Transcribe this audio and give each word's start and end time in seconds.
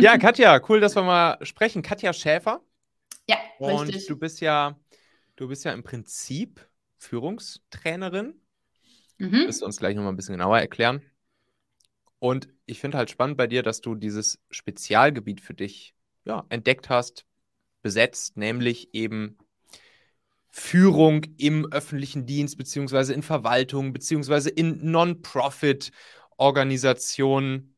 Ja, 0.00 0.18
Katja, 0.18 0.60
cool, 0.68 0.80
dass 0.80 0.94
wir 0.94 1.02
mal 1.02 1.44
sprechen. 1.44 1.82
Katja 1.82 2.12
Schäfer. 2.12 2.60
Ja, 3.28 3.36
Und 3.58 3.88
richtig. 3.88 4.06
du 4.06 4.16
bist 4.16 4.40
ja, 4.40 4.78
du 5.36 5.48
bist 5.48 5.64
ja 5.64 5.72
im 5.72 5.82
Prinzip 5.82 6.64
Führungstrainerin. 6.98 8.40
Mhm. 9.18 9.46
Wirst 9.46 9.62
du 9.62 9.66
uns 9.66 9.78
gleich 9.78 9.96
nochmal 9.96 10.12
ein 10.12 10.16
bisschen 10.16 10.34
genauer 10.34 10.58
erklären. 10.58 11.02
Und 12.18 12.48
ich 12.66 12.80
finde 12.80 12.98
halt 12.98 13.10
spannend 13.10 13.36
bei 13.36 13.46
dir, 13.46 13.62
dass 13.62 13.80
du 13.80 13.94
dieses 13.94 14.40
Spezialgebiet 14.50 15.40
für 15.40 15.54
dich 15.54 15.94
ja, 16.24 16.44
entdeckt 16.48 16.90
hast, 16.90 17.24
besetzt, 17.82 18.36
nämlich 18.36 18.92
eben 18.92 19.38
Führung 20.50 21.24
im 21.36 21.72
öffentlichen 21.72 22.26
Dienst, 22.26 22.58
beziehungsweise 22.58 23.14
in 23.14 23.22
Verwaltung, 23.22 23.92
beziehungsweise 23.92 24.50
in 24.50 24.90
Non-Profit-Organisationen. 24.90 27.76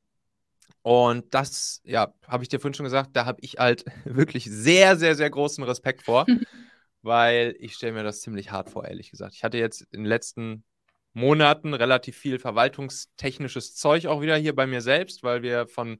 Und 0.83 1.34
das, 1.34 1.80
ja, 1.84 2.15
habe 2.27 2.43
ich 2.43 2.48
dir 2.48 2.59
vorhin 2.59 2.75
schon 2.75 2.84
gesagt, 2.84 3.11
da 3.15 3.27
habe 3.27 3.41
ich 3.43 3.59
halt 3.59 3.84
wirklich 4.05 4.45
sehr, 4.45 4.97
sehr, 4.97 5.15
sehr 5.15 5.30
großen 5.30 5.62
Respekt 5.65 6.02
vor, 6.02 6.27
weil 7.02 7.55
ich 7.59 7.75
stelle 7.75 7.93
mir 7.93 8.02
das 8.02 8.21
ziemlich 8.23 8.51
hart 8.51 8.71
vor, 8.71 8.87
ehrlich 8.87 9.11
gesagt. 9.11 9.35
Ich 9.35 9.45
hatte 9.45 9.59
jetzt 9.59 9.83
in 9.93 10.01
den 10.01 10.07
letzten 10.07 10.65
Monaten 11.12 11.74
relativ 11.74 12.16
viel 12.16 12.38
verwaltungstechnisches 12.38 13.74
Zeug 13.74 14.07
auch 14.07 14.21
wieder 14.23 14.37
hier 14.37 14.55
bei 14.55 14.66
mir 14.66 14.80
selbst, 14.80 15.23
weil 15.23 15.43
wir 15.43 15.66
von, 15.66 15.98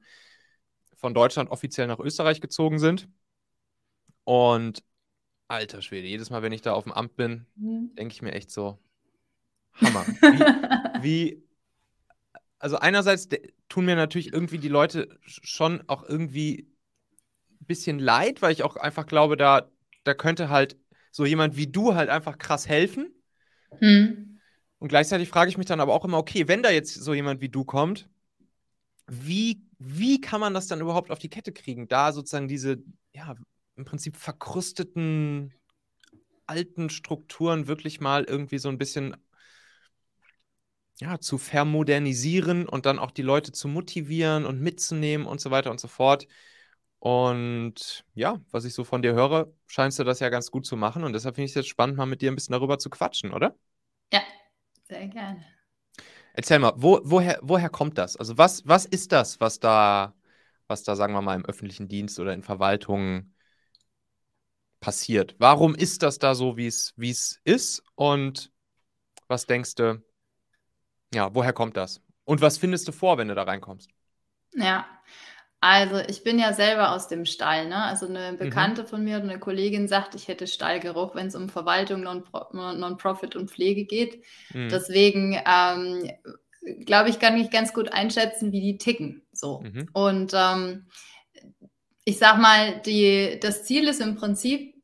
von 0.97 1.15
Deutschland 1.15 1.51
offiziell 1.51 1.87
nach 1.87 1.99
Österreich 1.99 2.41
gezogen 2.41 2.79
sind. 2.79 3.09
Und 4.25 4.83
alter 5.49 5.83
Schwede, 5.83 6.07
jedes 6.07 6.31
Mal, 6.31 6.43
wenn 6.43 6.53
ich 6.53 6.63
da 6.63 6.73
auf 6.73 6.85
dem 6.85 6.93
Amt 6.93 7.17
bin, 7.17 7.47
Mhm. 7.57 7.95
denke 7.97 8.13
ich 8.13 8.23
mir 8.23 8.33
echt 8.33 8.51
so, 8.51 8.79
Hammer. 9.75 10.07
Wie, 10.21 10.39
wie 11.03 11.43
also 12.61 12.77
einerseits 12.79 13.29
tun 13.69 13.87
mir 13.87 13.97
natürlich 13.97 14.33
irgendwie 14.33 14.59
die 14.59 14.69
Leute 14.69 15.09
sch- 15.27 15.41
schon 15.45 15.83
auch 15.89 16.09
irgendwie 16.09 16.69
ein 17.61 17.67
bisschen 17.67 17.99
leid, 17.99 18.43
weil 18.43 18.53
ich 18.53 18.63
auch 18.63 18.77
einfach 18.77 19.07
glaube, 19.07 19.37
da, 19.37 19.71
da 20.05 20.15
könnte 20.15 20.51
halt 20.51 20.77
so 21.11 21.25
jemand 21.25 21.57
wie 21.57 21.67
du 21.67 21.95
halt 21.95 22.11
einfach 22.11 22.39
krass 22.39 22.69
helfen. 22.69 23.13
Mhm. 23.81 24.39
Und 24.79 24.89
gleichzeitig 24.89 25.29
frage 25.29 25.51
ich 25.51 25.59
mich 25.59 25.67
dann 25.67 25.81
aber 25.81 25.95
auch 25.95 26.05
immer, 26.05 26.19
okay, 26.19 26.49
wenn 26.49 26.63
da 26.63 26.71
jetzt 26.71 26.95
so 26.95 27.13
jemand 27.15 27.41
wie 27.41 27.49
du 27.49 27.65
kommt, 27.65 28.09
wie, 29.09 29.63
wie 29.79 30.21
kann 30.21 30.41
man 30.41 30.55
das 30.55 30.69
dann 30.69 30.81
überhaupt 30.81 31.11
auf 31.11 31.19
die 31.19 31.29
Kette 31.29 31.53
kriegen, 31.53 31.89
da 31.89 32.13
sozusagen 32.13 32.49
diese, 32.49 32.83
ja, 33.15 33.35
im 33.77 33.85
Prinzip 33.85 34.17
verkrusteten 34.17 35.53
alten 36.47 36.91
Strukturen 36.91 37.67
wirklich 37.67 38.01
mal 38.01 38.25
irgendwie 38.25 38.59
so 38.59 38.69
ein 38.69 38.79
bisschen 38.79 39.17
ja, 41.01 41.19
zu 41.19 41.39
vermodernisieren 41.39 42.69
und 42.69 42.87
dann 42.87 42.99
auch 42.99 43.11
die 43.11 43.23
Leute 43.23 43.53
zu 43.53 43.69
motivieren 43.69 44.45
und 44.45 44.61
mitzunehmen 44.61 45.27
und 45.27 45.41
so 45.41 45.51
weiter 45.51 45.71
und 45.71 45.81
so 45.81 45.89
fort. 45.89 46.27
Und 46.99 48.05
ja, 48.15 48.39
was 48.51 48.67
ich 48.67 48.75
so 48.75 48.85
von 48.85 49.01
dir 49.01 49.15
höre, 49.15 49.51
scheinst 49.67 49.99
du 49.99 50.05
das 50.05 50.21
ja 50.21 50.29
ganz 50.29 50.51
gut 50.51 50.67
zu 50.67 50.77
machen. 50.77 51.03
Und 51.03 51.15
deshalb 51.15 51.37
finde 51.37 51.47
ich 51.47 51.53
es 51.53 51.55
jetzt 51.55 51.69
spannend, 51.69 51.97
mal 51.97 52.05
mit 52.05 52.21
dir 52.21 52.31
ein 52.31 52.35
bisschen 52.35 52.53
darüber 52.53 52.79
zu 52.79 52.91
quatschen, 52.91 53.33
oder? 53.33 53.57
Ja, 54.13 54.21
sehr 54.83 55.09
gerne. 55.09 55.43
Erzähl 56.35 56.59
mal, 56.59 56.75
wo, 56.77 57.01
woher, 57.03 57.39
woher 57.43 57.71
kommt 57.71 57.97
das? 57.97 58.17
Also 58.17 58.37
was, 58.37 58.67
was 58.67 58.85
ist 58.85 59.13
das, 59.13 59.41
was 59.41 59.59
da, 59.59 60.15
was 60.67 60.83
da, 60.83 60.95
sagen 60.95 61.15
wir 61.15 61.23
mal, 61.23 61.35
im 61.35 61.47
öffentlichen 61.47 61.89
Dienst 61.89 62.21
oder 62.21 62.35
in 62.35 62.43
Verwaltungen 62.43 63.35
passiert? 64.81 65.35
Warum 65.39 65.75
ist 65.75 66.03
das 66.03 66.19
da 66.19 66.35
so, 66.35 66.59
wie 66.59 66.67
es, 66.67 66.93
wie 66.97 67.11
es 67.11 67.41
ist? 67.45 67.83
Und 67.95 68.53
was 69.27 69.47
denkst 69.47 69.75
du, 69.77 70.03
ja, 71.15 71.35
woher 71.35 71.53
kommt 71.53 71.77
das? 71.77 72.03
Und 72.25 72.41
was 72.41 72.59
findest 72.59 72.89
du 72.89 72.93
vor, 72.93 73.19
wenn 73.19 73.29
du 73.29 73.35
da 73.35 73.43
reinkommst? 73.45 73.91
Ja, 74.55 74.87
also 75.61 75.99
ich 75.99 76.25
bin 76.25 76.39
ja 76.39 76.53
selber 76.55 76.93
aus 76.93 77.09
dem 77.09 77.25
Stall, 77.27 77.69
ne? 77.69 77.77
Also 77.85 78.09
Mhm. 78.09 78.17
eine 78.17 78.37
Bekannte 78.37 78.85
von 78.85 79.05
mir, 79.05 79.17
eine 79.17 79.39
Kollegin 79.39 79.89
sagt, 79.89 80.15
ich 80.15 80.29
hätte 80.29 80.47
Stallgeruch, 80.47 81.15
wenn 81.15 81.29
es 81.29 81.37
um 81.37 81.49
Verwaltung, 81.49 82.03
Non-Pro- 82.03 82.53
Non-Profit 82.55 83.37
und 83.37 83.51
Pflege 83.51 83.85
geht. 83.85 84.25
Mhm. 84.55 84.69
Deswegen 84.71 85.39
ähm, 85.47 86.11
glaube 86.87 87.11
ich, 87.11 87.19
kann 87.21 87.37
ich 87.39 87.51
ganz 87.51 87.73
gut 87.75 87.93
einschätzen, 87.93 88.53
wie 88.53 88.61
die 88.61 88.79
ticken. 88.79 89.23
So. 89.33 89.61
Mhm. 89.61 89.89
Und 89.93 90.33
ähm, 90.35 90.87
ich 92.05 92.19
sag 92.19 92.39
mal, 92.39 92.81
die, 92.83 93.39
das 93.41 93.65
Ziel 93.65 93.89
ist 93.89 94.01
im 94.01 94.17
Prinzip, 94.17 94.75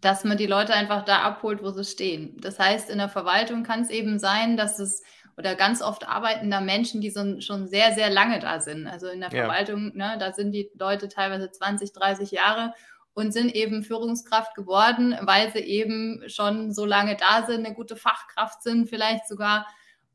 dass 0.00 0.24
man 0.24 0.36
die 0.36 0.46
Leute 0.46 0.74
einfach 0.74 1.04
da 1.04 1.22
abholt, 1.22 1.62
wo 1.62 1.70
sie 1.70 1.84
stehen. 1.84 2.36
Das 2.40 2.58
heißt, 2.58 2.90
in 2.90 2.98
der 2.98 3.08
Verwaltung 3.08 3.62
kann 3.62 3.82
es 3.82 3.90
eben 3.90 4.18
sein, 4.18 4.56
dass 4.56 4.78
es 4.78 5.02
oder 5.36 5.54
ganz 5.54 5.82
oft 5.82 6.06
arbeiten 6.08 6.50
da 6.50 6.60
Menschen, 6.60 7.00
die 7.00 7.10
so, 7.10 7.40
schon 7.40 7.66
sehr, 7.68 7.92
sehr 7.92 8.10
lange 8.10 8.38
da 8.38 8.60
sind. 8.60 8.86
Also 8.86 9.08
in 9.08 9.20
der 9.20 9.30
Ja. 9.32 9.44
Verwaltung, 9.46 9.96
ne, 9.96 10.16
da 10.18 10.32
sind 10.32 10.52
die 10.52 10.70
Leute 10.78 11.08
teilweise 11.08 11.50
20, 11.50 11.92
30 11.92 12.30
Jahre 12.30 12.74
und 13.14 13.32
sind 13.32 13.54
eben 13.54 13.82
Führungskraft 13.82 14.54
geworden, 14.54 15.16
weil 15.22 15.52
sie 15.52 15.60
eben 15.60 16.22
schon 16.28 16.72
so 16.72 16.84
lange 16.84 17.16
da 17.16 17.44
sind, 17.46 17.64
eine 17.64 17.74
gute 17.74 17.96
Fachkraft 17.96 18.62
sind, 18.62 18.88
vielleicht 18.88 19.26
sogar. 19.28 19.66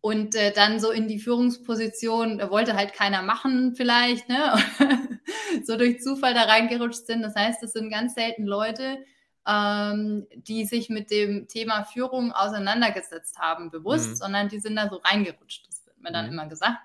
Und 0.01 0.35
äh, 0.35 0.51
dann 0.51 0.79
so 0.79 0.91
in 0.91 1.07
die 1.07 1.19
Führungsposition, 1.19 2.37
da 2.37 2.49
wollte 2.49 2.75
halt 2.75 2.93
keiner 2.93 3.23
machen, 3.23 3.75
vielleicht, 3.75 4.29
ne? 4.29 4.53
so 5.65 5.75
durch 5.75 6.01
Zufall 6.01 6.33
da 6.33 6.43
reingerutscht 6.43 7.05
sind. 7.07 7.23
Das 7.23 7.35
heißt, 7.35 7.61
es 7.63 7.73
sind 7.73 7.89
ganz 7.89 8.13
selten 8.13 8.45
Leute, 8.45 8.99
ähm, 9.47 10.27
die 10.35 10.65
sich 10.65 10.89
mit 10.89 11.09
dem 11.11 11.47
Thema 11.47 11.83
Führung 11.85 12.31
auseinandergesetzt 12.33 13.39
haben, 13.39 13.71
bewusst, 13.71 14.09
Mhm. 14.11 14.15
sondern 14.15 14.49
die 14.49 14.59
sind 14.59 14.75
da 14.75 14.89
so 14.89 14.97
reingerutscht. 14.97 15.67
Das 15.67 15.85
wird 15.85 16.01
mir 16.01 16.11
dann 16.11 16.25
Mhm. 16.27 16.33
immer 16.33 16.47
gesagt. 16.47 16.77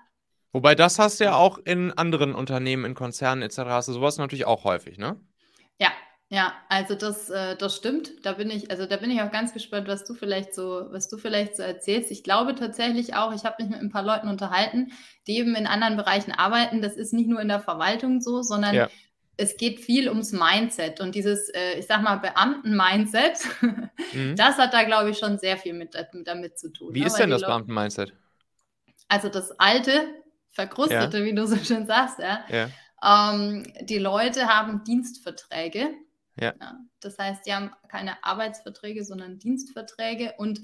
Wobei 0.51 0.75
das 0.75 0.99
hast 0.99 1.19
du 1.19 1.23
ja 1.25 1.35
auch 1.35 1.57
in 1.65 1.91
anderen 1.91 2.35
Unternehmen, 2.35 2.85
in 2.85 2.93
Konzernen 2.93 3.41
etc. 3.41 3.59
hast 3.75 3.87
du 3.87 3.93
sowas 3.93 4.17
natürlich 4.17 4.45
auch 4.45 4.63
häufig, 4.65 4.97
ne? 4.99 5.19
Ja, 5.79 5.91
ja, 6.29 6.53
also 6.69 6.93
das, 6.95 7.29
äh, 7.31 7.55
das 7.57 7.75
stimmt. 7.75 8.25
Da 8.25 8.33
bin 8.33 8.49
ich, 8.51 8.69
also 8.71 8.85
da 8.85 8.97
bin 8.97 9.09
ich 9.11 9.21
auch 9.21 9.31
ganz 9.31 9.53
gespannt, 9.53 9.87
was 9.87 10.03
du 10.03 10.13
vielleicht 10.13 10.53
so, 10.53 10.85
was 10.91 11.09
du 11.09 11.17
vielleicht 11.17 11.55
so 11.57 11.63
erzählst. 11.63 12.11
Ich 12.11 12.23
glaube 12.23 12.53
tatsächlich 12.55 13.15
auch, 13.15 13.33
ich 13.33 13.45
habe 13.45 13.61
mich 13.63 13.71
mit 13.71 13.81
ein 13.81 13.89
paar 13.91 14.03
Leuten 14.03 14.27
unterhalten, 14.27 14.91
die 15.27 15.37
eben 15.37 15.55
in 15.55 15.65
anderen 15.67 15.97
Bereichen 15.97 16.31
arbeiten. 16.31 16.81
Das 16.83 16.95
ist 16.97 17.13
nicht 17.13 17.27
nur 17.27 17.41
in 17.41 17.47
der 17.47 17.59
Verwaltung 17.59 18.21
so, 18.21 18.41
sondern 18.43 18.75
Ja. 18.75 18.89
Es 19.37 19.57
geht 19.57 19.79
viel 19.79 20.09
ums 20.09 20.31
Mindset 20.31 20.99
und 20.99 21.15
dieses, 21.15 21.49
äh, 21.49 21.79
ich 21.79 21.87
sag 21.87 22.01
mal, 22.01 22.17
Beamten-Mindset, 22.17 23.39
Mhm. 24.13 24.35
das 24.35 24.57
hat 24.57 24.73
da, 24.73 24.83
glaube 24.83 25.09
ich, 25.09 25.17
schon 25.17 25.37
sehr 25.37 25.57
viel 25.57 25.73
mit, 25.73 25.95
damit 26.25 26.59
zu 26.59 26.71
tun. 26.71 26.93
Wie 26.93 27.01
ne? 27.01 27.07
ist 27.07 27.15
denn 27.15 27.29
das 27.29 27.41
Beamten-Mindset? 27.41 28.13
Also 29.07 29.29
das 29.29 29.51
alte, 29.59 30.07
verkrustete, 30.49 31.25
wie 31.25 31.33
du 31.33 31.45
so 31.47 31.57
schön 31.57 31.85
sagst, 31.85 32.19
ja. 32.19 32.45
Ja. 32.49 32.69
Ähm, 33.33 33.65
die 33.81 33.97
Leute 33.97 34.47
haben 34.47 34.83
Dienstverträge. 34.83 35.89
Ja. 36.39 36.53
Das 36.99 37.17
heißt, 37.19 37.45
die 37.45 37.53
haben 37.53 37.71
keine 37.89 38.23
Arbeitsverträge, 38.23 39.03
sondern 39.03 39.39
Dienstverträge 39.39 40.35
und 40.37 40.61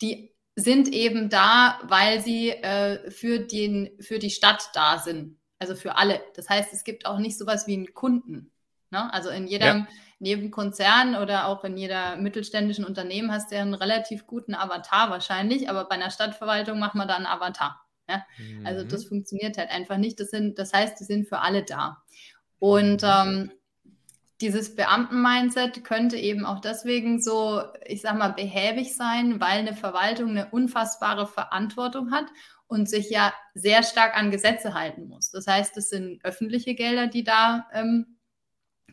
die 0.00 0.34
sind 0.54 0.88
eben 0.88 1.28
da, 1.28 1.80
weil 1.84 2.20
sie 2.20 2.50
äh, 2.50 3.10
für, 3.10 3.40
den, 3.40 3.90
für 4.00 4.18
die 4.18 4.30
Stadt 4.30 4.70
da 4.74 4.98
sind. 4.98 5.38
Also 5.62 5.76
für 5.76 5.94
alle. 5.96 6.20
Das 6.34 6.48
heißt, 6.48 6.72
es 6.72 6.82
gibt 6.82 7.06
auch 7.06 7.18
nicht 7.18 7.38
sowas 7.38 7.68
wie 7.68 7.74
einen 7.74 7.94
Kunden. 7.94 8.50
Ne? 8.90 9.12
Also 9.14 9.30
in 9.30 9.46
jedem, 9.46 9.86
in 10.18 10.26
jedem 10.26 10.50
Konzern 10.50 11.14
oder 11.14 11.46
auch 11.46 11.62
in 11.62 11.76
jeder 11.76 12.16
mittelständischen 12.16 12.84
Unternehmen 12.84 13.30
hast 13.30 13.52
du 13.52 13.54
ja 13.54 13.62
einen 13.62 13.74
relativ 13.74 14.26
guten 14.26 14.56
Avatar 14.56 15.08
wahrscheinlich, 15.10 15.70
aber 15.70 15.84
bei 15.84 15.94
einer 15.94 16.10
Stadtverwaltung 16.10 16.80
macht 16.80 16.96
man 16.96 17.06
da 17.06 17.14
einen 17.14 17.26
Avatar. 17.26 17.80
Ja? 18.08 18.26
Also 18.64 18.82
Mhm. 18.82 18.88
das 18.88 19.04
funktioniert 19.04 19.56
halt 19.56 19.70
einfach 19.70 19.98
nicht. 19.98 20.18
Das, 20.18 20.30
sind, 20.30 20.58
das 20.58 20.72
heißt, 20.72 20.98
die 20.98 21.04
sind 21.04 21.28
für 21.28 21.38
alle 21.38 21.62
da. 21.62 22.02
Und 22.58 23.02
Mhm. 23.02 23.08
ähm, 23.08 23.52
dieses 24.40 24.74
Beamten-Mindset 24.74 25.84
könnte 25.84 26.16
eben 26.16 26.44
auch 26.44 26.58
deswegen 26.58 27.22
so, 27.22 27.62
ich 27.86 28.00
sag 28.00 28.18
mal, 28.18 28.32
behäbig 28.32 28.96
sein, 28.96 29.40
weil 29.40 29.60
eine 29.60 29.76
Verwaltung 29.76 30.30
eine 30.30 30.50
unfassbare 30.50 31.28
Verantwortung 31.28 32.10
hat 32.10 32.26
und 32.72 32.88
sich 32.88 33.10
ja 33.10 33.32
sehr 33.54 33.82
stark 33.82 34.16
an 34.16 34.30
Gesetze 34.30 34.74
halten 34.74 35.06
muss. 35.08 35.30
Das 35.30 35.46
heißt, 35.46 35.76
es 35.76 35.90
sind 35.90 36.24
öffentliche 36.24 36.74
Gelder, 36.74 37.06
die 37.06 37.24
da 37.24 37.66
ähm, 37.72 38.16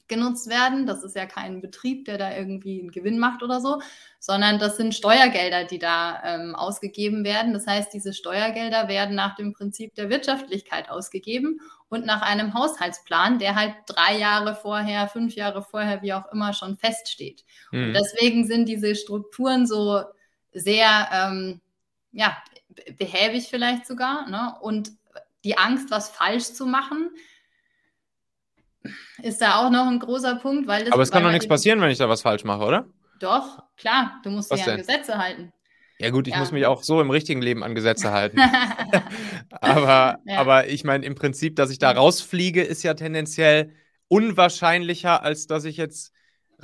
genutzt 0.07 0.49
werden. 0.49 0.87
Das 0.87 1.03
ist 1.03 1.15
ja 1.15 1.25
kein 1.27 1.61
Betrieb, 1.61 2.05
der 2.05 2.17
da 2.17 2.35
irgendwie 2.35 2.79
einen 2.79 2.91
Gewinn 2.91 3.19
macht 3.19 3.43
oder 3.43 3.61
so, 3.61 3.79
sondern 4.19 4.59
das 4.59 4.75
sind 4.75 4.95
Steuergelder, 4.95 5.65
die 5.65 5.79
da 5.79 6.21
ähm, 6.25 6.55
ausgegeben 6.55 7.23
werden. 7.23 7.53
Das 7.53 7.67
heißt, 7.67 7.93
diese 7.93 8.13
Steuergelder 8.13 8.87
werden 8.87 9.15
nach 9.15 9.35
dem 9.35 9.53
Prinzip 9.53 9.95
der 9.95 10.09
Wirtschaftlichkeit 10.09 10.89
ausgegeben 10.89 11.61
und 11.89 12.05
nach 12.05 12.21
einem 12.23 12.53
Haushaltsplan, 12.55 13.39
der 13.39 13.55
halt 13.55 13.75
drei 13.85 14.17
Jahre 14.17 14.55
vorher, 14.55 15.07
fünf 15.07 15.35
Jahre 15.35 15.61
vorher, 15.61 16.01
wie 16.01 16.13
auch 16.13 16.31
immer, 16.33 16.53
schon 16.53 16.75
feststeht. 16.75 17.45
Und 17.71 17.91
Mhm. 17.91 17.93
deswegen 17.93 18.45
sind 18.47 18.67
diese 18.67 18.95
Strukturen 18.95 19.67
so 19.67 20.01
sehr, 20.51 21.07
ähm, 21.13 21.61
ja, 22.11 22.35
behäbig 22.97 23.47
vielleicht 23.49 23.85
sogar. 23.85 24.29
Ne? 24.29 24.55
Und 24.61 24.91
die 25.43 25.57
Angst, 25.57 25.91
was 25.91 26.09
falsch 26.09 26.53
zu 26.53 26.65
machen, 26.65 27.11
ist 29.21 29.41
da 29.41 29.57
auch 29.57 29.69
noch 29.69 29.87
ein 29.87 29.99
großer 29.99 30.35
Punkt, 30.35 30.67
weil 30.67 30.85
das. 30.85 30.93
Aber 30.93 31.03
es 31.03 31.11
kann 31.11 31.23
doch 31.23 31.31
nichts 31.31 31.47
passieren, 31.47 31.81
wenn 31.81 31.91
ich 31.91 31.97
da 31.97 32.09
was 32.09 32.21
falsch 32.21 32.43
mache, 32.43 32.63
oder? 32.63 32.85
Doch, 33.19 33.63
klar, 33.75 34.19
du 34.23 34.29
musst 34.29 34.49
Was 34.49 34.59
dich 34.59 34.67
an 34.67 34.77
denn? 34.77 34.85
Gesetze 34.85 35.17
halten. 35.17 35.51
Ja, 35.99 36.11
gut, 36.11 36.27
ich 36.27 36.33
ja. 36.33 36.39
muss 36.39 36.53
mich 36.53 36.65
auch 36.65 36.81
so 36.81 37.01
im 37.01 37.09
richtigen 37.09 37.41
Leben 37.41 37.61
an 37.61 37.75
Gesetze 37.75 38.11
halten. 38.11 38.39
aber, 39.51 40.19
ja. 40.25 40.39
aber 40.39 40.67
ich 40.67 40.85
meine, 40.85 41.05
im 41.05 41.15
Prinzip, 41.15 41.57
dass 41.57 41.71
ich 41.71 41.77
da 41.77 41.91
rausfliege, 41.91 42.63
ist 42.63 42.83
ja 42.83 42.93
tendenziell 42.93 43.73
unwahrscheinlicher, 44.07 45.21
als 45.23 45.45
dass 45.47 45.65
ich 45.65 45.75
jetzt 45.75 46.13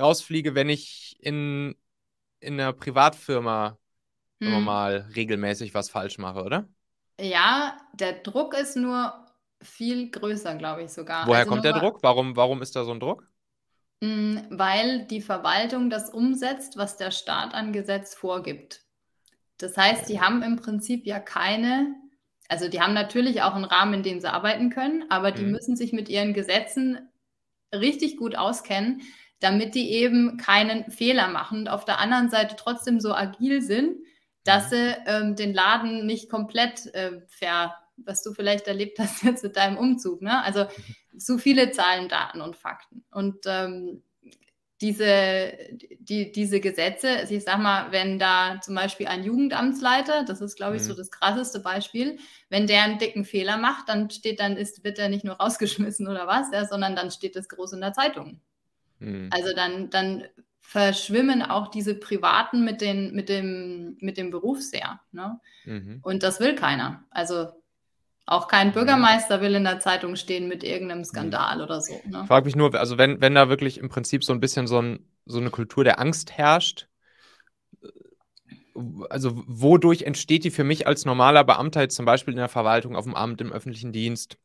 rausfliege, 0.00 0.54
wenn 0.54 0.70
ich 0.70 1.18
in, 1.20 1.74
in 2.40 2.54
einer 2.54 2.72
Privatfirma 2.72 3.78
hm. 4.42 4.64
mal 4.64 5.08
regelmäßig 5.14 5.74
was 5.74 5.90
falsch 5.90 6.18
mache, 6.18 6.42
oder? 6.42 6.68
Ja, 7.20 7.76
der 7.94 8.12
Druck 8.14 8.54
ist 8.54 8.76
nur 8.76 9.26
viel 9.62 10.10
größer, 10.10 10.54
glaube 10.56 10.82
ich 10.82 10.90
sogar. 10.90 11.26
Woher 11.26 11.40
also 11.40 11.50
kommt 11.50 11.64
der 11.64 11.72
Druck? 11.72 12.02
Warum, 12.02 12.36
warum 12.36 12.62
ist 12.62 12.76
da 12.76 12.84
so 12.84 12.92
ein 12.92 13.00
Druck? 13.00 13.26
Hm, 14.02 14.46
weil 14.50 15.06
die 15.06 15.22
Verwaltung 15.22 15.88
das 15.88 16.10
umsetzt, 16.10 16.76
was 16.76 16.96
der 16.96 17.10
Staat 17.10 17.54
an 17.54 17.72
Gesetz 17.72 18.14
vorgibt. 18.14 18.82
Das 19.58 19.76
heißt, 19.76 20.08
die 20.08 20.20
haben 20.20 20.42
im 20.42 20.56
Prinzip 20.56 21.06
ja 21.06 21.18
keine, 21.18 21.94
also 22.48 22.68
die 22.68 22.80
haben 22.80 22.92
natürlich 22.92 23.40
auch 23.40 23.54
einen 23.54 23.64
Rahmen, 23.64 23.94
in 23.94 24.02
dem 24.02 24.20
sie 24.20 24.30
arbeiten 24.30 24.68
können, 24.68 25.04
aber 25.08 25.32
die 25.32 25.44
mhm. 25.44 25.52
müssen 25.52 25.76
sich 25.76 25.94
mit 25.94 26.10
ihren 26.10 26.34
Gesetzen 26.34 27.08
richtig 27.74 28.18
gut 28.18 28.36
auskennen, 28.36 29.00
damit 29.40 29.74
die 29.74 29.90
eben 29.92 30.36
keinen 30.36 30.90
Fehler 30.90 31.28
machen 31.28 31.60
und 31.60 31.68
auf 31.68 31.86
der 31.86 31.98
anderen 31.98 32.28
Seite 32.28 32.56
trotzdem 32.58 33.00
so 33.00 33.14
agil 33.14 33.62
sind, 33.62 33.96
dass 34.46 34.70
sie 34.70 34.96
ähm, 35.06 35.36
den 35.36 35.54
Laden 35.54 36.06
nicht 36.06 36.30
komplett 36.30 36.86
äh, 36.94 37.20
ver, 37.28 37.74
was 37.96 38.22
du 38.22 38.32
vielleicht 38.32 38.66
erlebt 38.66 38.98
hast 38.98 39.22
jetzt 39.22 39.42
mit 39.42 39.56
deinem 39.56 39.76
Umzug, 39.76 40.22
ne? 40.22 40.42
Also 40.42 40.66
zu 41.16 41.34
mhm. 41.34 41.38
viele 41.38 41.70
Zahlen, 41.70 42.08
Daten 42.08 42.40
und 42.40 42.56
Fakten. 42.56 43.04
Und 43.10 43.46
ähm, 43.46 44.02
diese, 44.80 45.54
die, 46.00 46.32
diese 46.32 46.60
Gesetze, 46.60 47.08
also 47.08 47.34
ich 47.34 47.44
sag 47.44 47.58
mal, 47.58 47.92
wenn 47.92 48.18
da 48.18 48.60
zum 48.60 48.74
Beispiel 48.74 49.06
ein 49.06 49.24
Jugendamtsleiter, 49.24 50.24
das 50.24 50.42
ist, 50.42 50.56
glaube 50.56 50.76
ich, 50.76 50.82
mhm. 50.82 50.86
so 50.86 50.94
das 50.94 51.10
krasseste 51.10 51.60
Beispiel, 51.60 52.18
wenn 52.50 52.66
der 52.66 52.82
einen 52.82 52.98
dicken 52.98 53.24
Fehler 53.24 53.56
macht, 53.56 53.88
dann 53.88 54.10
steht, 54.10 54.38
dann 54.38 54.56
ist, 54.56 54.84
wird 54.84 54.98
er 54.98 55.08
nicht 55.08 55.24
nur 55.24 55.36
rausgeschmissen 55.40 56.06
oder 56.06 56.26
was, 56.26 56.52
ja, 56.52 56.66
sondern 56.66 56.94
dann 56.94 57.10
steht 57.10 57.36
das 57.36 57.48
groß 57.48 57.72
in 57.72 57.80
der 57.80 57.94
Zeitung. 57.94 58.40
Mhm. 58.98 59.30
Also 59.32 59.54
dann, 59.54 59.88
dann 59.88 60.24
verschwimmen 60.66 61.42
auch 61.42 61.68
diese 61.68 61.94
Privaten 61.94 62.64
mit, 62.64 62.80
den, 62.80 63.14
mit, 63.14 63.28
dem, 63.28 63.96
mit 64.00 64.16
dem 64.16 64.30
Beruf 64.30 64.60
sehr. 64.60 65.00
Ne? 65.12 65.38
Mhm. 65.64 66.00
Und 66.02 66.24
das 66.24 66.40
will 66.40 66.56
keiner. 66.56 67.04
Also 67.10 67.52
auch 68.26 68.48
kein 68.48 68.72
Bürgermeister 68.72 69.40
will 69.40 69.54
in 69.54 69.62
der 69.62 69.78
Zeitung 69.78 70.16
stehen 70.16 70.48
mit 70.48 70.64
irgendeinem 70.64 71.04
Skandal 71.04 71.62
oder 71.62 71.80
so. 71.80 71.94
Ne? 72.04 72.22
Ich 72.22 72.26
frage 72.26 72.46
mich 72.46 72.56
nur, 72.56 72.74
also 72.74 72.98
wenn, 72.98 73.20
wenn 73.20 73.36
da 73.36 73.48
wirklich 73.48 73.78
im 73.78 73.88
Prinzip 73.88 74.24
so 74.24 74.32
ein 74.32 74.40
bisschen 74.40 74.66
so, 74.66 74.82
ein, 74.82 75.08
so 75.24 75.38
eine 75.38 75.50
Kultur 75.50 75.84
der 75.84 76.00
Angst 76.00 76.32
herrscht, 76.32 76.88
also 79.08 79.44
wodurch 79.46 80.02
entsteht 80.02 80.42
die 80.42 80.50
für 80.50 80.64
mich 80.64 80.88
als 80.88 81.04
normaler 81.04 81.44
Beamter 81.44 81.82
jetzt 81.82 81.94
zum 81.94 82.06
Beispiel 82.06 82.34
in 82.34 82.38
der 82.38 82.48
Verwaltung, 82.48 82.96
auf 82.96 83.04
dem 83.04 83.14
Amt, 83.14 83.40
im 83.40 83.52
öffentlichen 83.52 83.92
Dienst, 83.92 84.36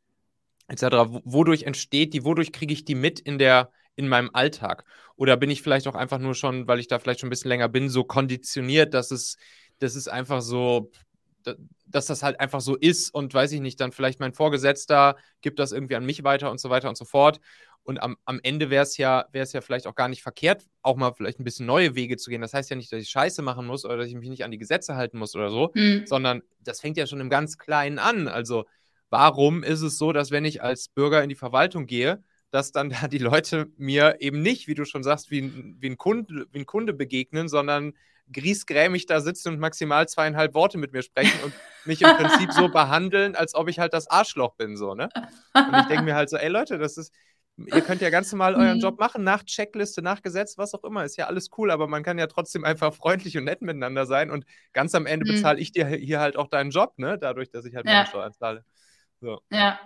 etc., 0.68 0.84
wodurch 1.24 1.64
entsteht 1.64 2.14
die, 2.14 2.24
wodurch 2.24 2.52
kriege 2.52 2.72
ich 2.72 2.84
die 2.84 2.94
mit 2.94 3.18
in 3.18 3.38
der, 3.38 3.72
in 3.96 4.08
meinem 4.08 4.30
Alltag? 4.32 4.84
Oder 5.16 5.36
bin 5.36 5.50
ich 5.50 5.62
vielleicht 5.62 5.86
auch 5.86 5.94
einfach 5.94 6.18
nur 6.18 6.34
schon, 6.34 6.66
weil 6.66 6.80
ich 6.80 6.88
da 6.88 6.98
vielleicht 6.98 7.20
schon 7.20 7.28
ein 7.28 7.30
bisschen 7.30 7.50
länger 7.50 7.68
bin, 7.68 7.88
so 7.88 8.04
konditioniert, 8.04 8.94
dass 8.94 9.10
es, 9.10 9.36
dass 9.78 9.94
es 9.94 10.08
einfach 10.08 10.42
so, 10.42 10.90
dass 11.86 12.06
das 12.06 12.22
halt 12.22 12.40
einfach 12.40 12.60
so 12.60 12.76
ist 12.76 13.12
und 13.12 13.34
weiß 13.34 13.52
ich 13.52 13.60
nicht, 13.60 13.80
dann 13.80 13.92
vielleicht 13.92 14.20
mein 14.20 14.32
Vorgesetzter 14.32 15.16
gibt 15.40 15.58
das 15.58 15.72
irgendwie 15.72 15.96
an 15.96 16.06
mich 16.06 16.24
weiter 16.24 16.50
und 16.50 16.60
so 16.60 16.70
weiter 16.70 16.88
und 16.88 16.96
so 16.96 17.04
fort. 17.04 17.40
Und 17.84 18.00
am, 18.00 18.16
am 18.24 18.38
Ende 18.42 18.70
wäre 18.70 18.84
es 18.84 18.96
ja, 18.96 19.26
ja 19.32 19.60
vielleicht 19.60 19.88
auch 19.88 19.96
gar 19.96 20.08
nicht 20.08 20.22
verkehrt, 20.22 20.66
auch 20.82 20.96
mal 20.96 21.12
vielleicht 21.12 21.40
ein 21.40 21.44
bisschen 21.44 21.66
neue 21.66 21.96
Wege 21.96 22.16
zu 22.16 22.30
gehen. 22.30 22.40
Das 22.40 22.54
heißt 22.54 22.70
ja 22.70 22.76
nicht, 22.76 22.92
dass 22.92 23.02
ich 23.02 23.08
Scheiße 23.08 23.42
machen 23.42 23.66
muss 23.66 23.84
oder 23.84 23.96
dass 23.96 24.06
ich 24.06 24.14
mich 24.14 24.28
nicht 24.28 24.44
an 24.44 24.52
die 24.52 24.58
Gesetze 24.58 24.94
halten 24.94 25.18
muss 25.18 25.34
oder 25.34 25.50
so, 25.50 25.72
mhm. 25.74 26.06
sondern 26.06 26.42
das 26.60 26.80
fängt 26.80 26.96
ja 26.96 27.06
schon 27.06 27.20
im 27.20 27.28
ganz 27.28 27.58
Kleinen 27.58 27.98
an. 27.98 28.28
Also, 28.28 28.66
warum 29.10 29.64
ist 29.64 29.82
es 29.82 29.98
so, 29.98 30.12
dass 30.12 30.30
wenn 30.30 30.44
ich 30.44 30.62
als 30.62 30.88
Bürger 30.88 31.24
in 31.24 31.28
die 31.28 31.34
Verwaltung 31.34 31.86
gehe, 31.86 32.22
dass 32.52 32.70
dann 32.70 32.90
da 32.90 33.08
die 33.08 33.18
Leute 33.18 33.72
mir 33.78 34.16
eben 34.20 34.42
nicht, 34.42 34.68
wie 34.68 34.74
du 34.74 34.84
schon 34.84 35.02
sagst, 35.02 35.30
wie 35.30 35.40
ein, 35.40 35.76
wie 35.80 35.88
ein, 35.88 35.96
Kunde, 35.96 36.46
wie 36.52 36.60
ein 36.60 36.66
Kunde 36.66 36.92
begegnen, 36.92 37.48
sondern 37.48 37.94
griesgrämig 38.30 39.06
da 39.06 39.20
sitzen 39.20 39.48
und 39.48 39.58
maximal 39.58 40.06
zweieinhalb 40.06 40.54
Worte 40.54 40.78
mit 40.78 40.92
mir 40.92 41.02
sprechen 41.02 41.38
und 41.44 41.54
mich 41.84 42.02
im 42.02 42.14
Prinzip 42.14 42.52
so 42.52 42.68
behandeln, 42.72 43.34
als 43.34 43.54
ob 43.54 43.68
ich 43.68 43.78
halt 43.78 43.94
das 43.94 44.06
Arschloch 44.08 44.54
bin, 44.54 44.76
so, 44.76 44.94
ne? 44.94 45.08
Und 45.54 45.74
ich 45.80 45.86
denke 45.86 46.04
mir 46.04 46.14
halt 46.14 46.28
so, 46.28 46.36
ey 46.36 46.48
Leute, 46.48 46.78
das 46.78 46.98
ist, 46.98 47.12
ihr 47.56 47.80
könnt 47.80 48.02
ja 48.02 48.10
ganz 48.10 48.30
normal 48.30 48.54
euren 48.54 48.76
mhm. 48.76 48.82
Job 48.82 49.00
machen, 49.00 49.24
nach 49.24 49.42
Checkliste, 49.44 50.02
nach 50.02 50.22
Gesetz, 50.22 50.58
was 50.58 50.74
auch 50.74 50.84
immer, 50.84 51.04
ist 51.04 51.16
ja 51.16 51.26
alles 51.26 51.48
cool, 51.56 51.70
aber 51.70 51.88
man 51.88 52.02
kann 52.02 52.18
ja 52.18 52.26
trotzdem 52.26 52.64
einfach 52.64 52.94
freundlich 52.94 53.36
und 53.38 53.44
nett 53.44 53.62
miteinander 53.62 54.04
sein 54.04 54.30
und 54.30 54.44
ganz 54.72 54.94
am 54.94 55.06
Ende 55.06 55.26
mhm. 55.26 55.36
bezahle 55.36 55.58
ich 55.58 55.72
dir 55.72 55.86
hier 55.86 56.20
halt 56.20 56.36
auch 56.36 56.48
deinen 56.48 56.70
Job, 56.70 56.98
ne? 56.98 57.18
Dadurch, 57.18 57.50
dass 57.50 57.64
ich 57.64 57.74
halt 57.74 57.86
meine 57.86 58.00
ja. 58.00 58.06
Steuern 58.06 58.32
zahle. 58.34 58.64
So. 59.22 59.40
Ja. 59.50 59.78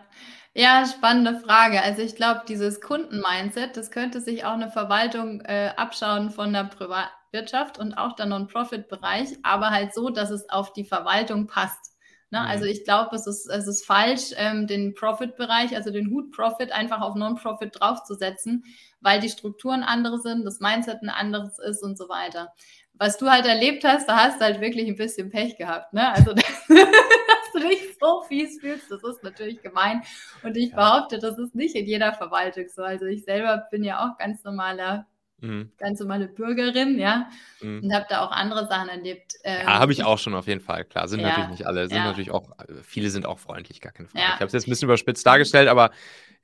Ja, 0.54 0.86
spannende 0.86 1.38
Frage. 1.40 1.82
Also 1.82 2.00
ich 2.00 2.16
glaube, 2.16 2.44
dieses 2.48 2.80
Kunden-Mindset, 2.80 3.76
das 3.76 3.90
könnte 3.90 4.22
sich 4.22 4.46
auch 4.46 4.54
eine 4.54 4.70
Verwaltung 4.70 5.42
äh, 5.42 5.72
abschauen 5.76 6.30
von 6.30 6.54
der 6.54 6.64
Privatwirtschaft 6.64 7.78
und 7.78 7.92
auch 7.92 8.16
der 8.16 8.24
Non-Profit-Bereich, 8.24 9.36
aber 9.42 9.68
halt 9.68 9.92
so, 9.92 10.08
dass 10.08 10.30
es 10.30 10.48
auf 10.48 10.72
die 10.72 10.84
Verwaltung 10.84 11.46
passt. 11.46 11.92
Ne? 12.30 12.40
Mhm. 12.40 12.46
Also 12.46 12.64
ich 12.64 12.84
glaube, 12.84 13.14
es 13.14 13.26
ist, 13.26 13.46
es 13.50 13.66
ist 13.66 13.84
falsch, 13.84 14.32
ähm, 14.36 14.66
den 14.66 14.94
Profit-Bereich, 14.94 15.76
also 15.76 15.90
den 15.90 16.10
Hut-Profit 16.10 16.72
einfach 16.72 17.02
auf 17.02 17.14
Non-Profit 17.14 17.78
draufzusetzen, 17.78 18.64
weil 19.02 19.20
die 19.20 19.28
Strukturen 19.28 19.82
andere 19.82 20.18
sind, 20.18 20.46
das 20.46 20.60
Mindset 20.60 21.02
ein 21.02 21.10
anderes 21.10 21.58
ist 21.58 21.82
und 21.82 21.98
so 21.98 22.08
weiter. 22.08 22.54
Was 22.94 23.18
du 23.18 23.30
halt 23.30 23.44
erlebt 23.44 23.84
hast, 23.84 24.08
da 24.08 24.16
hast 24.16 24.40
du 24.40 24.46
halt 24.46 24.62
wirklich 24.62 24.88
ein 24.88 24.96
bisschen 24.96 25.28
Pech 25.28 25.58
gehabt. 25.58 25.92
Ne? 25.92 26.10
Also 26.14 26.32
du 27.60 27.68
dich 27.68 27.96
so 28.00 28.22
fies 28.22 28.60
fühlst. 28.60 28.90
Das 28.90 29.02
ist 29.02 29.22
natürlich 29.22 29.62
gemein. 29.62 30.02
Und 30.42 30.56
ich 30.56 30.70
ja. 30.70 30.76
behaupte, 30.76 31.18
das 31.18 31.38
ist 31.38 31.54
nicht 31.54 31.74
in 31.74 31.86
jeder 31.86 32.12
Verwaltung 32.12 32.66
so. 32.68 32.82
Also 32.82 33.06
ich 33.06 33.24
selber 33.24 33.66
bin 33.70 33.84
ja 33.84 34.06
auch 34.06 34.18
ganz 34.18 34.44
normaler 34.44 35.06
Mhm. 35.40 35.70
ganz 35.76 36.00
normale 36.00 36.28
Bürgerin, 36.28 36.98
ja, 36.98 37.28
mhm. 37.60 37.82
und 37.82 37.94
habe 37.94 38.06
da 38.08 38.24
auch 38.24 38.30
andere 38.30 38.66
Sachen 38.68 38.88
erlebt. 38.88 39.34
Ähm, 39.44 39.66
ja, 39.66 39.78
habe 39.78 39.92
ich 39.92 40.02
auch 40.02 40.18
schon 40.18 40.34
auf 40.34 40.46
jeden 40.46 40.62
Fall, 40.62 40.84
klar. 40.84 41.08
Sind 41.08 41.20
ja, 41.20 41.28
natürlich 41.28 41.50
nicht 41.50 41.66
alle, 41.66 41.88
sind 41.88 41.98
ja. 41.98 42.04
natürlich 42.04 42.30
auch, 42.30 42.52
viele 42.82 43.10
sind 43.10 43.26
auch 43.26 43.38
freundlich, 43.38 43.82
gar 43.82 43.92
keine 43.92 44.08
Frage. 44.08 44.24
Ja. 44.24 44.30
Ich 44.30 44.40
habe 44.40 44.46
es 44.46 44.54
jetzt 44.54 44.66
ein 44.66 44.70
bisschen 44.70 44.86
überspitzt 44.86 45.26
dargestellt, 45.26 45.68
aber 45.68 45.90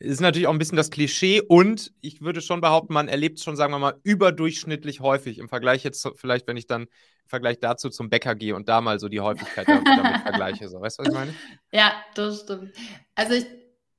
ist 0.02 0.20
natürlich 0.20 0.49
auch 0.49 0.52
ein 0.52 0.58
bisschen 0.58 0.76
das 0.76 0.90
Klischee 0.90 1.40
und 1.40 1.93
ich 2.00 2.20
würde 2.20 2.40
schon 2.40 2.60
behaupten, 2.60 2.93
man 2.93 3.08
erlebt 3.08 3.38
es 3.38 3.44
schon, 3.44 3.56
sagen 3.56 3.72
wir 3.72 3.78
mal, 3.78 3.94
überdurchschnittlich 4.02 5.00
häufig 5.00 5.38
im 5.38 5.49
Vergleich 5.49 5.84
jetzt 5.84 6.08
vielleicht, 6.16 6.46
wenn 6.49 6.56
ich 6.56 6.66
dann 6.66 6.82
im 6.82 6.88
Vergleich 7.28 7.60
dazu 7.60 7.88
zum 7.88 8.10
Bäcker 8.10 8.34
gehe 8.34 8.56
und 8.56 8.69
da 8.69 8.81
mal 8.81 8.99
so 8.99 9.08
die 9.08 9.20
Häufigkeit 9.20 9.69
damit, 9.69 9.87
damit 9.87 10.20
vergleiche. 10.22 10.69
So. 10.69 10.81
Weißt 10.81 10.99
du, 10.99 11.04
was 11.04 11.08
ich 11.08 11.14
meine? 11.14 11.34
Ja, 11.70 11.93
das 12.14 12.40
stimmt. 12.40 12.75
Also 13.14 13.34
ich, 13.34 13.46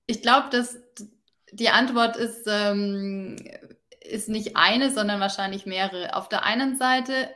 ich 0.05 0.21
glaube, 0.21 0.49
dass 0.51 0.77
die 1.51 1.69
Antwort 1.69 2.17
ist, 2.17 2.47
ähm, 2.47 3.37
ist 4.01 4.27
nicht 4.27 4.57
eine, 4.57 4.91
sondern 4.91 5.21
wahrscheinlich 5.21 5.65
mehrere. 5.65 6.15
Auf 6.15 6.27
der 6.27 6.43
einen 6.43 6.75
Seite 6.75 7.29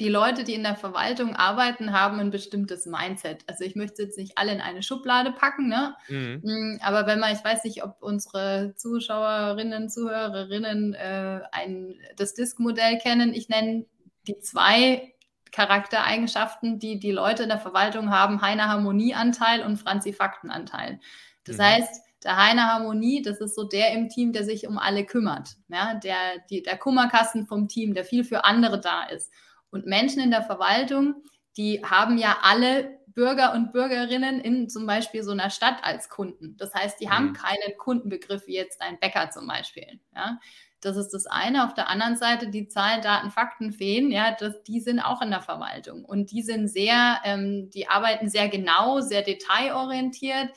die 0.00 0.08
Leute, 0.08 0.42
die 0.42 0.54
in 0.54 0.64
der 0.64 0.74
Verwaltung 0.74 1.36
arbeiten, 1.36 1.92
haben 1.92 2.18
ein 2.18 2.30
bestimmtes 2.30 2.84
Mindset. 2.84 3.44
Also 3.46 3.62
ich 3.62 3.76
möchte 3.76 4.02
jetzt 4.02 4.18
nicht 4.18 4.36
alle 4.36 4.52
in 4.52 4.60
eine 4.60 4.82
Schublade 4.82 5.30
packen, 5.30 5.68
ne? 5.68 5.94
Mhm. 6.08 6.40
Mm, 6.42 6.80
aber 6.82 7.06
wenn 7.06 7.20
man, 7.20 7.32
ich 7.32 7.44
weiß 7.44 7.62
nicht, 7.64 7.84
ob 7.84 7.98
unsere 8.00 8.74
Zuschauerinnen, 8.76 9.88
Zuhörerinnen 9.88 10.94
äh, 10.94 11.42
ein, 11.52 11.94
das 12.16 12.34
Disk-Modell 12.34 12.98
kennen. 12.98 13.34
Ich 13.34 13.48
nenne 13.48 13.86
die 14.26 14.38
zwei 14.40 15.14
Charaktereigenschaften, 15.52 16.80
die 16.80 16.98
die 16.98 17.12
Leute 17.12 17.44
in 17.44 17.48
der 17.48 17.60
Verwaltung 17.60 18.10
haben, 18.10 18.42
Heiner 18.42 18.68
Harmonieanteil 18.68 19.62
und 19.62 19.76
Franzi 19.76 20.12
Faktenanteil. 20.12 20.98
Das 21.44 21.58
mhm. 21.58 21.62
heißt, 21.62 22.02
der 22.24 22.36
Heiner 22.36 22.72
Harmonie, 22.72 23.22
das 23.22 23.40
ist 23.40 23.54
so 23.54 23.62
der 23.62 23.92
im 23.92 24.08
Team, 24.08 24.32
der 24.32 24.44
sich 24.44 24.66
um 24.66 24.78
alle 24.78 25.04
kümmert. 25.04 25.50
Ja? 25.68 25.94
Der, 25.94 26.16
die, 26.50 26.62
der 26.62 26.78
Kummerkasten 26.78 27.46
vom 27.46 27.68
Team, 27.68 27.94
der 27.94 28.04
viel 28.04 28.24
für 28.24 28.44
andere 28.44 28.80
da 28.80 29.04
ist. 29.04 29.30
Und 29.74 29.86
Menschen 29.86 30.22
in 30.22 30.30
der 30.30 30.44
Verwaltung, 30.44 31.16
die 31.56 31.84
haben 31.84 32.16
ja 32.16 32.38
alle 32.42 32.96
Bürger 33.08 33.54
und 33.54 33.72
Bürgerinnen 33.72 34.40
in 34.40 34.68
zum 34.68 34.86
Beispiel 34.86 35.24
so 35.24 35.32
einer 35.32 35.50
Stadt 35.50 35.82
als 35.82 36.08
Kunden. 36.08 36.56
Das 36.58 36.72
heißt, 36.72 37.00
die 37.00 37.06
mhm. 37.06 37.10
haben 37.10 37.32
keinen 37.32 37.76
Kundenbegriff 37.76 38.46
wie 38.46 38.54
jetzt 38.54 38.80
ein 38.80 39.00
Bäcker 39.00 39.30
zum 39.30 39.48
Beispiel. 39.48 39.98
Ja? 40.14 40.38
Das 40.80 40.96
ist 40.96 41.10
das 41.10 41.26
eine. 41.26 41.64
Auf 41.64 41.74
der 41.74 41.88
anderen 41.88 42.16
Seite 42.16 42.50
die 42.50 42.68
Zahlen, 42.68 43.02
Daten, 43.02 43.32
Fakten, 43.32 43.72
Feen, 43.72 44.12
ja, 44.12 44.36
das, 44.38 44.62
die 44.62 44.78
sind 44.78 45.00
auch 45.00 45.20
in 45.20 45.30
der 45.30 45.42
Verwaltung 45.42 46.04
und 46.04 46.30
die 46.30 46.42
sind 46.42 46.68
sehr, 46.68 47.20
ähm, 47.24 47.68
die 47.70 47.88
arbeiten 47.88 48.28
sehr 48.28 48.48
genau, 48.48 49.00
sehr 49.00 49.22
detailorientiert 49.22 50.50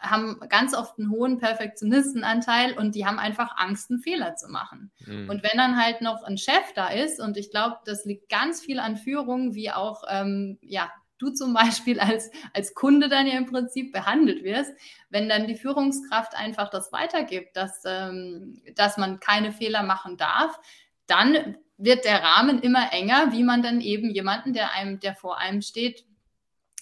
haben 0.00 0.40
ganz 0.48 0.74
oft 0.74 0.98
einen 0.98 1.10
hohen 1.10 1.38
Perfektionistenanteil 1.38 2.76
und 2.76 2.94
die 2.94 3.06
haben 3.06 3.18
einfach 3.18 3.56
Angst, 3.56 3.90
einen 3.90 4.00
Fehler 4.00 4.36
zu 4.36 4.48
machen. 4.48 4.90
Mhm. 5.06 5.28
Und 5.28 5.42
wenn 5.42 5.56
dann 5.56 5.82
halt 5.82 6.00
noch 6.00 6.22
ein 6.22 6.38
Chef 6.38 6.72
da 6.74 6.88
ist, 6.88 7.20
und 7.20 7.36
ich 7.36 7.50
glaube, 7.50 7.76
das 7.84 8.04
liegt 8.04 8.28
ganz 8.28 8.60
viel 8.60 8.78
an 8.78 8.96
Führung, 8.96 9.54
wie 9.54 9.70
auch, 9.70 10.02
ähm, 10.08 10.58
ja, 10.62 10.90
du 11.18 11.30
zum 11.30 11.54
Beispiel 11.54 12.00
als, 12.00 12.30
als 12.52 12.74
Kunde 12.74 13.08
dann 13.08 13.26
ja 13.26 13.36
im 13.38 13.46
Prinzip 13.46 13.92
behandelt 13.92 14.42
wirst, 14.44 14.72
wenn 15.10 15.28
dann 15.28 15.46
die 15.46 15.54
Führungskraft 15.54 16.36
einfach 16.36 16.70
das 16.70 16.92
weitergibt, 16.92 17.56
dass, 17.56 17.82
ähm, 17.86 18.62
dass 18.74 18.96
man 18.96 19.20
keine 19.20 19.52
Fehler 19.52 19.82
machen 19.82 20.16
darf, 20.16 20.58
dann 21.06 21.56
wird 21.76 22.04
der 22.04 22.22
Rahmen 22.22 22.60
immer 22.60 22.92
enger, 22.92 23.32
wie 23.32 23.42
man 23.42 23.62
dann 23.62 23.80
eben 23.80 24.10
jemanden, 24.10 24.52
der 24.52 24.72
einem, 24.72 25.00
der 25.00 25.14
vor 25.14 25.38
einem 25.38 25.60
steht, 25.60 26.04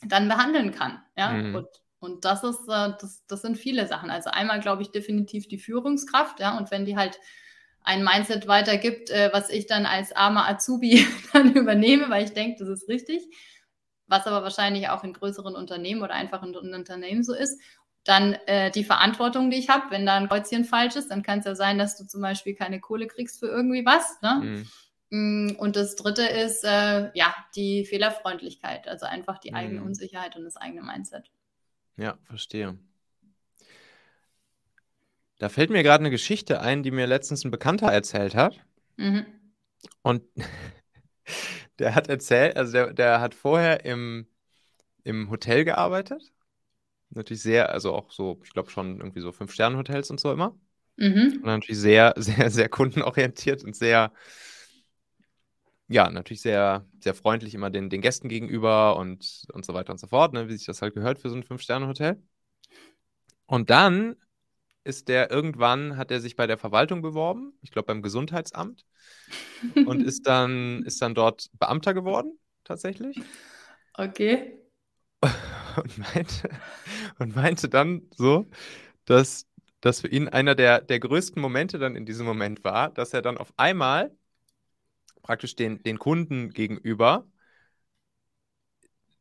dann 0.05 0.29
behandeln 0.29 0.73
kann. 0.73 1.03
Ja? 1.17 1.31
Mhm. 1.31 1.55
Und, 1.57 1.69
und 2.03 2.25
das 2.25 2.43
ist, 2.43 2.69
äh, 2.69 2.91
das, 3.01 3.25
das 3.29 3.43
sind 3.43 3.57
viele 3.57 3.87
Sachen. 3.87 4.11
Also 4.11 4.29
einmal 4.31 4.59
glaube 4.59 4.83
ich 4.83 4.91
definitiv 4.91 5.47
die 5.47 5.59
Führungskraft, 5.59 6.41
ja, 6.41 6.59
und 6.59 6.73
wenn 6.73 6.85
die 6.85 6.97
halt 6.97 7.21
ein 7.85 8.03
Mindset 8.03 8.49
weitergibt, 8.49 9.11
äh, 9.11 9.31
was 9.33 9.51
ich 9.51 9.67
dann 9.67 9.87
als 9.87 10.11
armer 10.11 10.49
Azubi 10.49 11.07
dann 11.33 11.55
übernehme, 11.55 12.11
weil 12.11 12.25
ich 12.25 12.33
denke, 12.33 12.59
das 12.59 12.69
ist 12.69 12.89
richtig, 12.89 13.23
was 14.09 14.27
aber 14.27 14.43
wahrscheinlich 14.43 14.89
auch 14.89 15.05
in 15.05 15.13
größeren 15.13 15.55
Unternehmen 15.55 16.03
oder 16.03 16.15
einfach 16.15 16.43
in 16.43 16.57
Unternehmen 16.57 17.23
so 17.23 17.35
ist. 17.35 17.61
Dann 18.03 18.33
äh, 18.47 18.73
die 18.73 18.83
Verantwortung, 18.83 19.51
die 19.51 19.59
ich 19.59 19.69
habe, 19.69 19.91
wenn 19.91 20.05
da 20.05 20.17
ein 20.17 20.29
Kreuzchen 20.29 20.65
falsch 20.65 20.97
ist, 20.97 21.13
dann 21.13 21.23
kann 21.23 21.39
es 21.39 21.45
ja 21.45 21.55
sein, 21.55 21.79
dass 21.79 21.97
du 21.97 22.05
zum 22.05 22.21
Beispiel 22.21 22.57
keine 22.57 22.81
Kohle 22.81 23.07
kriegst 23.07 23.39
für 23.39 23.47
irgendwie 23.47 23.87
was. 23.87 24.21
Ne? 24.23 24.67
Mhm. 25.11 25.53
Mm, 25.53 25.57
und 25.57 25.77
das 25.77 25.95
dritte 25.95 26.27
ist, 26.27 26.65
äh, 26.65 27.11
ja, 27.15 27.33
die 27.55 27.85
Fehlerfreundlichkeit, 27.85 28.89
also 28.89 29.07
einfach 29.07 29.39
die 29.39 29.53
mhm. 29.53 29.57
eigene 29.57 29.83
Unsicherheit 29.85 30.35
und 30.35 30.43
das 30.43 30.57
eigene 30.57 30.83
Mindset. 30.83 31.31
Ja, 31.97 32.19
verstehe. 32.25 32.79
Da 35.39 35.49
fällt 35.49 35.71
mir 35.71 35.83
gerade 35.83 36.03
eine 36.03 36.11
Geschichte 36.11 36.61
ein, 36.61 36.83
die 36.83 36.91
mir 36.91 37.07
letztens 37.07 37.45
ein 37.45 37.51
Bekannter 37.51 37.89
erzählt 37.89 38.35
hat. 38.35 38.61
Mhm. 38.97 39.27
Und 40.03 40.23
der 41.79 41.95
hat 41.95 42.09
erzählt, 42.09 42.57
also 42.57 42.73
der, 42.73 42.93
der 42.93 43.21
hat 43.21 43.35
vorher 43.35 43.85
im, 43.85 44.27
im 45.05 45.31
Hotel 45.31 45.65
gearbeitet. 45.65 46.33
Natürlich 47.11 47.43
sehr, 47.43 47.71
also 47.71 47.93
auch 47.93 48.11
so, 48.11 48.41
ich 48.45 48.53
glaube 48.53 48.71
schon 48.71 48.99
irgendwie 48.99 49.21
so 49.21 49.33
Fünf-Sterne-Hotels 49.33 50.11
und 50.11 50.21
so 50.21 50.33
immer. 50.33 50.57
Mhm. 50.97 51.39
Und 51.39 51.45
natürlich 51.45 51.81
sehr, 51.81 52.15
sehr, 52.17 52.51
sehr 52.51 52.69
kundenorientiert 52.69 53.65
und 53.65 53.77
sehr, 53.77 54.13
ja, 55.93 56.11
natürlich 56.11 56.41
sehr, 56.41 56.87
sehr 57.01 57.15
freundlich 57.15 57.55
immer 57.55 57.71
den, 57.71 57.91
den 57.91 58.01
Gästen 58.01 58.29
gegenüber 58.29 58.97
und, 58.97 59.45
und 59.53 59.65
so 59.65 59.75
weiter 59.75 59.93
und 59.93 59.99
so 59.99 60.07
fort, 60.07 60.33
ne, 60.33 60.49
wie 60.49 60.57
sich 60.57 60.67
das 60.67 60.83
halt 60.83 60.95
gehört 60.95 61.19
für 61.19 61.29
so 61.29 61.37
ein 61.37 61.43
Fünf-Sterne-Hotel. 61.43 62.23
Und 63.47 63.71
dann 63.71 64.17
ist 64.85 65.09
der 65.09 65.31
irgendwann, 65.31 65.97
hat 65.97 66.11
er 66.11 66.21
sich 66.21 66.35
bei 66.35 66.47
der 66.47 66.59
Verwaltung 66.59 67.03
beworben, 67.03 67.53
ich 67.61 67.71
glaube 67.71 67.87
beim 67.87 68.03
Gesundheitsamt, 68.03 68.85
und 69.87 70.03
ist 70.07 70.27
dann, 70.27 70.83
ist 70.85 71.03
dann 71.03 71.15
dort 71.15 71.51
Beamter 71.59 71.95
geworden, 71.95 72.39
tatsächlich. 72.65 73.21
Okay. 73.95 74.59
Und 75.77 75.99
meinte, 75.99 76.51
und 77.19 77.35
meinte 77.35 77.69
dann 77.71 78.03
so, 78.15 78.47
dass 79.07 79.47
das 79.81 80.03
für 80.03 80.09
ihn 80.09 80.29
einer 80.29 80.55
der, 80.55 80.83
der 80.83 81.01
größten 81.01 81.41
Momente 81.41 81.79
dann 81.79 81.97
in 81.97 82.05
diesem 82.05 82.27
Moment 82.27 82.63
war, 82.63 82.91
dass 82.91 83.15
er 83.15 83.23
dann 83.23 83.39
auf 83.39 83.55
einmal 83.57 84.15
praktisch 85.23 85.57
den, 85.57 85.83
den 85.83 85.99
Kunden 85.99 86.51
gegenüber 86.51 87.27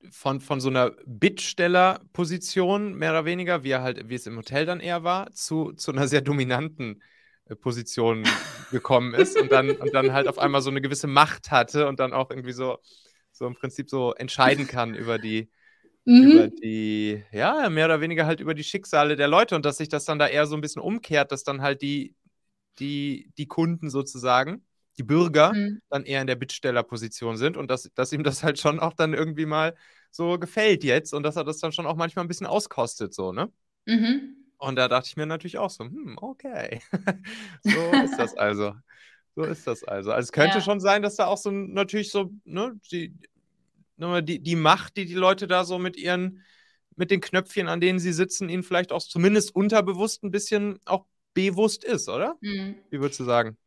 von, 0.09 0.41
von 0.41 0.59
so 0.59 0.69
einer 0.69 0.91
Bittstellerposition, 1.05 2.95
mehr 2.95 3.11
oder 3.11 3.25
weniger, 3.25 3.63
wie 3.63 3.71
er 3.71 3.83
halt, 3.83 4.09
wie 4.09 4.15
es 4.15 4.25
im 4.25 4.37
Hotel 4.37 4.65
dann 4.65 4.79
eher 4.79 5.03
war, 5.03 5.31
zu, 5.31 5.73
zu 5.73 5.91
einer 5.91 6.07
sehr 6.07 6.21
dominanten 6.21 7.03
äh, 7.45 7.55
Position 7.55 8.23
gekommen 8.71 9.13
ist 9.13 9.39
und 9.39 9.51
dann, 9.51 9.71
und 9.71 9.93
dann 9.93 10.13
halt 10.13 10.27
auf 10.27 10.39
einmal 10.39 10.61
so 10.61 10.69
eine 10.69 10.81
gewisse 10.81 11.07
Macht 11.07 11.51
hatte 11.51 11.87
und 11.87 11.99
dann 11.99 12.13
auch 12.13 12.31
irgendwie 12.31 12.53
so, 12.53 12.79
so 13.31 13.45
im 13.45 13.53
Prinzip 13.53 13.89
so 13.89 14.13
entscheiden 14.13 14.67
kann 14.67 14.95
über 14.95 15.19
die, 15.19 15.49
mhm. 16.05 16.31
über 16.31 16.47
die, 16.47 17.23
ja, 17.31 17.69
mehr 17.69 17.85
oder 17.85 18.01
weniger 18.01 18.25
halt 18.25 18.39
über 18.39 18.53
die 18.53 18.63
Schicksale 18.63 19.15
der 19.15 19.27
Leute 19.27 19.55
und 19.55 19.65
dass 19.65 19.77
sich 19.77 19.89
das 19.89 20.05
dann 20.05 20.19
da 20.19 20.27
eher 20.27 20.47
so 20.47 20.55
ein 20.55 20.61
bisschen 20.61 20.81
umkehrt, 20.81 21.31
dass 21.31 21.43
dann 21.43 21.61
halt 21.61 21.81
die, 21.81 22.15
die, 22.79 23.31
die 23.37 23.47
Kunden 23.47 23.89
sozusagen 23.89 24.65
die 24.97 25.03
Bürger 25.03 25.53
mhm. 25.53 25.81
dann 25.89 26.03
eher 26.03 26.21
in 26.21 26.27
der 26.27 26.35
Bittstellerposition 26.35 27.37
sind 27.37 27.57
und 27.57 27.69
dass, 27.69 27.89
dass 27.95 28.11
ihm 28.11 28.23
das 28.23 28.43
halt 28.43 28.59
schon 28.59 28.79
auch 28.79 28.93
dann 28.93 29.13
irgendwie 29.13 29.45
mal 29.45 29.75
so 30.11 30.37
gefällt 30.37 30.83
jetzt 30.83 31.13
und 31.13 31.23
dass 31.23 31.37
er 31.37 31.43
das 31.43 31.59
dann 31.59 31.71
schon 31.71 31.85
auch 31.85 31.95
manchmal 31.95 32.25
ein 32.25 32.27
bisschen 32.27 32.47
auskostet, 32.47 33.13
so, 33.13 33.31
ne? 33.31 33.51
Mhm. 33.85 34.35
Und 34.57 34.75
da 34.75 34.87
dachte 34.87 35.07
ich 35.07 35.17
mir 35.17 35.25
natürlich 35.25 35.57
auch 35.57 35.71
so, 35.71 35.85
hm, 35.85 36.17
okay. 36.21 36.81
so 37.63 37.79
ist 38.03 38.17
das 38.17 38.37
also. 38.37 38.73
So 39.35 39.43
ist 39.43 39.65
das 39.65 39.83
also. 39.83 40.11
Also 40.11 40.25
es 40.27 40.31
könnte 40.31 40.57
ja. 40.57 40.63
schon 40.63 40.79
sein, 40.79 41.01
dass 41.01 41.15
da 41.15 41.25
auch 41.25 41.37
so 41.37 41.49
natürlich 41.49 42.11
so, 42.11 42.31
ne, 42.43 42.79
die, 42.91 43.15
ne, 43.97 44.21
die, 44.21 44.39
die 44.39 44.55
Macht, 44.55 44.97
die 44.97 45.05
die 45.05 45.15
Leute 45.15 45.47
da 45.47 45.63
so 45.63 45.79
mit 45.79 45.97
ihren, 45.97 46.43
mit 46.95 47.09
den 47.09 47.21
Knöpfchen, 47.21 47.69
an 47.69 47.79
denen 47.79 47.99
sie 47.99 48.13
sitzen, 48.13 48.49
ihnen 48.49 48.63
vielleicht 48.63 48.91
auch 48.91 49.01
zumindest 49.01 49.55
unterbewusst 49.55 50.23
ein 50.23 50.31
bisschen 50.31 50.79
auch 50.85 51.05
bewusst 51.33 51.83
ist, 51.83 52.09
oder? 52.09 52.35
Mhm. 52.41 52.75
Wie 52.89 52.99
würdest 52.99 53.19
du 53.21 53.23
sagen? 53.23 53.57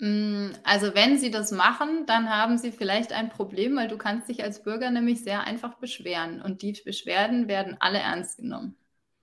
Mm, 0.00 0.52
also 0.64 0.94
wenn 0.94 1.18
sie 1.18 1.30
das 1.30 1.52
machen, 1.52 2.06
dann 2.06 2.30
haben 2.30 2.56
sie 2.56 2.72
vielleicht 2.72 3.12
ein 3.12 3.28
Problem, 3.28 3.76
weil 3.76 3.88
du 3.88 3.98
kannst 3.98 4.28
dich 4.28 4.42
als 4.42 4.62
Bürger 4.62 4.90
nämlich 4.90 5.22
sehr 5.22 5.44
einfach 5.44 5.74
beschweren 5.74 6.40
und 6.40 6.62
die 6.62 6.72
Beschwerden 6.84 7.48
werden 7.48 7.76
alle 7.80 7.98
ernst 7.98 8.38
genommen. 8.38 8.76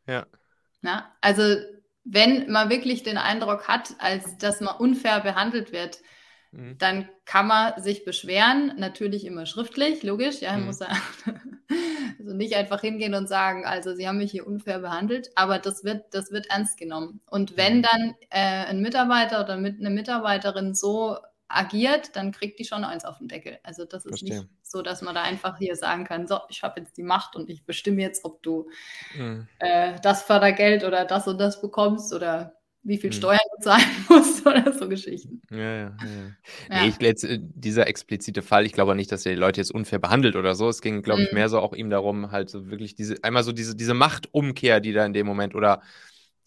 Ja. 0.05 0.27
Na, 0.81 1.11
also 1.19 1.43
wenn 2.03 2.51
man 2.51 2.69
wirklich 2.69 3.01
den 3.01 3.17
Eindruck 3.17 3.67
hat, 3.67 3.95
als 3.97 4.37
dass 4.37 4.61
man 4.61 4.77
unfair 4.77 5.19
behandelt 5.21 5.71
wird, 5.71 5.97
mhm. 6.51 6.77
dann 6.77 7.09
kann 7.25 7.47
man 7.47 7.81
sich 7.81 8.05
beschweren, 8.05 8.73
natürlich 8.77 9.25
immer 9.25 9.47
schriftlich, 9.47 10.03
logisch, 10.03 10.41
ja, 10.41 10.55
mhm. 10.57 10.65
muss 10.65 10.79
er 10.79 10.95
also 12.19 12.33
nicht 12.33 12.55
einfach 12.55 12.81
hingehen 12.81 13.13
und 13.13 13.27
sagen, 13.27 13.65
also 13.65 13.95
sie 13.95 14.07
haben 14.07 14.17
mich 14.17 14.31
hier 14.31 14.47
unfair 14.47 14.79
behandelt, 14.79 15.29
aber 15.35 15.59
das 15.59 15.83
wird, 15.83 16.13
das 16.13 16.31
wird 16.31 16.47
ernst 16.49 16.77
genommen. 16.77 17.21
Und 17.29 17.57
wenn 17.57 17.77
mhm. 17.77 17.81
dann 17.83 18.15
äh, 18.29 18.65
ein 18.65 18.81
Mitarbeiter 18.81 19.43
oder 19.43 19.57
mit 19.57 19.79
eine 19.79 19.89
Mitarbeiterin 19.89 20.73
so 20.73 21.17
agiert, 21.49 22.15
dann 22.15 22.31
kriegt 22.31 22.59
die 22.59 22.65
schon 22.65 22.83
eins 22.83 23.05
auf 23.05 23.19
den 23.19 23.27
Deckel. 23.27 23.59
Also 23.63 23.85
das 23.85 24.05
ist 24.05 24.19
Verstehe. 24.19 24.39
nicht 24.39 24.47
so, 24.63 24.81
dass 24.81 25.01
man 25.01 25.15
da 25.15 25.23
einfach 25.23 25.57
hier 25.57 25.75
sagen 25.75 26.03
kann, 26.03 26.27
so, 26.27 26.39
ich 26.49 26.61
habe 26.61 26.81
jetzt 26.81 26.97
die 26.97 27.03
Macht 27.03 27.35
und 27.35 27.49
ich 27.49 27.65
bestimme 27.65 28.01
jetzt, 28.01 28.25
ob 28.25 28.43
du 28.43 28.69
mhm. 29.15 29.47
äh, 29.59 29.99
das 30.01 30.23
Fördergeld 30.23 30.83
oder 30.83 31.05
das 31.05 31.27
und 31.27 31.37
das 31.37 31.61
bekommst 31.61 32.13
oder 32.13 32.56
wie 32.87 32.97
viel 32.97 33.11
hm. 33.11 33.17
Steuern 33.17 33.39
du 33.57 33.63
zahlen 33.63 33.83
musst 34.09 34.45
oder 34.45 34.71
so 34.71 34.87
Geschichten. 34.87 35.41
Ja, 35.51 35.57
ja, 35.57 35.75
ja. 35.77 35.95
ja. 36.69 36.81
Nee, 36.81 36.87
ich, 36.87 37.01
jetzt, 37.01 37.25
äh, 37.25 37.37
dieser 37.41 37.85
explizite 37.87 38.41
Fall, 38.41 38.65
ich 38.65 38.71
glaube 38.71 38.95
nicht, 38.95 39.11
dass 39.11 39.25
er 39.25 39.33
die 39.33 39.39
Leute 39.39 39.59
jetzt 39.59 39.71
unfair 39.71 39.99
behandelt 39.99 40.37
oder 40.37 40.55
so. 40.55 40.69
Es 40.69 40.81
ging, 40.81 41.01
glaube 41.01 41.23
ich, 41.23 41.31
mhm. 41.31 41.35
mehr 41.35 41.49
so 41.49 41.59
auch 41.59 41.73
ihm 41.73 41.89
darum, 41.89 42.31
halt 42.31 42.49
so 42.49 42.69
wirklich 42.69 42.95
diese, 42.95 43.21
einmal 43.23 43.43
so 43.43 43.51
diese, 43.51 43.75
diese 43.75 43.93
Machtumkehr, 43.93 44.79
die 44.79 44.93
da 44.93 45.05
in 45.05 45.11
dem 45.11 45.27
Moment 45.27 45.53
oder 45.53 45.81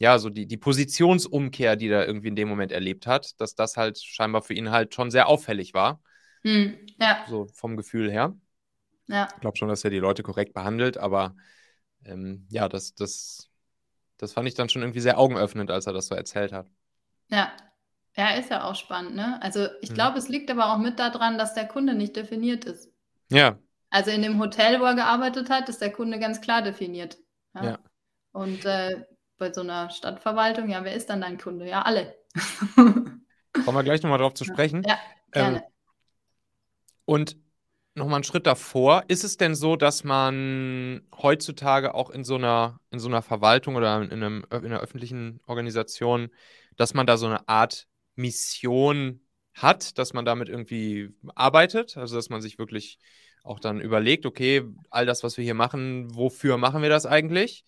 ja, 0.01 0.19
so 0.19 0.31
die, 0.31 0.47
die 0.47 0.57
Positionsumkehr, 0.57 1.77
die 1.77 1.91
da 1.91 2.05
irgendwie 2.07 2.29
in 2.29 2.37
dem 2.37 2.49
Moment 2.49 2.73
erlebt 2.73 3.07
hat, 3.07 3.39
dass 3.39 3.55
das 3.55 3.77
halt 3.77 3.99
scheinbar 3.99 4.41
für 4.41 4.55
ihn 4.55 4.71
halt 4.71 4.95
schon 4.95 5.11
sehr 5.11 5.29
auffällig 5.29 5.75
war. 5.75 6.01
Mhm. 6.43 6.79
Ja. 6.99 7.27
So 7.29 7.49
vom 7.53 7.77
Gefühl 7.77 8.11
her. 8.11 8.35
Ja. 9.09 9.29
Ich 9.35 9.41
glaube 9.43 9.59
schon, 9.59 9.69
dass 9.69 9.85
er 9.85 9.91
die 9.91 9.99
Leute 9.99 10.23
korrekt 10.23 10.55
behandelt, 10.55 10.97
aber 10.97 11.37
ähm, 12.07 12.47
ja, 12.49 12.67
das, 12.71 12.95
das 12.95 13.50
das 14.23 14.33
fand 14.33 14.47
ich 14.49 14.55
dann 14.55 14.69
schon 14.69 14.83
irgendwie 14.83 15.01
sehr 15.01 15.19
augenöffnend, 15.19 15.71
als 15.71 15.87
er 15.87 15.93
das 15.93 16.07
so 16.07 16.15
erzählt 16.15 16.53
hat. 16.53 16.67
Ja, 17.29 17.53
ja, 18.17 18.31
ist 18.35 18.51
ja 18.51 18.65
auch 18.65 18.75
spannend, 18.75 19.15
ne? 19.15 19.41
Also 19.43 19.69
ich 19.81 19.91
mhm. 19.91 19.95
glaube, 19.95 20.19
es 20.19 20.29
liegt 20.29 20.51
aber 20.51 20.73
auch 20.73 20.79
mit 20.79 20.99
daran, 20.99 21.39
dass 21.39 21.55
der 21.55 21.67
Kunde 21.67 21.95
nicht 21.95 22.17
definiert 22.17 22.65
ist. 22.65 22.93
Ja. 23.31 23.59
Also 23.89 24.11
in 24.11 24.23
dem 24.23 24.39
Hotel, 24.39 24.81
wo 24.81 24.85
er 24.85 24.95
gearbeitet 24.95 25.51
hat, 25.51 25.69
ist 25.69 25.81
der 25.81 25.93
Kunde 25.93 26.19
ganz 26.19 26.41
klar 26.41 26.63
definiert. 26.63 27.19
Ja. 27.55 27.65
ja. 27.65 27.79
Und 28.33 28.65
äh, 28.65 29.05
bei 29.39 29.53
so 29.53 29.63
einer 29.63 29.91
Stadtverwaltung, 29.91 30.69
ja, 30.69 30.85
wer 30.85 30.95
ist 30.95 31.09
dann 31.11 31.21
dein 31.21 31.39
Kunde? 31.39 31.69
Ja, 31.69 31.83
alle. 31.83 32.17
Kommen 32.75 33.25
wir 33.65 33.83
gleich 33.83 34.03
nochmal 34.03 34.19
drauf 34.19 34.35
zu 34.35 34.45
sprechen. 34.45 34.83
Ja, 34.87 34.99
gerne. 35.33 35.59
Ähm, 35.59 35.63
und 37.05 37.37
nochmal 38.01 38.17
einen 38.17 38.25
Schritt 38.25 38.47
davor. 38.47 39.05
Ist 39.09 39.23
es 39.23 39.37
denn 39.37 39.55
so, 39.55 39.77
dass 39.77 40.03
man 40.03 41.03
heutzutage 41.17 41.95
auch 41.95 42.11
in 42.11 42.25
so 42.25 42.35
einer, 42.35 42.81
in 42.91 42.99
so 42.99 43.09
einer 43.09 43.23
Verwaltung 43.23 43.77
oder 43.77 44.03
in, 44.03 44.11
einem, 44.11 44.45
in 44.51 44.67
einer 44.67 44.81
öffentlichen 44.81 45.41
Organisation, 45.47 46.31
dass 46.77 46.95
man 46.95 47.07
da 47.07 47.17
so 47.17 47.27
eine 47.27 47.49
Art 47.49 47.87
Mission 48.17 49.21
hat, 49.55 49.99
dass 49.99 50.13
man 50.13 50.25
damit 50.25 50.49
irgendwie 50.49 51.15
arbeitet? 51.35 51.97
Also, 51.97 52.17
dass 52.17 52.31
man 52.31 52.43
sich 52.43 52.59
wirklich 52.59 52.99
auch 53.43 53.61
dann 53.61 53.81
überlegt, 53.81 54.27
okay, 54.27 54.65
all 54.91 55.07
das, 55.07 55.23
was 55.23 55.37
wir 55.37 55.45
hier 55.45 55.55
machen, 55.55 56.15
wofür 56.15 56.59
machen 56.59 56.83
wir 56.83 56.91
das 56.91 57.07
eigentlich? 57.07 57.65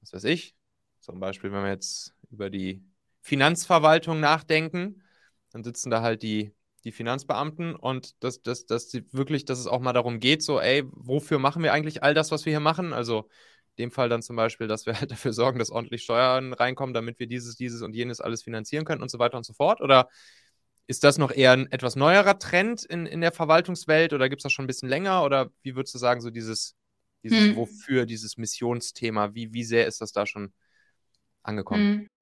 Was 0.00 0.12
weiß 0.12 0.24
ich. 0.24 0.54
Zum 1.00 1.20
Beispiel, 1.20 1.52
wenn 1.52 1.64
wir 1.64 1.70
jetzt 1.70 2.14
über 2.30 2.48
die 2.48 2.84
Finanzverwaltung 3.20 4.20
nachdenken, 4.20 5.02
dann 5.50 5.64
sitzen 5.64 5.90
da 5.90 6.02
halt 6.02 6.22
die 6.22 6.52
die 6.84 6.92
Finanzbeamten 6.92 7.74
und 7.74 8.22
dass, 8.22 8.42
dass, 8.42 8.66
dass 8.66 8.90
sie 8.90 9.04
wirklich, 9.12 9.44
dass 9.44 9.58
es 9.58 9.66
auch 9.66 9.80
mal 9.80 9.92
darum 9.92 10.20
geht, 10.20 10.42
so, 10.42 10.60
ey, 10.60 10.84
wofür 10.92 11.38
machen 11.38 11.62
wir 11.62 11.72
eigentlich 11.72 12.02
all 12.02 12.14
das, 12.14 12.30
was 12.30 12.44
wir 12.44 12.52
hier 12.52 12.60
machen? 12.60 12.92
Also 12.92 13.28
in 13.76 13.84
dem 13.84 13.90
Fall 13.90 14.08
dann 14.08 14.22
zum 14.22 14.36
Beispiel, 14.36 14.66
dass 14.66 14.86
wir 14.86 14.98
halt 14.98 15.10
dafür 15.12 15.32
sorgen, 15.32 15.58
dass 15.58 15.70
ordentlich 15.70 16.02
Steuern 16.02 16.52
reinkommen, 16.52 16.94
damit 16.94 17.18
wir 17.18 17.26
dieses, 17.26 17.56
dieses 17.56 17.82
und 17.82 17.94
jenes 17.94 18.20
alles 18.20 18.42
finanzieren 18.42 18.84
können 18.84 19.02
und 19.02 19.10
so 19.10 19.18
weiter 19.18 19.36
und 19.36 19.44
so 19.44 19.52
fort? 19.52 19.80
Oder 19.80 20.08
ist 20.86 21.04
das 21.04 21.18
noch 21.18 21.30
eher 21.30 21.52
ein 21.52 21.70
etwas 21.70 21.96
neuerer 21.96 22.38
Trend 22.38 22.84
in, 22.84 23.06
in 23.06 23.20
der 23.20 23.32
Verwaltungswelt 23.32 24.12
oder 24.12 24.28
gibt 24.28 24.40
es 24.40 24.44
das 24.44 24.52
schon 24.52 24.64
ein 24.64 24.68
bisschen 24.68 24.88
länger? 24.88 25.22
Oder 25.22 25.50
wie 25.62 25.76
würdest 25.76 25.94
du 25.94 25.98
sagen, 25.98 26.20
so 26.20 26.30
dieses, 26.30 26.74
dieses 27.22 27.38
hm. 27.38 27.56
Wofür, 27.56 28.04
dieses 28.04 28.36
Missionsthema, 28.36 29.34
wie, 29.34 29.52
wie 29.52 29.64
sehr 29.64 29.86
ist 29.86 30.00
das 30.00 30.12
da 30.12 30.26
schon 30.26 30.52
angekommen? 31.42 32.08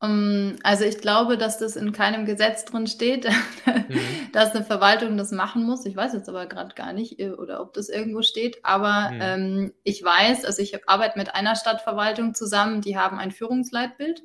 Um, 0.00 0.54
also 0.62 0.84
ich 0.84 0.98
glaube, 0.98 1.36
dass 1.36 1.58
das 1.58 1.74
in 1.74 1.90
keinem 1.90 2.24
Gesetz 2.24 2.64
drin 2.64 2.86
steht, 2.86 3.24
mhm. 3.66 4.00
dass 4.32 4.54
eine 4.54 4.64
Verwaltung 4.64 5.16
das 5.16 5.32
machen 5.32 5.64
muss. 5.64 5.84
Ich 5.86 5.96
weiß 5.96 6.12
jetzt 6.12 6.28
aber 6.28 6.46
gerade 6.46 6.74
gar 6.76 6.92
nicht, 6.92 7.18
äh, 7.18 7.30
oder 7.30 7.60
ob 7.60 7.72
das 7.72 7.88
irgendwo 7.88 8.22
steht. 8.22 8.64
Aber 8.64 9.10
mhm. 9.10 9.20
ähm, 9.20 9.72
ich 9.82 10.02
weiß, 10.04 10.44
also 10.44 10.62
ich 10.62 10.88
arbeite 10.88 11.18
mit 11.18 11.34
einer 11.34 11.56
Stadtverwaltung 11.56 12.34
zusammen, 12.34 12.80
die 12.80 12.96
haben 12.96 13.18
ein 13.18 13.32
Führungsleitbild. 13.32 14.22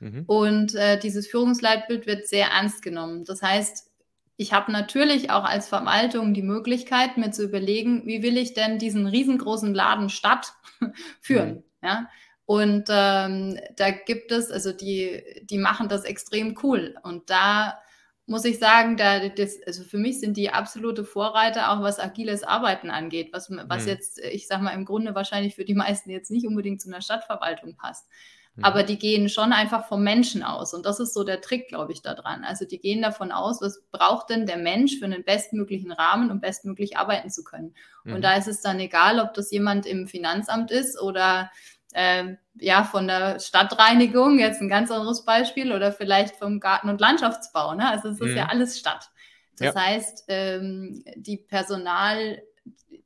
Mhm. 0.00 0.24
Und 0.26 0.74
äh, 0.74 0.98
dieses 0.98 1.26
Führungsleitbild 1.26 2.06
wird 2.06 2.28
sehr 2.28 2.48
ernst 2.48 2.82
genommen. 2.82 3.24
Das 3.24 3.40
heißt, 3.40 3.90
ich 4.36 4.52
habe 4.52 4.72
natürlich 4.72 5.30
auch 5.30 5.44
als 5.44 5.68
Verwaltung 5.68 6.34
die 6.34 6.42
Möglichkeit, 6.42 7.16
mir 7.16 7.30
zu 7.30 7.44
überlegen, 7.44 8.04
wie 8.04 8.22
will 8.22 8.36
ich 8.36 8.52
denn 8.52 8.78
diesen 8.78 9.06
riesengroßen 9.06 9.72
Laden 9.72 10.10
Stadt 10.10 10.52
führen. 11.22 11.54
Mhm. 11.54 11.62
Ja? 11.82 12.08
Und 12.46 12.84
ähm, 12.90 13.58
da 13.76 13.90
gibt 13.90 14.30
es, 14.30 14.50
also 14.50 14.72
die, 14.72 15.22
die 15.42 15.58
machen 15.58 15.88
das 15.88 16.04
extrem 16.04 16.58
cool. 16.62 16.94
Und 17.02 17.30
da 17.30 17.78
muss 18.26 18.44
ich 18.44 18.58
sagen, 18.58 18.96
da 18.96 19.28
das, 19.28 19.58
also 19.66 19.84
für 19.84 19.98
mich 19.98 20.20
sind 20.20 20.36
die 20.36 20.50
absolute 20.50 21.04
Vorreiter, 21.04 21.72
auch 21.72 21.82
was 21.82 21.98
agiles 21.98 22.42
Arbeiten 22.42 22.90
angeht, 22.90 23.30
was, 23.32 23.50
was 23.50 23.84
mhm. 23.84 23.88
jetzt, 23.88 24.18
ich 24.18 24.46
sag 24.46 24.62
mal, 24.62 24.72
im 24.72 24.84
Grunde 24.84 25.14
wahrscheinlich 25.14 25.54
für 25.54 25.64
die 25.64 25.74
meisten 25.74 26.10
jetzt 26.10 26.30
nicht 26.30 26.46
unbedingt 26.46 26.80
zu 26.80 26.88
einer 26.88 27.02
Stadtverwaltung 27.02 27.76
passt. 27.76 28.08
Mhm. 28.56 28.64
Aber 28.64 28.82
die 28.82 28.98
gehen 28.98 29.28
schon 29.28 29.52
einfach 29.52 29.88
vom 29.88 30.02
Menschen 30.02 30.42
aus. 30.42 30.72
Und 30.72 30.86
das 30.86 31.00
ist 31.00 31.12
so 31.12 31.24
der 31.24 31.40
Trick, 31.40 31.68
glaube 31.68 31.92
ich, 31.92 32.00
daran. 32.00 32.44
Also 32.44 32.64
die 32.64 32.78
gehen 32.78 33.02
davon 33.02 33.32
aus, 33.32 33.60
was 33.60 33.82
braucht 33.90 34.30
denn 34.30 34.46
der 34.46 34.58
Mensch 34.58 34.98
für 34.98 35.04
einen 35.04 35.24
bestmöglichen 35.24 35.92
Rahmen, 35.92 36.30
um 36.30 36.40
bestmöglich 36.40 36.96
arbeiten 36.96 37.30
zu 37.30 37.44
können. 37.44 37.74
Mhm. 38.04 38.14
Und 38.14 38.22
da 38.22 38.34
ist 38.36 38.48
es 38.48 38.62
dann 38.62 38.80
egal, 38.80 39.18
ob 39.18 39.34
das 39.34 39.50
jemand 39.50 39.84
im 39.86 40.06
Finanzamt 40.06 40.70
ist 40.70 41.00
oder 41.00 41.50
äh, 41.94 42.34
ja, 42.60 42.84
von 42.84 43.06
der 43.06 43.40
Stadtreinigung, 43.40 44.38
jetzt 44.38 44.60
ein 44.60 44.68
ganz 44.68 44.90
anderes 44.90 45.24
Beispiel, 45.24 45.72
oder 45.72 45.92
vielleicht 45.92 46.36
vom 46.36 46.60
Garten- 46.60 46.90
und 46.90 47.00
Landschaftsbau. 47.00 47.74
Ne? 47.74 47.88
Also 47.88 48.10
es 48.10 48.20
ist 48.20 48.30
mhm. 48.32 48.36
ja 48.36 48.46
alles 48.46 48.78
Stadt. 48.78 49.10
Das 49.58 49.74
ja. 49.74 49.80
heißt, 49.80 50.24
ähm, 50.28 51.04
die 51.16 51.36
Personal, 51.36 52.42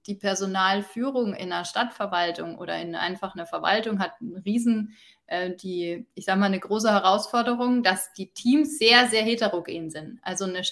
die 0.07 0.14
Personalführung 0.14 1.35
in 1.35 1.52
einer 1.52 1.64
Stadtverwaltung 1.64 2.59
oder 2.59 2.80
in 2.80 2.95
einfach 2.95 3.35
einer 3.35 3.47
Verwaltung 3.47 4.00
hat 4.00 4.12
einen 4.21 4.38
riesen, 4.38 4.97
äh, 5.26 5.54
die, 5.54 6.07
ich 6.14 6.25
sage 6.25 6.40
mal, 6.40 6.47
eine 6.47 6.61
große 6.61 6.90
Herausforderung, 6.90 7.83
dass 7.83 8.13
die 8.15 8.32
Teams 8.32 8.78
sehr, 8.78 9.06
sehr 9.08 9.23
heterogen 9.23 9.91
sind. 9.91 10.19
Also 10.23 10.45
eine 10.45 10.63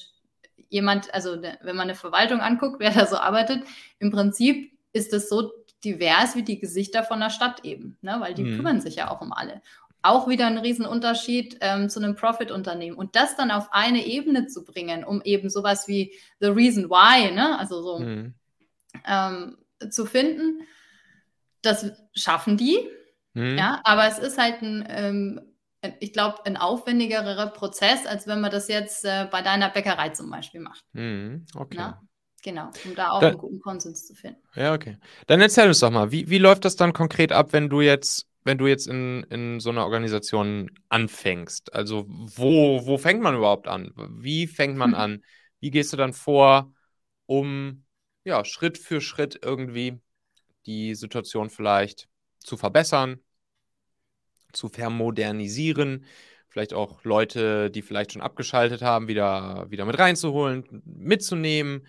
jemand, 0.68 1.14
also 1.14 1.40
wenn 1.40 1.76
man 1.76 1.84
eine 1.84 1.94
Verwaltung 1.94 2.40
anguckt, 2.40 2.80
wer 2.80 2.90
da 2.90 3.06
so 3.06 3.16
arbeitet, 3.16 3.62
im 3.98 4.10
Prinzip 4.10 4.72
ist 4.92 5.12
es 5.12 5.28
so, 5.28 5.52
divers 5.84 6.34
wie 6.34 6.42
die 6.42 6.58
Gesichter 6.58 7.04
von 7.04 7.20
der 7.20 7.30
Stadt 7.30 7.64
eben, 7.64 7.96
ne? 8.00 8.16
weil 8.20 8.34
die 8.34 8.44
mhm. 8.44 8.56
kümmern 8.56 8.80
sich 8.80 8.96
ja 8.96 9.10
auch 9.10 9.20
um 9.20 9.32
alle. 9.32 9.62
Auch 10.02 10.28
wieder 10.28 10.46
ein 10.46 10.58
Riesenunterschied 10.58 11.58
ähm, 11.60 11.88
zu 11.88 12.00
einem 12.00 12.14
Profit-Unternehmen. 12.14 12.96
Und 12.96 13.16
das 13.16 13.36
dann 13.36 13.50
auf 13.50 13.72
eine 13.72 14.06
Ebene 14.06 14.46
zu 14.46 14.64
bringen, 14.64 15.04
um 15.04 15.20
eben 15.22 15.50
sowas 15.50 15.88
wie 15.88 16.14
The 16.40 16.48
Reason 16.48 16.88
Why, 16.90 17.32
ne? 17.32 17.58
also 17.58 17.82
so 17.82 17.98
mhm. 17.98 18.34
ähm, 19.06 19.58
zu 19.90 20.06
finden, 20.06 20.62
das 21.62 21.92
schaffen 22.14 22.56
die. 22.56 22.88
Mhm. 23.34 23.58
Ja, 23.58 23.80
aber 23.84 24.06
es 24.06 24.18
ist 24.18 24.38
halt 24.38 24.62
ein, 24.62 24.84
ähm, 24.88 25.40
ich 26.00 26.12
glaube, 26.12 26.44
ein 26.46 26.56
aufwendigerer 26.56 27.48
Prozess, 27.48 28.06
als 28.06 28.26
wenn 28.26 28.40
man 28.40 28.50
das 28.50 28.68
jetzt 28.68 29.04
äh, 29.04 29.28
bei 29.30 29.42
deiner 29.42 29.68
Bäckerei 29.68 30.10
zum 30.10 30.30
Beispiel 30.30 30.60
macht. 30.60 30.84
Mhm. 30.92 31.46
Okay. 31.54 31.78
Ja? 31.78 32.02
Genau, 32.46 32.70
um 32.84 32.94
da 32.94 33.10
auch 33.10 33.18
dann, 33.18 33.30
einen 33.30 33.38
guten 33.38 33.58
Konsens 33.58 34.06
zu 34.06 34.14
finden. 34.14 34.40
Ja, 34.54 34.72
okay. 34.72 34.98
Dann 35.26 35.40
erzähl 35.40 35.66
uns 35.66 35.80
doch 35.80 35.90
mal, 35.90 36.12
wie, 36.12 36.30
wie 36.30 36.38
läuft 36.38 36.64
das 36.64 36.76
dann 36.76 36.92
konkret 36.92 37.32
ab, 37.32 37.52
wenn 37.52 37.68
du 37.68 37.80
jetzt, 37.80 38.28
wenn 38.44 38.56
du 38.56 38.68
jetzt 38.68 38.86
in, 38.86 39.24
in 39.30 39.58
so 39.58 39.70
einer 39.70 39.82
Organisation 39.82 40.70
anfängst? 40.88 41.74
Also 41.74 42.04
wo, 42.06 42.86
wo 42.86 42.98
fängt 42.98 43.20
man 43.20 43.34
überhaupt 43.34 43.66
an? 43.66 43.92
Wie 43.96 44.46
fängt 44.46 44.76
man 44.76 44.92
hm. 44.92 44.94
an? 44.94 45.24
Wie 45.58 45.72
gehst 45.72 45.92
du 45.92 45.96
dann 45.96 46.12
vor, 46.12 46.72
um 47.26 47.82
ja, 48.22 48.44
Schritt 48.44 48.78
für 48.78 49.00
Schritt 49.00 49.40
irgendwie 49.42 49.98
die 50.66 50.94
Situation 50.94 51.50
vielleicht 51.50 52.08
zu 52.38 52.56
verbessern, 52.56 53.18
zu 54.52 54.68
vermodernisieren, 54.68 56.04
vielleicht 56.48 56.74
auch 56.74 57.02
Leute, 57.02 57.72
die 57.72 57.82
vielleicht 57.82 58.12
schon 58.12 58.22
abgeschaltet 58.22 58.82
haben, 58.82 59.08
wieder, 59.08 59.66
wieder 59.68 59.84
mit 59.84 59.98
reinzuholen, 59.98 60.64
mitzunehmen 60.84 61.88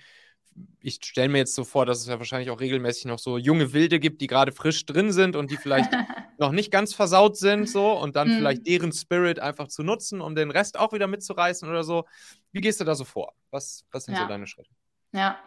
ich 0.81 0.99
stelle 1.03 1.29
mir 1.29 1.39
jetzt 1.39 1.55
so 1.55 1.63
vor, 1.63 1.85
dass 1.85 1.99
es 1.99 2.07
ja 2.07 2.17
wahrscheinlich 2.17 2.49
auch 2.49 2.59
regelmäßig 2.59 3.05
noch 3.05 3.19
so 3.19 3.37
junge 3.37 3.73
Wilde 3.73 3.99
gibt, 3.99 4.21
die 4.21 4.27
gerade 4.27 4.51
frisch 4.51 4.85
drin 4.85 5.11
sind 5.11 5.35
und 5.35 5.51
die 5.51 5.57
vielleicht 5.57 5.91
noch 6.37 6.51
nicht 6.51 6.71
ganz 6.71 6.93
versaut 6.93 7.37
sind, 7.37 7.69
so 7.69 7.91
und 7.91 8.15
dann 8.15 8.29
mhm. 8.29 8.37
vielleicht 8.37 8.67
deren 8.67 8.91
Spirit 8.91 9.39
einfach 9.39 9.67
zu 9.67 9.83
nutzen, 9.83 10.21
um 10.21 10.35
den 10.35 10.51
Rest 10.51 10.79
auch 10.79 10.93
wieder 10.93 11.07
mitzureißen 11.07 11.67
oder 11.67 11.83
so. 11.83 12.05
Wie 12.51 12.61
gehst 12.61 12.79
du 12.79 12.83
da 12.83 12.95
so 12.95 13.03
vor? 13.03 13.33
Was, 13.51 13.85
was 13.91 14.05
sind 14.05 14.15
ja. 14.15 14.21
so 14.21 14.27
deine 14.27 14.47
Schritte? 14.47 14.69
Ja. 15.11 15.37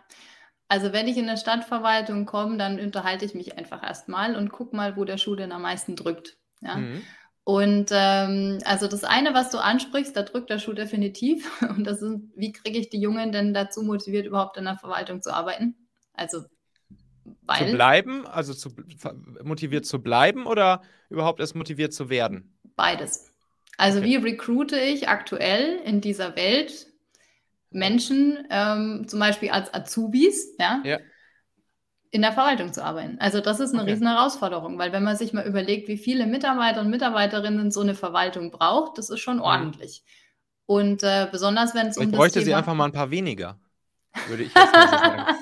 Also 0.69 0.93
wenn 0.93 1.09
ich 1.09 1.17
in 1.17 1.29
eine 1.29 1.37
Stadtverwaltung 1.37 2.27
komme, 2.27 2.57
dann 2.57 2.79
unterhalte 2.79 3.25
ich 3.25 3.35
mich 3.35 3.59
einfach 3.59 3.83
erstmal 3.83 4.37
und 4.37 4.53
gucke 4.53 4.77
mal, 4.77 4.97
wo 4.97 5.05
der 5.05 5.19
Schuh 5.19 5.35
denn 5.35 5.53
am 5.53 5.63
meisten 5.63 5.97
drückt. 5.97 6.37
Ja? 6.61 6.77
Mhm. 6.77 7.03
Und 7.51 7.91
ähm, 7.91 8.61
also 8.65 8.87
das 8.87 9.03
eine, 9.03 9.35
was 9.35 9.51
du 9.51 9.59
ansprichst, 9.59 10.17
da 10.17 10.23
drückt 10.23 10.51
der 10.51 10.61
Schuh 10.61 10.73
definitiv. 10.73 11.51
Und 11.69 11.85
das 11.85 12.01
ist, 12.01 12.21
wie 12.37 12.53
kriege 12.53 12.79
ich 12.79 12.91
die 12.91 13.01
Jungen 13.01 13.33
denn 13.33 13.53
dazu 13.53 13.83
motiviert, 13.83 14.25
überhaupt 14.25 14.57
in 14.57 14.65
der 14.67 14.77
Verwaltung 14.77 15.21
zu 15.21 15.35
arbeiten? 15.35 15.75
Also 16.15 16.45
weil, 17.43 17.67
zu 17.67 17.73
bleiben, 17.73 18.25
also 18.25 18.55
zu, 18.55 18.71
motiviert 19.43 19.85
zu 19.85 20.01
bleiben 20.01 20.47
oder 20.47 20.83
überhaupt 21.09 21.41
erst 21.41 21.57
motiviert 21.57 21.93
zu 21.93 22.09
werden? 22.09 22.57
Beides. 22.77 23.33
Also 23.77 23.99
okay. 23.99 24.09
wie 24.09 24.17
recruite 24.17 24.79
ich 24.79 25.09
aktuell 25.09 25.81
in 25.85 26.01
dieser 26.01 26.37
Welt 26.37 26.87
Menschen, 27.71 28.47
ähm, 28.49 29.09
zum 29.09 29.19
Beispiel 29.19 29.51
als 29.51 29.75
Azubis, 29.75 30.55
ja, 30.61 30.83
ja, 30.85 30.99
in 32.11 32.23
der 32.23 32.33
Verwaltung 32.33 32.73
zu 32.73 32.85
arbeiten. 32.85 33.19
Also 33.21 33.41
das 33.41 33.61
ist 33.61 33.73
eine 33.73 33.83
okay. 33.83 33.93
riesen 33.93 34.09
Herausforderung, 34.09 34.79
weil 34.79 34.93
wenn 34.93 35.05
man 35.05 35.17
sich 35.17 35.33
mal 35.33 35.47
überlegt, 35.47 35.89
wie 35.89 35.99
viele 35.99 36.27
Mitarbeiter 36.27 36.81
und 36.81 36.91
Mitarbeiterinnen 36.91 37.71
so 37.71 37.81
eine 37.81 37.95
Verwaltung 37.95 38.51
braucht, 38.51 38.99
das 38.99 39.11
ist 39.11 39.21
schon 39.21 39.37
mhm. 39.37 39.43
ordentlich. 39.43 40.03
Und 40.67 41.03
äh, 41.03 41.29
besonders 41.31 41.75
wenn 41.75 41.89
es 41.89 41.97
um 41.97 42.11
das 42.11 42.19
bräuchte 42.19 42.43
sie 42.43 42.55
einfach 42.55 42.75
mal 42.75 42.87
ein 42.87 42.93
paar 42.93 43.11
weniger, 43.11 43.59
würde 44.29 44.45
ich 44.45 44.55
jetzt 44.55 44.73
sagen. 44.73 45.37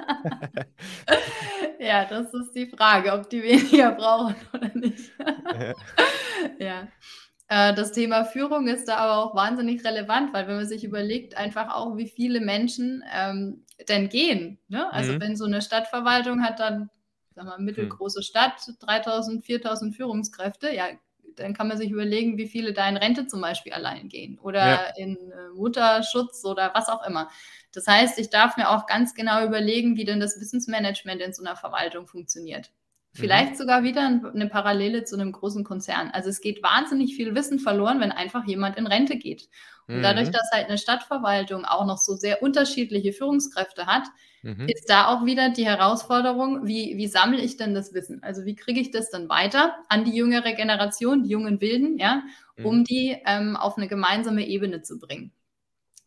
ja, 1.78 2.04
das 2.04 2.32
ist 2.34 2.52
die 2.54 2.66
Frage, 2.66 3.12
ob 3.12 3.28
die 3.30 3.42
weniger 3.42 3.92
brauchen 3.92 4.36
oder 4.52 4.70
nicht. 4.74 5.10
ja. 6.58 6.88
Äh, 7.48 7.74
das 7.74 7.92
Thema 7.92 8.24
Führung 8.24 8.68
ist 8.68 8.88
da 8.88 8.96
aber 8.96 9.24
auch 9.24 9.34
wahnsinnig 9.34 9.84
relevant, 9.84 10.32
weil 10.32 10.46
wenn 10.46 10.56
man 10.56 10.68
sich 10.68 10.84
überlegt, 10.84 11.36
einfach 11.36 11.74
auch, 11.74 11.96
wie 11.96 12.08
viele 12.08 12.40
Menschen 12.40 13.02
ähm, 13.12 13.64
denn 13.88 14.08
gehen. 14.08 14.58
Ne? 14.68 14.92
Also 14.92 15.14
mhm. 15.14 15.20
wenn 15.20 15.36
so 15.36 15.46
eine 15.46 15.62
Stadtverwaltung 15.62 16.42
hat 16.42 16.60
dann, 16.60 16.90
sag 17.34 17.46
mal, 17.46 17.58
mittelgroße 17.58 18.22
Stadt, 18.22 18.60
3000, 18.80 19.44
4000 19.44 19.96
Führungskräfte, 19.96 20.74
ja, 20.74 20.88
dann 21.36 21.54
kann 21.54 21.68
man 21.68 21.78
sich 21.78 21.90
überlegen, 21.90 22.36
wie 22.36 22.48
viele 22.48 22.72
da 22.72 22.88
in 22.88 22.96
Rente 22.96 23.26
zum 23.26 23.40
Beispiel 23.40 23.72
allein 23.72 24.08
gehen 24.08 24.38
oder 24.40 24.66
ja. 24.66 24.80
in 24.96 25.16
äh, 25.16 25.48
Mutterschutz 25.54 26.44
oder 26.44 26.72
was 26.74 26.88
auch 26.88 27.06
immer. 27.06 27.30
Das 27.72 27.86
heißt, 27.86 28.18
ich 28.18 28.30
darf 28.30 28.56
mir 28.56 28.70
auch 28.70 28.86
ganz 28.86 29.14
genau 29.14 29.44
überlegen, 29.44 29.96
wie 29.96 30.04
denn 30.04 30.20
das 30.20 30.40
Wissensmanagement 30.40 31.20
in 31.20 31.32
so 31.32 31.42
einer 31.44 31.56
Verwaltung 31.56 32.06
funktioniert. 32.06 32.72
Vielleicht 33.18 33.52
mhm. 33.52 33.56
sogar 33.56 33.82
wieder 33.82 34.02
eine 34.02 34.48
Parallele 34.48 35.04
zu 35.04 35.16
einem 35.16 35.32
großen 35.32 35.64
Konzern. 35.64 36.10
Also 36.12 36.28
es 36.28 36.40
geht 36.40 36.62
wahnsinnig 36.62 37.14
viel 37.14 37.34
Wissen 37.34 37.58
verloren, 37.58 38.00
wenn 38.00 38.12
einfach 38.12 38.46
jemand 38.46 38.76
in 38.76 38.86
Rente 38.86 39.16
geht. 39.16 39.48
Und 39.88 40.02
dadurch, 40.02 40.28
mhm. 40.28 40.32
dass 40.32 40.50
halt 40.52 40.66
eine 40.68 40.76
Stadtverwaltung 40.76 41.64
auch 41.64 41.86
noch 41.86 41.96
so 41.96 42.14
sehr 42.14 42.42
unterschiedliche 42.42 43.14
Führungskräfte 43.14 43.86
hat, 43.86 44.04
mhm. 44.42 44.68
ist 44.68 44.90
da 44.90 45.06
auch 45.06 45.24
wieder 45.24 45.48
die 45.48 45.64
Herausforderung, 45.64 46.66
wie, 46.66 46.98
wie 46.98 47.06
sammle 47.06 47.40
ich 47.40 47.56
denn 47.56 47.74
das 47.74 47.94
Wissen? 47.94 48.22
Also 48.22 48.44
wie 48.44 48.54
kriege 48.54 48.80
ich 48.80 48.90
das 48.90 49.10
dann 49.10 49.30
weiter 49.30 49.76
an 49.88 50.04
die 50.04 50.14
jüngere 50.14 50.52
Generation, 50.52 51.22
die 51.22 51.30
jungen 51.30 51.62
Wilden, 51.62 51.96
ja, 51.96 52.22
um 52.62 52.80
mhm. 52.80 52.84
die 52.84 53.16
ähm, 53.24 53.56
auf 53.56 53.78
eine 53.78 53.88
gemeinsame 53.88 54.46
Ebene 54.46 54.82
zu 54.82 54.98
bringen. 54.98 55.32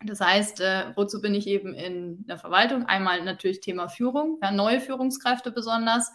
Das 0.04 0.20
heißt, 0.20 0.62
äh, 0.62 0.86
wozu 0.96 1.22
bin 1.22 1.34
ich 1.34 1.48
eben 1.48 1.74
in 1.74 2.26
der 2.28 2.38
Verwaltung? 2.38 2.86
Einmal 2.86 3.24
natürlich 3.24 3.62
Thema 3.62 3.88
Führung, 3.88 4.40
ja, 4.42 4.52
neue 4.52 4.80
Führungskräfte 4.80 5.52
besonders. 5.52 6.12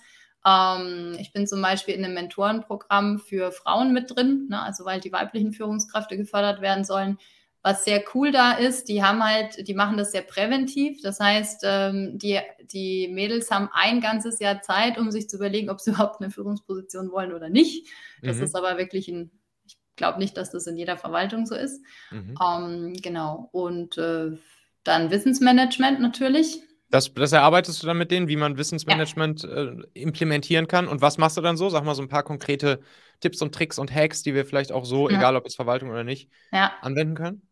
Ähm, 0.47 1.17
ich 1.19 1.33
bin 1.33 1.47
zum 1.47 1.61
Beispiel 1.61 1.95
in 1.95 2.05
einem 2.05 2.15
Mentorenprogramm 2.15 3.19
für 3.19 3.51
Frauen 3.51 3.93
mit 3.93 4.15
drin, 4.15 4.47
ne, 4.49 4.63
also 4.63 4.85
weil 4.85 5.01
die 5.01 5.13
weiblichen 5.13 5.53
Führungskräfte 5.53 6.17
gefördert 6.17 6.61
werden 6.61 6.85
sollen. 6.85 7.19
Was 7.63 7.85
sehr 7.85 8.05
cool 8.15 8.31
da 8.31 8.53
ist, 8.53 8.89
die 8.89 9.03
haben 9.03 9.25
halt, 9.25 9.67
die 9.67 9.75
machen 9.75 9.97
das 9.97 10.13
sehr 10.13 10.23
präventiv. 10.23 11.03
Das 11.03 11.19
heißt, 11.19 11.63
ähm, 11.65 12.17
die, 12.17 12.39
die 12.63 13.09
Mädels 13.09 13.51
haben 13.51 13.69
ein 13.73 14.01
ganzes 14.01 14.39
Jahr 14.39 14.63
Zeit, 14.63 14.99
um 14.99 15.11
sich 15.11 15.29
zu 15.29 15.37
überlegen, 15.37 15.69
ob 15.69 15.81
sie 15.81 15.91
überhaupt 15.93 16.21
eine 16.21 16.31
Führungsposition 16.31 17.11
wollen 17.11 17.33
oder 17.33 17.49
nicht. 17.49 17.89
Das 18.23 18.37
mhm. 18.37 18.45
ist 18.45 18.55
aber 18.55 18.79
wirklich 18.79 19.09
ein, 19.09 19.33
ich 19.67 19.77
glaube 19.97 20.21
nicht, 20.21 20.37
dass 20.37 20.51
das 20.51 20.69
in 20.69 20.77
jeder 20.77 20.97
Verwaltung 20.97 21.45
so 21.45 21.57
ist. 21.57 21.83
Mhm. 22.13 22.37
Ähm, 22.41 22.93
genau. 23.03 23.49
Und 23.51 23.99
äh, 23.99 24.39
dann 24.85 25.11
Wissensmanagement 25.11 25.99
natürlich. 25.99 26.63
Das, 26.89 27.13
das, 27.13 27.33
erarbeitest 27.33 27.83
du 27.83 27.87
dann 27.87 27.99
mit 27.99 28.11
denen, 28.11 28.29
wie 28.29 28.37
man 28.37 28.59
Wissensmanagement 28.59 29.43
ja. 29.43 29.49
äh, 29.49 29.77
implementieren 29.95 30.69
kann. 30.69 30.87
Und 30.87 31.03
was 31.03 31.19
machst 31.19 31.37
du 31.37 31.41
dann 31.41 31.57
so? 31.57 31.69
Sag 31.69 31.85
mal 31.85 31.95
so 31.95 32.03
ein 32.03 32.09
paar 32.09 32.23
konkrete 32.23 32.81
Tipps 33.21 33.43
und 33.43 33.55
Tricks 33.55 33.79
und 33.79 33.93
Hacks, 33.93 34.23
die 34.23 34.35
wir 34.35 34.47
vielleicht 34.47 34.71
auch 34.71 34.85
so, 34.85 35.11
ja. 35.11 35.17
egal 35.17 35.37
ob 35.37 35.47
es 35.47 35.57
Verwaltung 35.57 35.91
oder 35.91 36.05
nicht, 36.05 36.31
ja. 36.53 36.73
anwenden 36.83 37.15
können. 37.15 37.43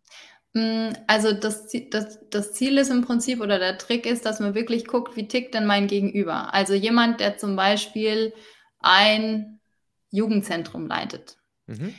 Mm, 0.53 0.93
also 1.09 1.33
das, 1.33 1.67
das, 1.91 2.21
das 2.31 2.53
Ziel 2.53 2.79
ist 2.79 2.91
im 2.91 3.03
Prinzip 3.03 3.41
oder 3.41 3.59
der 3.59 3.77
Trick 3.77 4.07
ist, 4.07 4.25
dass 4.25 4.41
man 4.41 4.55
wirklich 4.55 4.87
guckt, 4.87 5.17
wie 5.17 5.27
tickt 5.27 5.55
denn 5.55 5.67
mein 5.67 5.89
Gegenüber. 5.89 6.55
Also 6.55 6.75
jemand, 6.75 7.21
der 7.21 7.37
zum 7.37 7.57
Beispiel 7.57 8.33
ein 8.79 9.61
Jugendzentrum 10.11 10.87
leitet. 10.87 11.37
Mhm. 11.67 11.95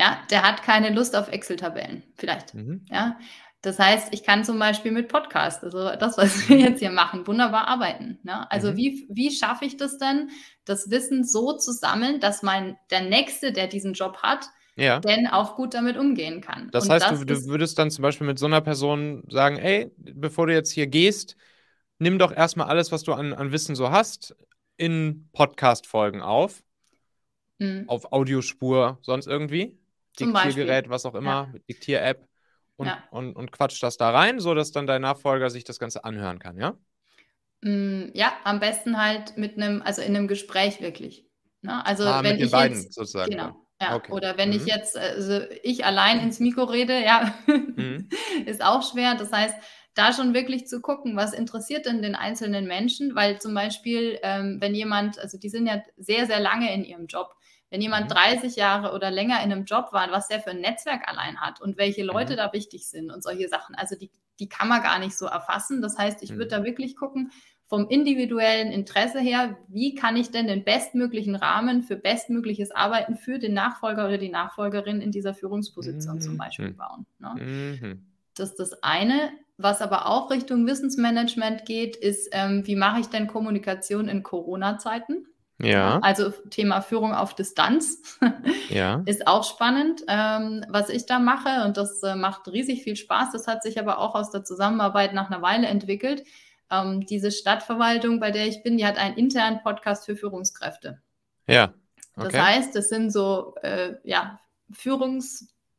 Ja, 0.00 0.22
der 0.30 0.42
hat 0.42 0.62
keine 0.62 0.90
Lust 0.90 1.16
auf 1.16 1.28
Excel-Tabellen, 1.28 2.02
vielleicht. 2.14 2.54
Mhm. 2.54 2.86
Ja, 2.88 3.18
das 3.62 3.78
heißt, 3.78 4.14
ich 4.14 4.22
kann 4.22 4.44
zum 4.44 4.58
Beispiel 4.58 4.92
mit 4.92 5.08
Podcast, 5.08 5.64
also 5.64 5.90
das, 5.96 6.16
was 6.16 6.48
wir 6.48 6.56
mhm. 6.56 6.62
jetzt 6.62 6.78
hier 6.78 6.92
machen, 6.92 7.26
wunderbar 7.26 7.66
arbeiten. 7.66 8.18
Ne? 8.22 8.50
Also 8.50 8.72
mhm. 8.72 8.76
wie, 8.76 9.08
wie 9.10 9.30
schaffe 9.32 9.64
ich 9.64 9.76
das 9.76 9.98
denn, 9.98 10.30
das 10.64 10.90
Wissen 10.90 11.24
so 11.24 11.56
zu 11.56 11.72
sammeln, 11.72 12.20
dass 12.20 12.42
mein 12.42 12.76
der 12.90 13.02
Nächste, 13.02 13.52
der 13.52 13.66
diesen 13.66 13.94
Job 13.94 14.18
hat, 14.22 14.46
ja. 14.76 15.00
denn 15.00 15.26
auch 15.26 15.56
gut 15.56 15.74
damit 15.74 15.96
umgehen 15.96 16.40
kann. 16.40 16.70
Das 16.70 16.84
Und 16.84 16.90
heißt, 16.90 17.10
das 17.10 17.18
du, 17.18 17.24
du, 17.24 17.46
würdest 17.46 17.78
dann 17.80 17.90
zum 17.90 18.02
Beispiel 18.02 18.28
mit 18.28 18.38
so 18.38 18.46
einer 18.46 18.60
Person 18.60 19.24
sagen, 19.28 19.56
ey, 19.56 19.90
bevor 19.96 20.46
du 20.46 20.54
jetzt 20.54 20.70
hier 20.70 20.86
gehst, 20.86 21.36
nimm 21.98 22.20
doch 22.20 22.32
erstmal 22.32 22.68
alles, 22.68 22.92
was 22.92 23.02
du 23.02 23.12
an, 23.12 23.32
an 23.32 23.50
Wissen 23.50 23.74
so 23.74 23.90
hast, 23.90 24.36
in 24.76 25.28
Podcast-Folgen 25.32 26.22
auf. 26.22 26.62
Mhm. 27.58 27.88
Auf 27.88 28.12
Audiospur, 28.12 28.98
sonst 29.02 29.26
irgendwie. 29.26 29.76
Diktiergerät, 30.18 30.88
was 30.88 31.06
auch 31.06 31.16
immer, 31.16 31.50
ja. 31.52 31.60
Diktier-App. 31.68 32.27
Und, 32.78 32.86
ja. 32.86 33.02
und, 33.10 33.34
und 33.34 33.50
quatscht 33.50 33.82
das 33.82 33.96
da 33.96 34.10
rein, 34.10 34.38
sodass 34.38 34.70
dann 34.70 34.86
dein 34.86 35.02
Nachfolger 35.02 35.50
sich 35.50 35.64
das 35.64 35.80
Ganze 35.80 36.04
anhören 36.04 36.38
kann, 36.38 36.56
ja? 36.56 36.78
Mm, 37.60 38.10
ja, 38.14 38.32
am 38.44 38.60
besten 38.60 39.02
halt 39.02 39.36
mit 39.36 39.56
einem, 39.56 39.82
also 39.82 40.00
in 40.00 40.16
einem 40.16 40.28
Gespräch 40.28 40.80
wirklich. 40.80 41.26
Ne? 41.60 41.84
Also 41.84 42.04
ah, 42.04 42.22
wenn 42.22 42.32
mit 42.32 42.40
den 42.40 42.46
ich 42.46 42.52
beiden 42.52 42.80
jetzt, 42.80 42.94
sozusagen. 42.94 43.32
Genau. 43.32 43.56
Ja, 43.80 43.96
okay. 43.96 44.12
oder 44.12 44.38
wenn 44.38 44.50
mhm. 44.50 44.56
ich 44.56 44.66
jetzt, 44.66 44.96
also 44.96 45.40
ich 45.62 45.84
allein 45.84 46.20
ins 46.20 46.38
Mikro 46.38 46.64
rede, 46.64 47.02
ja, 47.02 47.34
mhm. 47.46 48.08
ist 48.46 48.62
auch 48.62 48.88
schwer. 48.88 49.16
Das 49.16 49.32
heißt, 49.32 49.56
da 49.94 50.12
schon 50.12 50.32
wirklich 50.32 50.68
zu 50.68 50.80
gucken, 50.80 51.16
was 51.16 51.32
interessiert 51.32 51.86
denn 51.86 52.00
den 52.00 52.14
einzelnen 52.14 52.68
Menschen, 52.68 53.16
weil 53.16 53.40
zum 53.40 53.54
Beispiel, 53.54 54.20
ähm, 54.22 54.58
wenn 54.60 54.74
jemand, 54.74 55.18
also 55.18 55.36
die 55.36 55.48
sind 55.48 55.66
ja 55.66 55.82
sehr, 55.96 56.26
sehr 56.26 56.38
lange 56.38 56.72
in 56.72 56.84
ihrem 56.84 57.06
Job, 57.06 57.34
wenn 57.70 57.80
jemand 57.80 58.06
mhm. 58.06 58.14
30 58.14 58.56
Jahre 58.56 58.94
oder 58.94 59.10
länger 59.10 59.42
in 59.42 59.52
einem 59.52 59.64
Job 59.64 59.92
war, 59.92 60.10
was 60.10 60.28
der 60.28 60.40
für 60.40 60.50
ein 60.50 60.60
Netzwerk 60.60 61.08
allein 61.08 61.40
hat 61.40 61.60
und 61.60 61.76
welche 61.76 62.02
Leute 62.02 62.32
mhm. 62.32 62.36
da 62.38 62.52
wichtig 62.52 62.88
sind 62.88 63.10
und 63.10 63.22
solche 63.22 63.48
Sachen, 63.48 63.74
also 63.74 63.96
die, 63.96 64.10
die 64.40 64.48
kann 64.48 64.68
man 64.68 64.82
gar 64.82 64.98
nicht 64.98 65.16
so 65.16 65.26
erfassen. 65.26 65.82
Das 65.82 65.98
heißt, 65.98 66.22
ich 66.22 66.30
würde 66.30 66.46
mhm. 66.46 66.62
da 66.62 66.64
wirklich 66.64 66.96
gucken, 66.96 67.30
vom 67.66 67.86
individuellen 67.86 68.72
Interesse 68.72 69.20
her, 69.20 69.58
wie 69.68 69.94
kann 69.94 70.16
ich 70.16 70.30
denn 70.30 70.46
den 70.46 70.64
bestmöglichen 70.64 71.36
Rahmen 71.36 71.82
für 71.82 71.96
bestmögliches 71.96 72.70
Arbeiten 72.70 73.16
für 73.16 73.38
den 73.38 73.52
Nachfolger 73.52 74.06
oder 74.06 74.16
die 74.16 74.30
Nachfolgerin 74.30 75.02
in 75.02 75.12
dieser 75.12 75.34
Führungsposition 75.34 76.16
mhm. 76.16 76.20
zum 76.20 76.38
Beispiel 76.38 76.72
bauen. 76.72 77.06
Ne? 77.18 77.34
Mhm. 77.38 78.06
Das 78.34 78.50
ist 78.50 78.58
das 78.58 78.82
eine. 78.82 79.32
Was 79.58 79.82
aber 79.82 80.06
auch 80.06 80.30
Richtung 80.30 80.66
Wissensmanagement 80.66 81.66
geht, 81.66 81.96
ist, 81.96 82.30
ähm, 82.32 82.66
wie 82.66 82.76
mache 82.76 83.00
ich 83.00 83.08
denn 83.08 83.26
Kommunikation 83.26 84.08
in 84.08 84.22
Corona-Zeiten? 84.22 85.26
Ja. 85.60 85.98
Also 86.00 86.30
Thema 86.50 86.82
Führung 86.82 87.12
auf 87.12 87.34
Distanz 87.34 88.18
ja. 88.68 89.02
ist 89.06 89.26
auch 89.26 89.42
spannend, 89.42 90.02
ähm, 90.06 90.64
was 90.68 90.88
ich 90.88 91.06
da 91.06 91.18
mache. 91.18 91.64
Und 91.64 91.76
das 91.76 92.02
äh, 92.02 92.14
macht 92.14 92.46
riesig 92.48 92.84
viel 92.84 92.96
Spaß. 92.96 93.32
Das 93.32 93.48
hat 93.48 93.62
sich 93.62 93.80
aber 93.80 93.98
auch 93.98 94.14
aus 94.14 94.30
der 94.30 94.44
Zusammenarbeit 94.44 95.14
nach 95.14 95.30
einer 95.30 95.42
Weile 95.42 95.66
entwickelt 95.66 96.24
ähm, 96.70 97.06
diese 97.06 97.30
Stadtverwaltung, 97.30 98.20
bei 98.20 98.30
der 98.30 98.46
ich 98.46 98.62
bin, 98.62 98.76
die 98.76 98.86
hat 98.86 98.98
einen 98.98 99.16
internen 99.16 99.60
Podcast 99.62 100.06
für 100.06 100.16
Führungskräfte. 100.16 101.00
Ja. 101.46 101.74
Okay. 102.16 102.30
Das 102.30 102.42
heißt, 102.42 102.76
das 102.76 102.88
sind 102.88 103.10
so 103.10 103.54
äh, 103.62 103.94
ja, 104.04 104.40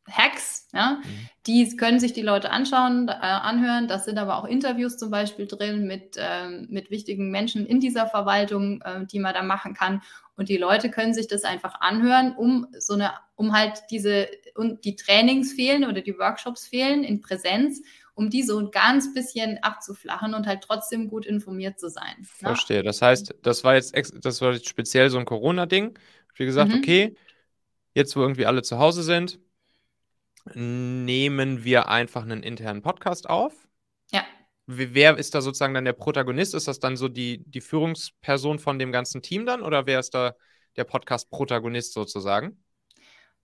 Führungshacks, 0.09 0.67
ja, 0.73 1.01
mhm. 1.03 1.29
die 1.47 1.75
können 1.77 1.99
sich 1.99 2.13
die 2.13 2.21
Leute 2.21 2.51
anschauen, 2.51 3.07
äh, 3.07 3.11
anhören. 3.11 3.87
Das 3.87 4.05
sind 4.05 4.17
aber 4.17 4.37
auch 4.37 4.45
Interviews 4.45 4.97
zum 4.97 5.11
Beispiel 5.11 5.47
drin 5.47 5.87
mit, 5.87 6.17
äh, 6.17 6.49
mit 6.67 6.91
wichtigen 6.91 7.31
Menschen 7.31 7.65
in 7.65 7.79
dieser 7.79 8.07
Verwaltung, 8.07 8.81
äh, 8.81 9.05
die 9.05 9.19
man 9.19 9.33
da 9.33 9.43
machen 9.43 9.73
kann. 9.73 10.01
Und 10.35 10.49
die 10.49 10.57
Leute 10.57 10.89
können 10.89 11.13
sich 11.13 11.27
das 11.27 11.43
einfach 11.43 11.81
anhören, 11.81 12.33
um 12.35 12.67
so 12.77 12.93
eine, 12.93 13.11
um 13.35 13.53
halt 13.53 13.83
diese 13.91 14.27
und 14.55 14.83
die 14.85 14.95
Trainings 14.95 15.53
fehlen 15.53 15.85
oder 15.85 16.01
die 16.01 16.17
Workshops 16.17 16.67
fehlen 16.67 17.03
in 17.03 17.21
Präsenz 17.21 17.81
um 18.15 18.29
die 18.29 18.43
so 18.43 18.59
ein 18.59 18.69
ganz 18.71 19.13
bisschen 19.13 19.59
abzuflachen 19.61 20.33
und 20.33 20.45
halt 20.45 20.61
trotzdem 20.61 21.07
gut 21.07 21.25
informiert 21.25 21.79
zu 21.79 21.89
sein. 21.89 22.15
Ne? 22.17 22.25
Verstehe. 22.25 22.83
Das 22.83 23.01
heißt, 23.01 23.33
das 23.43 23.63
war 23.63 23.75
jetzt 23.75 23.95
das 24.21 24.41
war 24.41 24.51
jetzt 24.51 24.67
speziell 24.67 25.09
so 25.09 25.17
ein 25.19 25.23
Corona-Ding. 25.23 25.97
Wie 26.35 26.45
gesagt, 26.45 26.69
mhm. 26.69 26.79
okay, 26.79 27.15
jetzt 27.93 28.17
wo 28.17 28.21
irgendwie 28.21 28.45
alle 28.45 28.61
zu 28.61 28.77
Hause 28.77 29.03
sind, 29.03 29.39
nehmen 30.55 31.63
wir 31.63 31.89
einfach 31.89 32.23
einen 32.23 32.43
internen 32.43 32.81
Podcast 32.81 33.29
auf. 33.29 33.67
Ja. 34.11 34.23
Wer 34.65 35.17
ist 35.17 35.35
da 35.35 35.41
sozusagen 35.41 35.73
dann 35.73 35.85
der 35.85 35.93
Protagonist? 35.93 36.53
Ist 36.53 36.67
das 36.67 36.79
dann 36.79 36.97
so 36.97 37.07
die, 37.07 37.43
die 37.45 37.61
Führungsperson 37.61 38.59
von 38.59 38.79
dem 38.79 38.91
ganzen 38.91 39.21
Team 39.21 39.45
dann 39.45 39.61
oder 39.61 39.85
wer 39.85 39.99
ist 39.99 40.13
da 40.13 40.35
der 40.75 40.83
Podcast-Protagonist 40.83 41.93
sozusagen? 41.93 42.63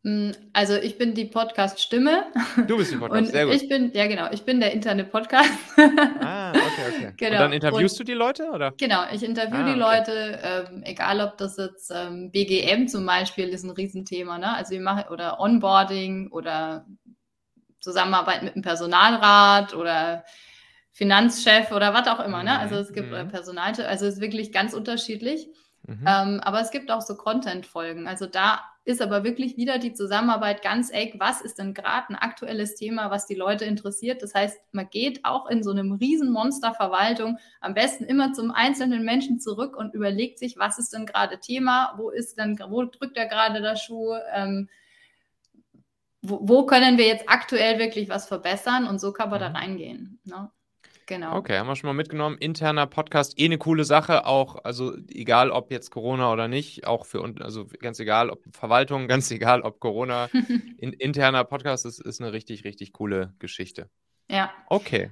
Hm, 0.06 0.34
also 0.54 0.76
ich 0.76 1.00
bin 1.00 1.16
die 1.16 1.26
Podcast-Stimme. 1.26 2.26
Du 2.68 2.78
bist 2.78 2.92
die 2.92 2.98
Podcast, 2.98 3.32
sehr 3.32 3.48
gut. 3.48 3.56
Ich 3.56 3.68
bin, 3.68 3.92
ja 3.92 4.06
genau, 4.06 4.28
ich 4.32 4.44
bin 4.44 4.60
der 4.60 4.72
interne 4.72 5.04
Podcast. 5.04 5.50
Ah, 6.22 6.52
okay, 6.52 6.62
okay. 6.90 7.14
Genau. 7.18 7.32
Und 7.32 7.40
dann 7.40 7.54
interviewst 7.54 8.00
und, 8.00 8.08
du 8.08 8.12
die 8.12 8.18
Leute, 8.18 8.52
oder? 8.52 8.72
Genau, 8.78 9.02
ich 9.12 9.24
interviewe 9.24 9.64
ah, 9.64 9.74
die 9.74 9.80
Leute, 9.80 10.40
ähm, 10.44 10.84
egal 10.84 11.22
ob 11.22 11.40
das 11.40 11.58
jetzt 11.58 11.92
ähm, 11.92 12.30
BGM 12.30 12.88
zum 12.88 13.04
Beispiel 13.04 13.50
ist 13.50 13.64
ein 13.64 13.72
Riesenthema, 13.72 14.38
ne? 14.38 14.56
Also 14.56 14.74
wir 14.74 14.82
machen 14.82 15.06
oder 15.12 15.40
Onboarding 15.40 16.30
oder 16.32 16.86
Zusammenarbeit 17.80 18.44
mit 18.44 18.54
dem 18.54 18.62
Personalrat 18.62 19.74
oder 19.74 20.24
Finanzchef 20.92 21.72
oder 21.72 21.96
was 21.96 22.08
auch 22.08 22.24
immer, 22.24 22.44
ne? 22.44 22.60
Also 22.60 22.76
es 22.76 22.94
gibt 22.94 23.12
mhm. 23.12 23.30
Personal, 23.30 23.74
also 23.88 24.06
es 24.06 24.16
ist 24.16 24.22
wirklich 24.22 24.52
ganz 24.52 24.76
unterschiedlich. 24.76 25.48
Mhm. 25.88 26.06
Ähm, 26.08 26.40
aber 26.42 26.62
es 26.62 26.72
gibt 26.72 26.92
auch 26.92 27.02
so 27.02 27.16
Content-Folgen. 27.16 28.08
Also 28.08 28.26
da 28.26 28.62
ist 28.86 29.02
aber 29.02 29.24
wirklich 29.24 29.58
wieder 29.58 29.78
die 29.78 29.94
Zusammenarbeit 29.94 30.62
ganz 30.62 30.92
eng. 30.92 31.14
Was 31.18 31.42
ist 31.42 31.60
denn 31.60 31.74
gerade 31.74 32.10
ein 32.10 32.16
aktuelles 32.16 32.76
Thema, 32.76 33.12
was 33.12 33.26
die 33.26 33.36
Leute 33.36 33.66
interessiert? 33.66 34.22
Das 34.22 34.34
heißt, 34.34 34.58
man 34.72 34.90
geht 34.90 35.26
auch 35.26 35.48
in 35.50 35.64
so 35.64 35.72
einem 35.72 35.94
riesen 35.94 36.32
Monsterverwaltung 36.32 37.38
am 37.62 37.74
besten 37.74 38.06
immer 38.06 38.34
zum 38.34 38.52
einzelnen 38.52 39.04
Menschen 39.04 39.40
zurück 39.40 39.76
und 39.76 39.94
überlegt 39.94 40.40
sich, 40.40 40.58
was 40.58 40.80
ist 40.80 40.94
denn 40.94 41.06
gerade 41.06 41.40
Thema? 41.40 41.94
Wo 41.98 42.10
ist 42.10 42.38
denn, 42.38 42.60
wo 42.70 42.84
drückt 42.84 43.18
er 43.18 43.28
gerade 43.28 43.62
der 43.62 43.76
Schuh? 43.76 44.14
Ähm, 44.34 44.70
wo, 46.22 46.40
wo, 46.42 46.66
können 46.66 46.98
wir 46.98 47.06
jetzt 47.06 47.30
aktuell 47.30 47.78
wirklich 47.78 48.10
was 48.10 48.28
verbessern? 48.28 48.88
Und 48.88 49.00
so 49.00 49.14
kann 49.14 49.30
man 49.30 49.40
mhm. 49.40 49.54
da 49.54 49.60
reingehen. 49.60 50.20
Ne? 50.26 50.50
Genau. 51.08 51.36
Okay, 51.38 51.58
haben 51.60 51.68
wir 51.68 51.76
schon 51.76 51.88
mal 51.88 51.94
mitgenommen. 51.94 52.38
Interner 52.40 52.88
Podcast, 52.88 53.40
eh 53.40 53.46
eine 53.46 53.60
coole 53.60 53.84
Sache, 53.84 54.26
auch, 54.26 54.64
also 54.64 54.98
egal 55.08 55.52
ob 55.52 55.72
jetzt 55.72 55.92
Corona 55.92 56.34
oder 56.34 56.48
nicht, 56.48 56.88
auch 56.88 57.06
für 57.06 57.22
uns, 57.22 57.40
also 57.42 57.68
ganz 57.80 58.00
egal, 58.00 58.32
ob 58.32 58.44
Verwaltung, 58.52 59.08
ganz 59.08 59.30
egal, 59.30 59.62
ob 59.62 59.80
Corona, 59.80 60.30
in, 60.78 60.94
interner 60.94 61.44
Podcast 61.44 61.86
ist, 61.86 62.00
ist 62.00 62.22
eine 62.22 62.34
richtig, 62.34 62.64
richtig 62.64 62.92
coole 62.94 63.34
Geschichte. 63.38 63.90
Ja. 64.30 64.52
Okay. 64.68 65.12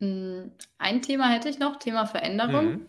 Hm, 0.00 0.50
ein 0.78 1.02
Thema 1.02 1.28
hätte 1.28 1.48
ich 1.48 1.60
noch, 1.60 1.78
Thema 1.78 2.06
Veränderung. 2.06 2.86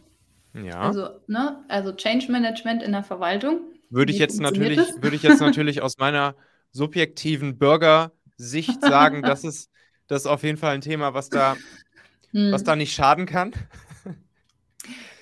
Mhm. 0.53 0.65
Ja. 0.65 0.81
Also, 0.81 1.09
ne, 1.27 1.63
also 1.67 1.93
Change 1.93 2.31
Management 2.31 2.81
in 2.81 2.91
der 2.91 3.03
Verwaltung. 3.03 3.61
Würde 3.89 4.11
ich 4.11 4.19
jetzt 4.19 4.41
natürlich, 4.41 4.77
das? 4.77 5.01
würde 5.01 5.15
ich 5.15 5.23
jetzt 5.23 5.41
natürlich 5.41 5.81
aus 5.81 5.97
meiner 5.99 6.35
subjektiven 6.71 7.59
Bürgersicht 7.59 8.81
sagen, 8.81 9.21
das 9.21 9.43
ist 9.43 9.71
das 10.11 10.23
ist 10.23 10.27
auf 10.27 10.43
jeden 10.43 10.57
Fall 10.57 10.73
ein 10.73 10.81
Thema, 10.81 11.13
was 11.13 11.29
da, 11.29 11.55
was 12.33 12.61
Hm. 12.61 12.65
da 12.65 12.75
nicht 12.75 12.93
schaden 12.93 13.25
kann. 13.25 13.53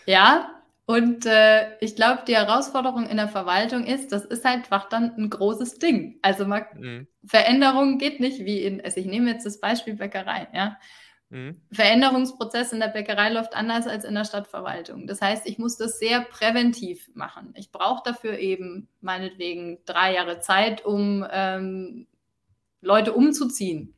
Ja, 0.05 0.55
und 0.85 1.25
äh, 1.27 1.77
ich 1.81 1.95
glaube, 1.95 2.23
die 2.27 2.35
Herausforderung 2.35 3.07
in 3.07 3.17
der 3.17 3.27
Verwaltung 3.27 3.85
ist, 3.85 4.11
das 4.11 4.25
ist 4.25 4.43
halt 4.43 4.57
einfach 4.65 4.89
dann 4.89 5.15
ein 5.17 5.29
großes 5.29 5.75
Ding. 5.79 6.17
Also 6.23 6.45
man, 6.45 6.65
Mhm. 6.75 7.07
Veränderung 7.25 7.97
geht 7.99 8.19
nicht 8.19 8.39
wie 8.39 8.63
in, 8.63 8.81
also 8.83 8.99
ich 8.99 9.05
nehme 9.05 9.29
jetzt 9.29 9.45
das 9.45 9.59
Beispiel 9.59 9.95
Bäckerei, 9.95 10.47
ja. 10.53 10.77
Mhm. 11.29 11.61
Veränderungsprozess 11.71 12.73
in 12.73 12.79
der 12.79 12.87
Bäckerei 12.87 13.29
läuft 13.29 13.55
anders 13.55 13.85
als 13.85 14.03
in 14.03 14.15
der 14.15 14.25
Stadtverwaltung. 14.25 15.05
Das 15.05 15.21
heißt, 15.21 15.45
ich 15.47 15.59
muss 15.59 15.77
das 15.77 15.99
sehr 15.99 16.21
präventiv 16.21 17.07
machen. 17.13 17.53
Ich 17.55 17.71
brauche 17.71 18.01
dafür 18.03 18.39
eben 18.39 18.87
meinetwegen 19.01 19.77
drei 19.85 20.15
Jahre 20.15 20.39
Zeit, 20.39 20.83
um 20.85 21.23
ähm, 21.31 22.07
Leute 22.81 23.13
umzuziehen. 23.13 23.93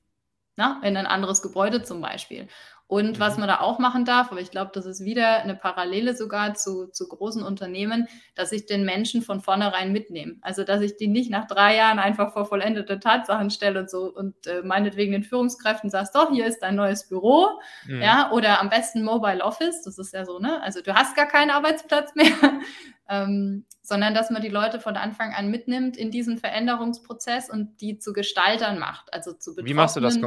Na? 0.57 0.81
In 0.83 0.97
ein 0.97 1.07
anderes 1.07 1.41
Gebäude 1.41 1.83
zum 1.83 2.01
Beispiel. 2.01 2.47
Und 2.91 3.21
was 3.21 3.35
Mhm. 3.35 3.43
man 3.43 3.47
da 3.47 3.61
auch 3.61 3.79
machen 3.79 4.03
darf, 4.03 4.31
aber 4.33 4.41
ich 4.41 4.51
glaube, 4.51 4.71
das 4.73 4.85
ist 4.85 5.05
wieder 5.05 5.37
eine 5.43 5.55
Parallele 5.55 6.13
sogar 6.13 6.55
zu, 6.55 6.87
zu 6.87 7.07
großen 7.07 7.41
Unternehmen, 7.41 8.09
dass 8.35 8.51
ich 8.51 8.65
den 8.65 8.83
Menschen 8.83 9.21
von 9.21 9.39
vornherein 9.39 9.93
mitnehme. 9.93 10.35
Also, 10.41 10.65
dass 10.65 10.81
ich 10.81 10.97
die 10.97 11.07
nicht 11.07 11.31
nach 11.31 11.47
drei 11.47 11.77
Jahren 11.77 11.99
einfach 11.99 12.33
vor 12.33 12.43
vollendete 12.43 12.99
Tatsachen 12.99 13.49
stelle 13.49 13.79
und 13.79 13.89
so 13.89 14.13
und 14.13 14.45
äh, 14.45 14.61
meinetwegen 14.63 15.13
den 15.13 15.23
Führungskräften 15.23 15.89
sagst, 15.89 16.15
doch, 16.15 16.31
hier 16.31 16.45
ist 16.45 16.59
dein 16.59 16.75
neues 16.75 17.07
Büro, 17.07 17.47
Mhm. 17.87 18.01
ja, 18.01 18.29
oder 18.33 18.59
am 18.59 18.67
besten 18.67 19.03
Mobile 19.05 19.41
Office, 19.41 19.83
das 19.83 19.97
ist 19.97 20.11
ja 20.13 20.25
so, 20.25 20.39
ne? 20.39 20.61
Also 20.61 20.81
du 20.81 20.93
hast 20.93 21.15
gar 21.15 21.27
keinen 21.27 21.51
Arbeitsplatz 21.51 22.13
mehr, 22.13 22.25
ähm, 23.09 23.65
sondern 23.81 24.13
dass 24.13 24.31
man 24.31 24.41
die 24.41 24.49
Leute 24.49 24.81
von 24.81 24.97
Anfang 24.97 25.33
an 25.33 25.49
mitnimmt 25.49 25.95
in 25.95 26.11
diesen 26.11 26.37
Veränderungsprozess 26.37 27.49
und 27.49 27.79
die 27.79 27.99
zu 27.99 28.11
Gestaltern 28.11 28.79
macht, 28.79 29.13
also 29.13 29.31
zu 29.31 29.55
Wie 29.55 29.73
machst 29.73 29.95
du 29.95 30.01
das 30.01 30.15
Betroffenen, 30.15 30.21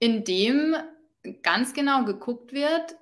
konkret? 0.00 0.28
indem 0.28 0.76
ganz 1.42 1.72
genau 1.74 2.04
geguckt 2.04 2.52
wird, 2.52 2.96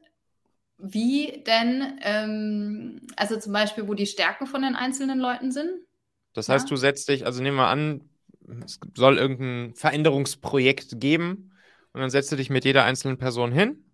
wie 0.79 1.43
denn, 1.47 1.99
ähm, 2.03 3.01
also 3.17 3.39
zum 3.39 3.53
Beispiel, 3.53 3.87
wo 3.87 3.95
die 3.95 4.07
Stärken 4.07 4.47
von 4.47 4.63
den 4.63 4.75
einzelnen 4.75 5.19
Leuten 5.19 5.53
sind. 5.53 5.71
Das 6.35 6.49
Ja. 6.49 6.55
heißt, 6.55 6.71
du 6.71 6.77
setzt 6.77 7.09
dich, 7.09 7.27
also 7.27 7.43
nehmen 7.43 7.57
wir 7.57 7.69
an, 7.69 8.09
es 8.65 8.81
soll 8.97 9.19
irgendein 9.19 9.75
Veränderungsprojekt 9.75 11.01
geben 11.01 11.53
und 11.93 12.01
dann 12.01 12.11
setzt 12.11 12.33
du 12.33 12.37
dich 12.37 12.51
mit 12.51 12.65
jeder 12.65 12.85
einzelnen 12.85 13.19
Person 13.19 13.53
hin 13.53 13.85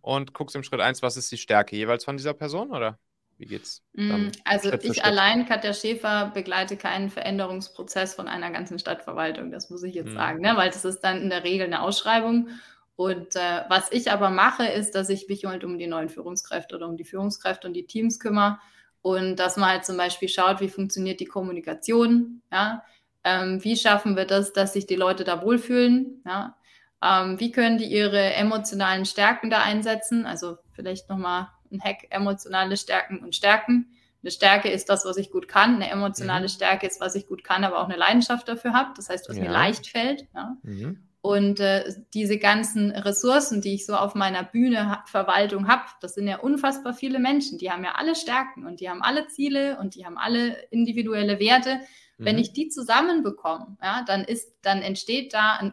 und 0.00 0.32
guckst 0.34 0.56
im 0.56 0.62
Schritt 0.62 0.80
1, 0.80 1.02
was 1.02 1.16
ist 1.16 1.30
die 1.30 1.38
Stärke 1.38 1.76
jeweils 1.76 2.04
von 2.04 2.16
dieser 2.16 2.34
Person 2.34 2.70
oder 2.70 2.98
wie 3.40 3.46
geht's? 3.46 3.82
Dann 4.06 4.20
Mm, 4.20 4.30
Also 4.44 4.70
Schritt 4.70 4.82
ich 4.82 5.04
Schritt. 5.04 5.04
allein, 5.04 5.46
Katja 5.46 5.72
Schäfer, 5.74 6.30
begleite 6.32 6.76
keinen 6.76 7.10
Veränderungsprozess 7.10 8.14
von 8.14 8.28
einer 8.28 8.50
ganzen 8.50 8.78
Stadtverwaltung, 8.78 9.50
das 9.50 9.70
muss 9.70 9.82
ich 9.82 9.94
jetzt 9.94 10.12
Mhm. 10.12 10.14
sagen, 10.14 10.40
ne? 10.40 10.52
weil 10.56 10.70
das 10.70 10.84
ist 10.84 11.00
dann 11.00 11.20
in 11.22 11.30
der 11.30 11.44
Regel 11.44 11.66
eine 11.66 11.82
Ausschreibung. 11.82 12.48
Und 12.96 13.34
äh, 13.36 13.64
was 13.68 13.90
ich 13.92 14.10
aber 14.12 14.30
mache, 14.30 14.66
ist, 14.66 14.94
dass 14.94 15.08
ich 15.08 15.26
mich 15.28 15.44
halt 15.46 15.64
um 15.64 15.78
die 15.78 15.86
neuen 15.86 16.08
Führungskräfte 16.10 16.76
oder 16.76 16.86
um 16.88 16.96
die 16.96 17.04
Führungskräfte 17.04 17.66
und 17.66 17.74
die 17.74 17.86
Teams 17.86 18.20
kümmere 18.20 18.58
und 19.02 19.36
dass 19.36 19.56
man 19.56 19.70
halt 19.70 19.84
zum 19.86 19.96
Beispiel 19.96 20.28
schaut, 20.28 20.60
wie 20.60 20.68
funktioniert 20.68 21.18
die 21.20 21.24
Kommunikation, 21.26 22.42
ja? 22.52 22.84
ähm, 23.24 23.62
wie 23.64 23.76
schaffen 23.76 24.16
wir 24.16 24.26
das, 24.26 24.52
dass 24.52 24.74
sich 24.74 24.86
die 24.86 24.96
Leute 24.96 25.24
da 25.24 25.42
wohlfühlen, 25.42 26.22
ja? 26.26 26.56
ähm, 27.02 27.40
wie 27.40 27.50
können 27.52 27.78
die 27.78 27.86
ihre 27.86 28.34
emotionalen 28.34 29.06
Stärken 29.06 29.50
da 29.50 29.62
einsetzen, 29.62 30.26
also 30.26 30.58
vielleicht 30.72 31.08
nochmal 31.08 31.48
ein 31.72 31.80
Hack, 31.82 32.06
emotionale 32.10 32.76
Stärken 32.76 33.18
und 33.18 33.34
Stärken. 33.34 33.90
Eine 34.22 34.30
Stärke 34.30 34.68
ist 34.70 34.88
das, 34.90 35.04
was 35.04 35.16
ich 35.16 35.30
gut 35.30 35.48
kann. 35.48 35.76
Eine 35.76 35.90
emotionale 35.90 36.44
Mhm. 36.44 36.48
Stärke 36.48 36.86
ist, 36.86 37.00
was 37.00 37.14
ich 37.14 37.26
gut 37.26 37.42
kann, 37.44 37.64
aber 37.64 37.78
auch 37.80 37.88
eine 37.88 37.96
Leidenschaft 37.96 38.48
dafür 38.48 38.72
habe. 38.74 38.90
Das 38.96 39.08
heißt, 39.08 39.28
was 39.28 39.36
mir 39.36 39.46
Ja. 39.46 39.52
leicht 39.52 39.86
fällt. 39.86 40.26
Ja. 40.34 40.56
Mhm. 40.62 40.98
Und 41.22 41.60
äh, 41.60 41.84
diese 42.14 42.38
ganzen 42.38 42.90
Ressourcen, 42.92 43.60
die 43.60 43.74
ich 43.74 43.84
so 43.84 43.94
auf 43.94 44.14
meiner 44.14 44.42
Bühne 44.42 44.88
ha 44.90 45.04
Verwaltung 45.06 45.68
habe, 45.68 45.82
das 46.00 46.14
sind 46.14 46.26
ja 46.26 46.38
unfassbar 46.38 46.94
viele 46.94 47.18
Menschen. 47.18 47.58
Die 47.58 47.70
haben 47.70 47.84
ja 47.84 47.92
alle 47.96 48.14
Stärken 48.14 48.64
und 48.66 48.80
die 48.80 48.88
haben 48.88 49.02
alle 49.02 49.26
Ziele 49.28 49.78
und 49.78 49.94
die 49.96 50.06
haben 50.06 50.16
alle 50.16 50.56
individuelle 50.70 51.38
Werte. 51.38 51.80
Wenn 52.16 52.36
Mhm. 52.36 52.42
ich 52.42 52.52
die 52.52 52.68
zusammenbekomme, 52.68 53.76
ja, 53.82 54.02
dann 54.06 54.24
ist, 54.24 54.52
dann 54.62 54.82
entsteht 54.82 55.32
da 55.32 55.56
ein, 55.56 55.72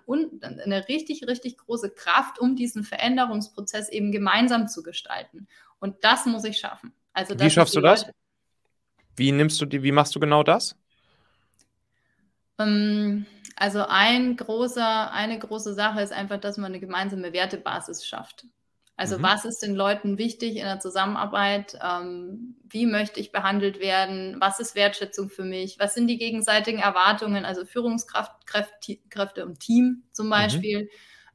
eine 0.64 0.88
richtig, 0.88 1.28
richtig 1.28 1.58
große 1.58 1.90
Kraft, 1.92 2.40
um 2.40 2.56
diesen 2.56 2.84
Veränderungsprozess 2.86 3.90
eben 3.90 4.12
gemeinsam 4.14 4.68
zu 4.68 4.82
gestalten. 4.84 5.48
Und 5.80 5.96
das 6.04 6.26
muss 6.26 6.44
ich 6.44 6.58
schaffen. 6.58 6.94
Also, 7.14 7.40
Wie 7.40 7.50
schaffst 7.50 7.76
du 7.76 7.82
das? 7.82 8.02
Leute- 8.02 8.14
Wie 9.16 9.32
nimmst 9.32 9.60
du 9.62 9.66
die, 9.66 9.84
wie 9.84 9.92
machst 9.92 10.16
du 10.16 10.20
genau 10.20 10.44
das? 10.44 10.76
Ähm, 12.60 13.26
also 13.56 13.86
ein 13.88 14.36
großer, 14.36 15.12
eine 15.12 15.40
große 15.40 15.74
Sache 15.74 16.02
ist 16.02 16.14
einfach, 16.14 16.40
dass 16.40 16.58
man 16.58 16.68
eine 16.72 16.80
gemeinsame 16.80 17.34
Wertebasis 17.34 18.06
schafft. 18.06 18.46
Also 18.96 19.20
Mhm. 19.20 19.24
was 19.24 19.46
ist 19.46 19.60
den 19.62 19.76
Leuten 19.76 20.18
wichtig 20.18 20.56
in 20.56 20.64
der 20.64 20.80
Zusammenarbeit? 20.80 21.78
Ähm, 21.84 22.56
wie 22.64 22.88
möchte 22.88 23.20
ich 23.20 23.32
behandelt 23.32 23.80
werden? 23.80 24.38
Was 24.40 24.60
ist 24.60 24.74
Wertschätzung 24.76 25.30
für 25.30 25.44
mich? 25.44 25.78
Was 25.80 25.94
sind 25.94 26.08
die 26.08 26.18
gegenseitigen 26.18 26.80
Erwartungen? 26.80 27.46
Also 27.46 27.64
Führungskräfte 27.66 28.98
Kräfte 29.10 29.46
und 29.46 29.60
Team 29.60 30.04
zum 30.12 30.30
Beispiel. 30.32 30.90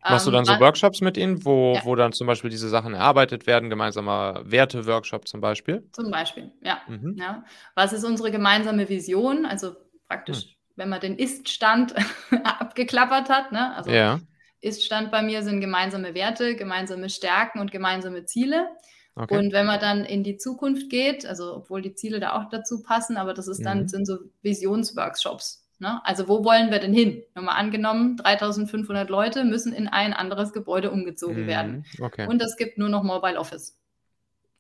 Machst 0.09 0.27
du 0.27 0.31
Ähm, 0.31 0.35
dann 0.35 0.45
so 0.45 0.59
Workshops 0.61 1.01
mit 1.01 1.17
ihnen, 1.17 1.45
wo, 1.45 1.75
Ja. 1.75 1.83
wo 1.85 1.95
dann 1.97 2.13
zum 2.13 2.27
Beispiel 2.27 2.51
diese 2.51 2.69
Sachen 2.69 2.95
erarbeitet 2.95 3.47
werden, 3.47 3.71
gemeinsamer 3.71 4.43
Werte-Workshop 4.45 5.29
zum 5.29 5.41
Beispiel? 5.41 5.89
Zum 5.93 6.11
Beispiel, 6.11 6.53
ja. 6.63 6.81
Mhm. 6.87 7.17
ja. 7.17 7.45
Was 7.75 7.93
ist 7.93 8.05
unsere 8.05 8.31
gemeinsame 8.31 8.89
Vision? 8.89 9.45
Also 9.45 9.77
praktisch, 10.09 10.57
wenn 10.77 10.89
man 10.89 11.01
den 11.01 11.17
Ist-Stand 11.19 11.95
abgeklappert 12.45 13.29
hat, 13.29 13.53
ne? 13.53 13.75
Also 13.77 13.91
Ja, 13.93 14.21
Ist-Stand 14.61 15.11
bei 15.11 15.23
mir 15.23 15.43
sind 15.43 15.61
gemeinsame 15.61 16.15
Werte, 16.15 16.57
gemeinsame 16.57 17.11
Stärken 17.11 17.61
und 17.61 17.71
gemeinsame 17.73 18.25
Ziele. 18.25 18.69
okay. 19.17 19.37
Und 19.37 19.53
wenn 19.53 19.67
man 19.67 19.81
dann 19.81 20.05
in 20.05 20.25
die 20.25 20.39
Zukunft 20.39 20.91
geht, 20.91 21.27
also 21.27 21.57
obwohl 21.57 21.83
die 21.83 21.95
Ziele 21.95 22.21
da 22.21 22.35
auch 22.35 22.49
dazu 22.51 22.83
passen, 22.83 23.17
aber 23.19 23.35
das 23.35 23.49
ist 23.49 23.65
dann, 23.67 23.81
Mhm. 23.83 23.89
sind 23.89 24.07
so 24.07 24.19
Visionsworkshops. 24.43 25.62
Ne? 25.83 26.01
Also 26.05 26.29
wo 26.29 26.45
wollen 26.45 26.71
wir 26.71 26.79
denn 26.79 26.95
hin? 26.95 27.25
Nochmal 27.35 27.59
angenommen, 27.59 28.17
3500 28.17 29.11
Leute 29.11 29.45
müssen 29.45 29.73
in 29.73 29.89
ein 29.89 30.13
anderes 30.13 30.53
Gebäude 30.53 30.93
umgezogen 30.93 31.49
werden. 31.49 31.85
Mhm. 31.99 32.05
Okay. 32.05 32.29
Und 32.29 32.41
es 32.41 32.57
gibt 32.57 32.79
nur 32.79 32.89
noch 32.89 33.03
Mobile 33.03 33.37
Office. 33.37 33.77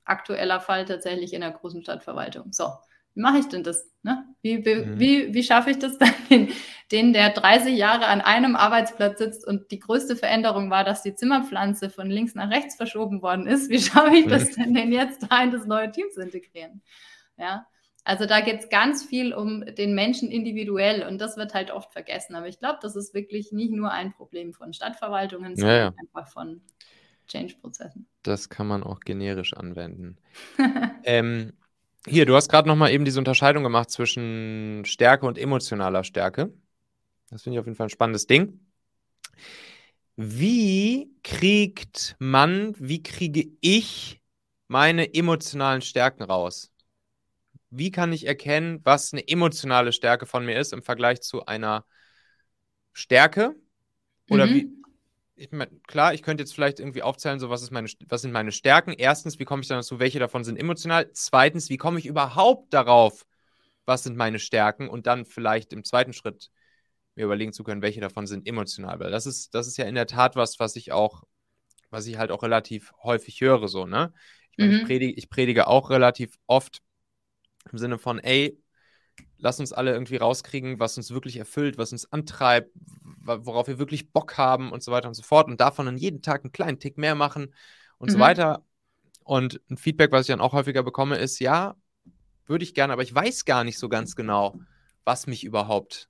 Aktueller 0.04 0.58
Fall 0.58 0.84
tatsächlich 0.84 1.32
in 1.32 1.42
der 1.42 1.52
großen 1.52 1.80
Stadtverwaltung. 1.80 2.52
So, 2.52 2.64
wie 3.14 3.20
mache 3.20 3.38
ich 3.38 3.46
denn 3.46 3.62
das? 3.62 3.88
Ne? 4.02 4.24
Wie, 4.42 4.64
wie, 4.66 4.74
Mhm. 4.74 4.98
wie, 4.98 5.32
wie 5.32 5.44
schaffe 5.44 5.70
ich 5.70 5.78
das 5.78 5.96
dann, 5.98 6.12
den, 6.28 6.48
den, 6.90 7.12
der 7.12 7.30
30 7.30 7.76
Jahre 7.76 8.06
an 8.06 8.20
einem 8.20 8.56
Arbeitsplatz 8.56 9.18
sitzt 9.18 9.46
und 9.46 9.70
die 9.70 9.78
größte 9.78 10.16
Veränderung 10.16 10.70
war, 10.70 10.82
dass 10.82 11.04
die 11.04 11.14
Zimmerpflanze 11.14 11.88
von 11.88 12.10
links 12.10 12.34
nach 12.34 12.50
rechts 12.50 12.74
verschoben 12.74 13.22
worden 13.22 13.46
ist? 13.46 13.70
Wie 13.70 13.78
schaffe 13.78 14.16
ich 14.16 14.26
das 14.26 14.50
denn, 14.56 14.74
den 14.74 14.90
jetzt 14.90 15.24
da 15.30 15.40
in 15.44 15.52
das 15.52 15.66
neue 15.66 15.92
Team 15.92 16.06
zu 16.12 16.20
integrieren? 16.20 16.82
Ja, 17.36 17.64
also 18.04 18.26
da 18.26 18.40
geht 18.40 18.60
es 18.60 18.68
ganz 18.68 19.04
viel 19.04 19.32
um 19.32 19.64
den 19.64 19.94
Menschen 19.94 20.30
individuell 20.30 21.06
und 21.06 21.20
das 21.20 21.36
wird 21.36 21.54
halt 21.54 21.70
oft 21.70 21.92
vergessen. 21.92 22.34
Aber 22.34 22.48
ich 22.48 22.58
glaube, 22.58 22.78
das 22.82 22.96
ist 22.96 23.14
wirklich 23.14 23.52
nicht 23.52 23.72
nur 23.72 23.92
ein 23.92 24.12
Problem 24.12 24.52
von 24.52 24.72
Stadtverwaltungen, 24.72 25.52
Ja, 25.52 25.56
sondern 25.56 25.78
ja. 25.78 25.94
einfach 26.00 26.28
von 26.32 26.60
Change-Prozessen. 27.28 28.06
Das 28.24 28.48
kann 28.48 28.66
man 28.66 28.82
auch 28.82 29.00
generisch 29.00 29.54
anwenden. 29.54 30.16
ähm, 31.04 31.52
hier, 32.06 32.26
du 32.26 32.34
hast 32.34 32.48
gerade 32.48 32.68
noch 32.68 32.76
mal 32.76 32.90
eben 32.90 33.04
diese 33.04 33.20
Unterscheidung 33.20 33.62
gemacht 33.62 33.90
zwischen 33.90 34.82
Stärke 34.84 35.26
und 35.26 35.38
emotionaler 35.38 36.02
Stärke. 36.02 36.52
Das 37.30 37.42
finde 37.42 37.56
ich 37.56 37.60
auf 37.60 37.66
jeden 37.66 37.76
Fall 37.76 37.86
ein 37.86 37.90
spannendes 37.90 38.26
Ding. 38.26 38.58
Wie 40.16 41.10
kriegt 41.22 42.16
man, 42.18 42.74
wie 42.78 43.02
kriege 43.02 43.46
ich 43.60 44.20
meine 44.66 45.14
emotionalen 45.14 45.80
Stärken 45.80 46.24
raus? 46.24 46.71
Wie 47.74 47.90
kann 47.90 48.12
ich 48.12 48.26
erkennen, 48.26 48.80
was 48.84 49.14
eine 49.14 49.26
emotionale 49.26 49.92
Stärke 49.92 50.26
von 50.26 50.44
mir 50.44 50.60
ist 50.60 50.74
im 50.74 50.82
Vergleich 50.82 51.22
zu 51.22 51.46
einer 51.46 51.86
Stärke? 52.92 53.56
Oder 54.28 54.46
Mhm. 54.46 54.54
wie, 54.54 54.72
ich 55.36 55.50
mein, 55.52 55.82
klar, 55.84 56.12
ich 56.12 56.22
könnte 56.22 56.42
jetzt 56.42 56.54
vielleicht 56.54 56.80
irgendwie 56.80 57.02
aufzählen, 57.02 57.40
so 57.40 57.48
was 57.48 57.62
ist 57.62 57.70
meine, 57.70 57.88
was 58.08 58.20
sind 58.20 58.32
meine 58.32 58.52
Stärken? 58.52 58.92
Erstens, 58.92 59.38
wie 59.38 59.46
komme 59.46 59.62
ich 59.62 59.68
dann 59.68 59.78
dazu, 59.78 59.98
welche 59.98 60.18
davon 60.18 60.44
sind 60.44 60.58
emotional? 60.58 61.10
Zweitens, 61.14 61.70
wie 61.70 61.78
komme 61.78 61.98
ich 61.98 62.04
überhaupt 62.04 62.74
darauf, 62.74 63.24
was 63.86 64.02
sind 64.02 64.18
meine 64.18 64.38
Stärken? 64.38 64.90
Und 64.90 65.06
dann 65.06 65.24
vielleicht 65.24 65.72
im 65.72 65.82
zweiten 65.82 66.12
Schritt 66.12 66.50
mir 67.14 67.24
überlegen 67.24 67.54
zu 67.54 67.64
können, 67.64 67.80
welche 67.80 68.02
davon 68.02 68.26
sind 68.26 68.46
emotional. 68.46 69.00
Weil 69.00 69.10
das 69.10 69.24
ist, 69.24 69.54
das 69.54 69.66
ist 69.66 69.78
ja 69.78 69.86
in 69.86 69.94
der 69.94 70.06
Tat 70.06 70.36
was, 70.36 70.58
was 70.58 70.76
ich 70.76 70.92
auch, 70.92 71.22
was 71.88 72.06
ich 72.06 72.18
halt 72.18 72.30
auch 72.32 72.42
relativ 72.42 72.92
häufig 73.02 73.40
höre, 73.40 73.66
so, 73.68 73.86
ne? 73.86 74.12
Ich 74.50 74.58
meine, 74.58 74.72
ich 74.72 74.80
Mhm. 74.80 74.86
predige, 74.86 75.12
ich 75.14 75.30
predige 75.30 75.66
auch 75.68 75.88
relativ 75.88 76.36
oft 76.46 76.82
im 77.70 77.78
Sinne 77.78 77.98
von, 77.98 78.18
ey, 78.18 78.58
lass 79.38 79.60
uns 79.60 79.72
alle 79.72 79.92
irgendwie 79.92 80.16
rauskriegen, 80.16 80.78
was 80.80 80.96
uns 80.96 81.10
wirklich 81.12 81.36
erfüllt, 81.36 81.78
was 81.78 81.92
uns 81.92 82.10
antreibt, 82.12 82.70
worauf 83.24 83.66
wir 83.68 83.78
wirklich 83.78 84.12
Bock 84.12 84.38
haben 84.38 84.72
und 84.72 84.82
so 84.82 84.92
weiter 84.92 85.08
und 85.08 85.14
so 85.14 85.22
fort 85.22 85.48
und 85.48 85.60
davon 85.60 85.86
dann 85.86 85.98
jeden 85.98 86.22
Tag 86.22 86.44
einen 86.44 86.52
kleinen 86.52 86.78
Tick 86.78 86.98
mehr 86.98 87.14
machen 87.14 87.54
und 87.98 88.10
so 88.10 88.18
Mhm. 88.18 88.22
weiter. 88.22 88.64
Und 89.24 89.60
ein 89.70 89.76
Feedback, 89.76 90.12
was 90.12 90.22
ich 90.22 90.28
dann 90.28 90.40
auch 90.40 90.52
häufiger 90.52 90.82
bekomme, 90.82 91.16
ist, 91.16 91.38
ja, 91.38 91.76
würde 92.46 92.64
ich 92.64 92.74
gerne, 92.74 92.92
aber 92.92 93.02
ich 93.02 93.14
weiß 93.14 93.44
gar 93.44 93.64
nicht 93.64 93.78
so 93.78 93.88
ganz 93.88 94.16
genau, 94.16 94.58
was 95.04 95.26
mich 95.26 95.44
überhaupt 95.44 96.08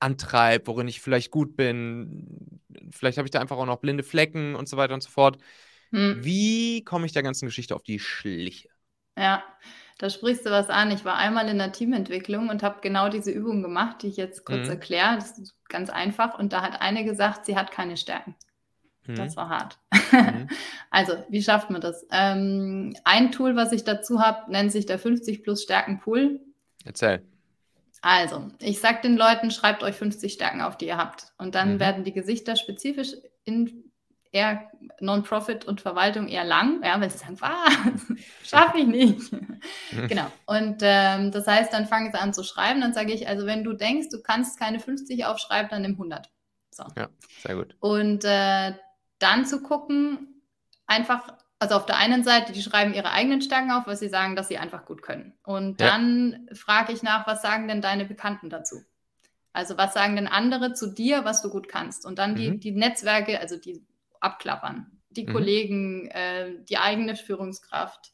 antreibt, 0.00 0.66
worin 0.66 0.88
ich 0.88 1.00
vielleicht 1.00 1.30
gut 1.30 1.56
bin. 1.56 2.60
Vielleicht 2.90 3.18
habe 3.18 3.26
ich 3.26 3.30
da 3.30 3.40
einfach 3.40 3.56
auch 3.56 3.66
noch 3.66 3.78
blinde 3.78 4.02
Flecken 4.02 4.54
und 4.56 4.68
so 4.68 4.76
weiter 4.76 4.94
und 4.94 5.02
so 5.02 5.10
fort. 5.10 5.38
Hm. 5.92 6.24
Wie 6.24 6.82
komme 6.84 7.06
ich 7.06 7.12
der 7.12 7.22
ganzen 7.22 7.46
Geschichte 7.46 7.74
auf 7.74 7.82
die 7.82 7.98
Schliche? 7.98 8.71
Ja, 9.16 9.42
da 9.98 10.10
sprichst 10.10 10.46
du 10.46 10.50
was 10.50 10.68
an. 10.68 10.90
Ich 10.90 11.04
war 11.04 11.16
einmal 11.16 11.48
in 11.48 11.58
der 11.58 11.72
Teamentwicklung 11.72 12.48
und 12.48 12.62
habe 12.62 12.80
genau 12.80 13.08
diese 13.08 13.30
Übung 13.30 13.62
gemacht, 13.62 14.02
die 14.02 14.08
ich 14.08 14.16
jetzt 14.16 14.44
kurz 14.44 14.66
mhm. 14.66 14.72
erkläre. 14.72 15.14
Das 15.14 15.38
ist 15.38 15.54
ganz 15.68 15.90
einfach. 15.90 16.38
Und 16.38 16.52
da 16.52 16.62
hat 16.62 16.80
eine 16.80 17.04
gesagt, 17.04 17.46
sie 17.46 17.56
hat 17.56 17.70
keine 17.70 17.96
Stärken. 17.96 18.34
Mhm. 19.06 19.14
Das 19.14 19.36
war 19.36 19.48
hart. 19.48 19.78
Mhm. 20.12 20.48
also, 20.90 21.14
wie 21.28 21.42
schafft 21.42 21.70
man 21.70 21.80
das? 21.80 22.06
Ähm, 22.10 22.96
ein 23.04 23.32
Tool, 23.32 23.56
was 23.56 23.72
ich 23.72 23.84
dazu 23.84 24.20
habe, 24.20 24.50
nennt 24.50 24.72
sich 24.72 24.86
der 24.86 24.98
50 24.98 25.42
plus 25.42 25.62
Stärken 25.62 26.00
Pool. 26.00 26.40
Erzähl. 26.84 27.22
Also, 28.00 28.50
ich 28.58 28.80
sage 28.80 29.02
den 29.02 29.16
Leuten, 29.16 29.52
schreibt 29.52 29.84
euch 29.84 29.94
50 29.94 30.32
Stärken 30.32 30.60
auf, 30.62 30.76
die 30.76 30.86
ihr 30.86 30.96
habt. 30.96 31.32
Und 31.38 31.54
dann 31.54 31.74
mhm. 31.74 31.80
werden 31.80 32.04
die 32.04 32.12
Gesichter 32.12 32.56
spezifisch 32.56 33.12
in 33.44 33.81
eher 34.32 34.70
Non-Profit 35.00 35.66
und 35.66 35.80
Verwaltung 35.80 36.26
eher 36.26 36.44
lang, 36.44 36.82
ja, 36.82 37.00
weil 37.00 37.10
sie 37.10 37.18
sagen, 37.18 37.40
was, 37.40 38.18
schaffe 38.42 38.78
ich 38.78 38.86
nicht. 38.86 39.30
genau. 40.08 40.26
Und 40.46 40.78
ähm, 40.80 41.30
das 41.30 41.46
heißt, 41.46 41.72
dann 41.72 41.86
fangen 41.86 42.10
sie 42.10 42.18
an 42.18 42.34
zu 42.34 42.42
schreiben, 42.42 42.80
dann 42.80 42.94
sage 42.94 43.12
ich, 43.12 43.28
also 43.28 43.46
wenn 43.46 43.62
du 43.62 43.74
denkst, 43.74 44.08
du 44.10 44.22
kannst 44.22 44.58
keine 44.58 44.80
50 44.80 45.26
aufschreiben, 45.26 45.70
dann 45.70 45.82
nimm 45.82 45.92
100. 45.92 46.30
So. 46.70 46.84
Ja, 46.96 47.08
sehr 47.42 47.56
gut. 47.56 47.76
Und 47.80 48.24
äh, 48.24 48.72
dann 49.18 49.44
zu 49.44 49.62
gucken, 49.62 50.42
einfach 50.86 51.34
also 51.58 51.76
auf 51.76 51.86
der 51.86 51.96
einen 51.96 52.24
Seite, 52.24 52.52
die 52.52 52.62
schreiben 52.62 52.92
ihre 52.92 53.12
eigenen 53.12 53.40
Stärken 53.40 53.70
auf, 53.70 53.86
weil 53.86 53.96
sie 53.96 54.08
sagen, 54.08 54.34
dass 54.34 54.48
sie 54.48 54.58
einfach 54.58 54.84
gut 54.84 55.00
können. 55.00 55.34
Und 55.44 55.80
dann 55.80 56.46
ja. 56.48 56.56
frage 56.56 56.92
ich 56.92 57.04
nach, 57.04 57.24
was 57.28 57.40
sagen 57.40 57.68
denn 57.68 57.80
deine 57.80 58.04
Bekannten 58.04 58.50
dazu? 58.50 58.82
Also 59.52 59.78
was 59.78 59.94
sagen 59.94 60.16
denn 60.16 60.26
andere 60.26 60.72
zu 60.72 60.92
dir, 60.92 61.24
was 61.24 61.40
du 61.40 61.50
gut 61.50 61.68
kannst? 61.68 62.04
Und 62.04 62.18
dann 62.18 62.34
die, 62.34 62.50
mhm. 62.50 62.60
die 62.60 62.72
Netzwerke, 62.72 63.38
also 63.38 63.56
die 63.56 63.86
abklappern. 64.22 64.86
Die 65.10 65.24
mhm. 65.24 65.32
Kollegen, 65.32 66.06
äh, 66.08 66.62
die 66.68 66.78
eigene 66.78 67.16
Führungskraft, 67.16 68.12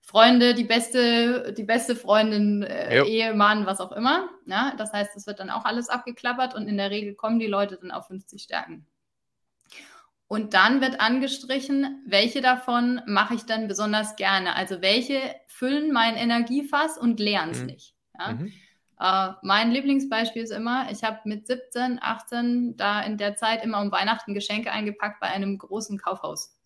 Freunde, 0.00 0.54
die 0.54 0.64
beste, 0.64 1.52
die 1.52 1.64
beste 1.64 1.96
Freundin, 1.96 2.62
äh, 2.62 3.02
Ehemann, 3.02 3.66
was 3.66 3.80
auch 3.80 3.90
immer. 3.90 4.28
Ja? 4.46 4.72
Das 4.78 4.92
heißt, 4.92 5.16
es 5.16 5.26
wird 5.26 5.40
dann 5.40 5.50
auch 5.50 5.64
alles 5.64 5.88
abgeklappert 5.88 6.54
und 6.54 6.68
in 6.68 6.76
der 6.76 6.92
Regel 6.92 7.14
kommen 7.14 7.40
die 7.40 7.48
Leute 7.48 7.76
dann 7.76 7.90
auf 7.90 8.06
50 8.06 8.40
Stärken. 8.40 8.86
Und 10.28 10.54
dann 10.54 10.80
wird 10.80 11.00
angestrichen, 11.00 12.04
welche 12.06 12.40
davon 12.40 13.00
mache 13.06 13.34
ich 13.34 13.46
dann 13.46 13.68
besonders 13.68 14.16
gerne. 14.16 14.54
Also 14.54 14.80
welche 14.80 15.20
füllen 15.46 15.92
mein 15.92 16.16
Energiefass 16.16 16.98
und 16.98 17.18
leeren 17.18 17.50
es 17.50 17.60
mhm. 17.60 17.66
nicht. 17.66 17.94
Ja? 18.18 18.32
Mhm. 18.34 18.52
Uh, 18.98 19.34
mein 19.42 19.72
Lieblingsbeispiel 19.72 20.42
ist 20.42 20.52
immer, 20.52 20.90
ich 20.90 21.04
habe 21.04 21.18
mit 21.24 21.46
17, 21.46 21.98
18 22.00 22.76
da 22.78 23.02
in 23.02 23.18
der 23.18 23.36
Zeit 23.36 23.62
immer 23.62 23.82
um 23.82 23.92
Weihnachten 23.92 24.32
Geschenke 24.32 24.72
eingepackt 24.72 25.20
bei 25.20 25.26
einem 25.26 25.58
großen 25.58 25.98
Kaufhaus. 25.98 26.56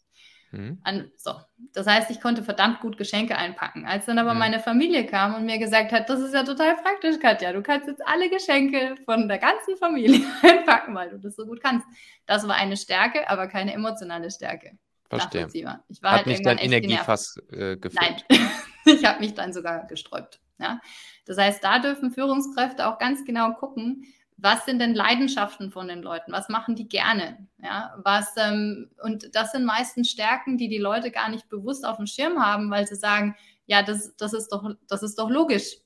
Mhm. 0.52 0.78
An, 0.82 1.10
so. 1.16 1.32
Das 1.72 1.86
heißt, 1.86 2.10
ich 2.10 2.20
konnte 2.20 2.42
verdammt 2.42 2.80
gut 2.80 2.96
Geschenke 2.96 3.36
einpacken. 3.36 3.86
Als 3.86 4.06
dann 4.06 4.18
aber 4.18 4.34
mhm. 4.34 4.40
meine 4.40 4.60
Familie 4.60 5.06
kam 5.06 5.34
und 5.34 5.44
mir 5.44 5.58
gesagt 5.58 5.92
hat, 5.92 6.08
das 6.08 6.20
ist 6.20 6.34
ja 6.34 6.42
total 6.42 6.76
praktisch, 6.76 7.18
Katja, 7.20 7.52
du 7.52 7.62
kannst 7.62 7.88
jetzt 7.88 8.02
alle 8.06 8.28
Geschenke 8.28 8.96
von 9.04 9.28
der 9.28 9.38
ganzen 9.38 9.76
Familie 9.76 10.20
einpacken, 10.42 10.94
weil 10.94 11.10
du 11.10 11.18
das 11.18 11.36
so 11.36 11.46
gut 11.46 11.60
kannst. 11.60 11.86
Das 12.26 12.46
war 12.48 12.56
eine 12.56 12.76
Stärke, 12.76 13.28
aber 13.28 13.46
keine 13.46 13.72
emotionale 13.72 14.30
Stärke. 14.30 14.78
Verstehe. 15.08 15.48
Ich 15.52 15.64
war 15.64 16.12
Hat 16.12 16.18
halt 16.18 16.26
nicht 16.26 16.46
dein 16.46 16.58
Energiefass 16.58 17.36
äh, 17.50 17.76
gefüllt? 17.76 18.24
Nein, 18.28 18.48
ich 18.84 19.04
habe 19.04 19.18
mich 19.18 19.34
dann 19.34 19.52
sogar 19.52 19.86
gesträubt. 19.88 20.40
Ja? 20.60 20.80
Das 21.26 21.38
heißt, 21.38 21.62
da 21.62 21.78
dürfen 21.78 22.10
Führungskräfte 22.10 22.86
auch 22.86 22.98
ganz 22.98 23.24
genau 23.24 23.52
gucken, 23.54 24.04
was 24.42 24.64
sind 24.64 24.78
denn 24.78 24.94
Leidenschaften 24.94 25.70
von 25.70 25.88
den 25.88 26.02
Leuten? 26.02 26.32
Was 26.32 26.48
machen 26.48 26.74
die 26.74 26.88
gerne? 26.88 27.46
Ja, 27.62 27.94
was, 28.02 28.34
ähm, 28.36 28.90
und 29.02 29.34
das 29.34 29.52
sind 29.52 29.64
meistens 29.64 30.10
Stärken, 30.10 30.56
die 30.56 30.68
die 30.68 30.78
Leute 30.78 31.10
gar 31.10 31.28
nicht 31.28 31.48
bewusst 31.48 31.84
auf 31.84 31.98
dem 31.98 32.06
Schirm 32.06 32.42
haben, 32.42 32.70
weil 32.70 32.86
sie 32.86 32.96
sagen, 32.96 33.36
ja, 33.66 33.82
das, 33.82 34.16
das, 34.16 34.32
ist, 34.32 34.48
doch, 34.48 34.74
das 34.88 35.02
ist 35.02 35.18
doch 35.18 35.28
logisch. 35.28 35.76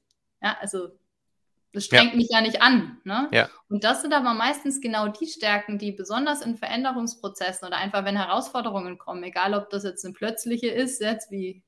Ja, 0.41 0.57
also 0.61 0.89
das 1.73 1.87
strengt 1.87 2.13
ja. 2.13 2.17
mich 2.17 2.29
ja 2.31 2.41
nicht 2.41 2.63
an. 2.63 2.99
Ne? 3.05 3.29
Ja. 3.33 3.51
Und 3.69 3.83
das 3.83 4.03
sind 4.03 4.15
aber 4.15 4.33
meistens 4.35 4.81
genau 4.81 5.09
die 5.09 5.27
Stärken, 5.27 5.79
die 5.79 5.91
besonders 5.91 6.41
in 6.41 6.57
Veränderungsprozessen 6.57 7.67
oder 7.67 7.79
einfach, 7.79 8.05
wenn 8.05 8.17
Herausforderungen 8.17 8.97
kommen, 8.97 9.25
egal 9.25 9.55
ob 9.55 9.71
das 9.71 9.83
jetzt 9.83 10.05
eine 10.05 10.15
plötzliche 10.15 10.69
ist, 10.69 11.01
jetzt 11.01 11.33
wie 11.33 11.65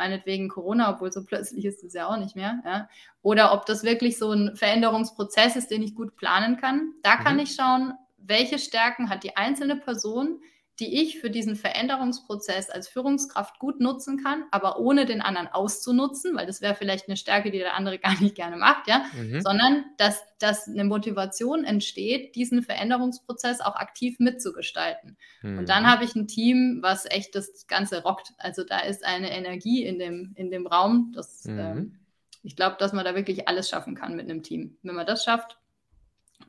meinetwegen 0.00 0.48
Corona, 0.48 0.94
obwohl 0.94 1.12
so 1.12 1.24
plötzlich 1.24 1.66
ist 1.66 1.84
es 1.84 1.92
ja 1.92 2.08
auch 2.08 2.16
nicht 2.16 2.34
mehr. 2.34 2.60
Ja? 2.64 2.88
Oder 3.20 3.52
ob 3.52 3.66
das 3.66 3.84
wirklich 3.84 4.18
so 4.18 4.32
ein 4.32 4.56
Veränderungsprozess 4.56 5.56
ist, 5.56 5.70
den 5.70 5.82
ich 5.82 5.94
gut 5.94 6.16
planen 6.16 6.56
kann. 6.56 6.94
Da 7.02 7.16
kann 7.16 7.34
mhm. 7.34 7.40
ich 7.40 7.54
schauen, 7.54 7.92
welche 8.16 8.58
Stärken 8.58 9.10
hat 9.10 9.24
die 9.24 9.36
einzelne 9.36 9.76
Person, 9.76 10.40
die 10.80 11.02
ich 11.02 11.20
für 11.20 11.28
diesen 11.28 11.56
Veränderungsprozess 11.56 12.70
als 12.70 12.88
Führungskraft 12.88 13.58
gut 13.58 13.80
nutzen 13.80 14.22
kann, 14.22 14.44
aber 14.50 14.78
ohne 14.80 15.04
den 15.04 15.20
anderen 15.20 15.46
auszunutzen, 15.46 16.34
weil 16.34 16.46
das 16.46 16.62
wäre 16.62 16.74
vielleicht 16.74 17.06
eine 17.06 17.18
Stärke, 17.18 17.50
die 17.50 17.58
der 17.58 17.74
andere 17.74 17.98
gar 18.00 18.18
nicht 18.20 18.34
gerne 18.34 18.56
macht, 18.56 18.88
ja, 18.88 19.04
mhm. 19.12 19.42
sondern 19.42 19.84
dass, 19.98 20.22
dass 20.38 20.66
eine 20.66 20.84
Motivation 20.84 21.64
entsteht, 21.64 22.34
diesen 22.34 22.62
Veränderungsprozess 22.62 23.60
auch 23.60 23.76
aktiv 23.76 24.18
mitzugestalten. 24.18 25.18
Mhm. 25.42 25.58
Und 25.58 25.68
dann 25.68 25.82
mhm. 25.82 25.88
habe 25.88 26.04
ich 26.04 26.14
ein 26.14 26.26
Team, 26.26 26.78
was 26.80 27.04
echt 27.04 27.34
das 27.34 27.66
Ganze 27.66 28.02
rockt. 28.02 28.32
Also 28.38 28.64
da 28.64 28.80
ist 28.80 29.04
eine 29.04 29.30
Energie 29.30 29.84
in 29.84 29.98
dem, 29.98 30.32
in 30.36 30.50
dem 30.50 30.66
Raum, 30.66 31.12
das, 31.14 31.44
mhm. 31.44 31.58
ähm, 31.58 31.98
ich 32.42 32.56
glaube, 32.56 32.76
dass 32.78 32.94
man 32.94 33.04
da 33.04 33.14
wirklich 33.14 33.48
alles 33.48 33.68
schaffen 33.68 33.94
kann 33.94 34.16
mit 34.16 34.30
einem 34.30 34.42
Team. 34.42 34.78
Wenn 34.82 34.94
man 34.94 35.06
das 35.06 35.24
schafft, 35.24 35.58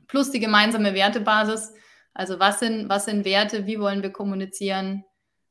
plus 0.08 0.30
die 0.30 0.40
gemeinsame 0.40 0.94
Wertebasis, 0.94 1.74
also 2.14 2.38
was 2.38 2.60
sind, 2.60 2.88
was 2.88 3.06
sind 3.06 3.24
Werte, 3.24 3.66
wie 3.66 3.80
wollen 3.80 4.02
wir 4.02 4.10
kommunizieren, 4.10 5.04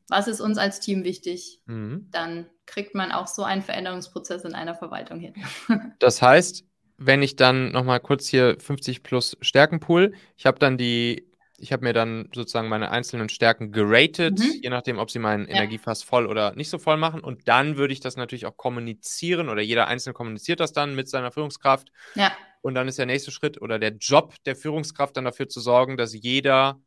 was 0.08 0.28
ist 0.28 0.42
uns 0.42 0.58
als 0.58 0.80
Team 0.80 1.04
wichtig, 1.04 1.62
mhm. 1.66 2.08
dann 2.12 2.48
kriegt 2.66 2.96
man 2.96 3.12
auch 3.12 3.28
so 3.28 3.44
einen 3.44 3.62
Veränderungsprozess 3.62 4.44
in 4.44 4.54
einer 4.54 4.76
Verwaltung 4.76 5.20
hin. 5.20 5.34
das 6.00 6.22
heißt, 6.22 6.66
wenn 6.98 7.24
ich 7.24 7.36
dann 7.36 7.72
nochmal 7.72 8.00
kurz 8.00 8.28
hier 8.28 8.58
50 8.60 9.04
plus 9.04 9.38
Stärkenpool, 9.42 10.14
ich 10.38 10.46
habe 10.46 10.60
dann 10.60 10.78
die, 10.78 11.31
ich 11.62 11.72
habe 11.72 11.84
mir 11.84 11.94
dann 11.94 12.30
sozusagen 12.34 12.70
meine 12.70 12.90
einzelnen 12.90 13.30
Stärken 13.30 13.72
geratet, 13.72 14.40
mhm. 14.40 14.60
je 14.62 14.70
nachdem, 14.70 14.98
ob 14.98 15.12
sie 15.12 15.20
meinen 15.20 15.48
ja. 15.48 15.56
Energiefass 15.56 16.02
voll 16.02 16.26
oder 16.26 16.56
nicht 16.56 16.70
so 16.70 16.80
voll 16.80 16.98
machen. 16.98 17.22
Und 17.22 17.48
dann 17.48 17.78
würde 17.78 17.94
ich 17.94 18.00
das 18.00 18.16
natürlich 18.16 18.46
auch 18.48 18.58
kommunizieren 18.58 19.48
oder 19.48 19.62
jeder 19.62 19.88
Einzelne 19.88 20.14
kommuniziert 20.14 20.60
das 20.60 20.74
dann 20.74 20.96
mit 20.96 21.08
seiner 21.08 21.32
Führungskraft. 21.32 21.92
Ja. 22.16 22.36
Und 22.62 22.74
dann 22.76 22.88
ist 22.88 22.98
der 22.98 23.06
nächste 23.06 23.32
Schritt 23.32 23.62
oder 23.62 23.80
der 23.80 23.92
Job 23.92 24.36
der 24.46 24.56
Führungskraft 24.56 25.16
dann 25.16 25.26
dafür 25.26 25.50
zu 25.50 25.60
sorgen, 25.60 25.98
dass 25.98 26.14
jeder 26.14 26.82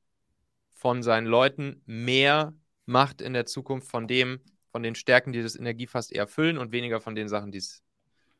von 0.75 1.03
seinen 1.03 1.27
Leuten 1.27 1.83
mehr 1.87 2.53
macht 2.85 3.21
in 3.21 3.33
der 3.33 3.47
Zukunft 3.47 3.89
von 3.89 4.09
dem, 4.09 4.41
von 4.73 4.83
den 4.83 4.95
Stärken, 4.97 5.33
die 5.33 5.43
das 5.43 5.57
Energiefass 5.57 6.11
eher 6.11 6.27
füllen 6.27 6.59
und 6.59 6.73
weniger 6.73 7.01
von 7.01 7.15
den 7.15 7.29
Sachen, 7.29 7.53
die 7.53 7.59
es 7.59 7.83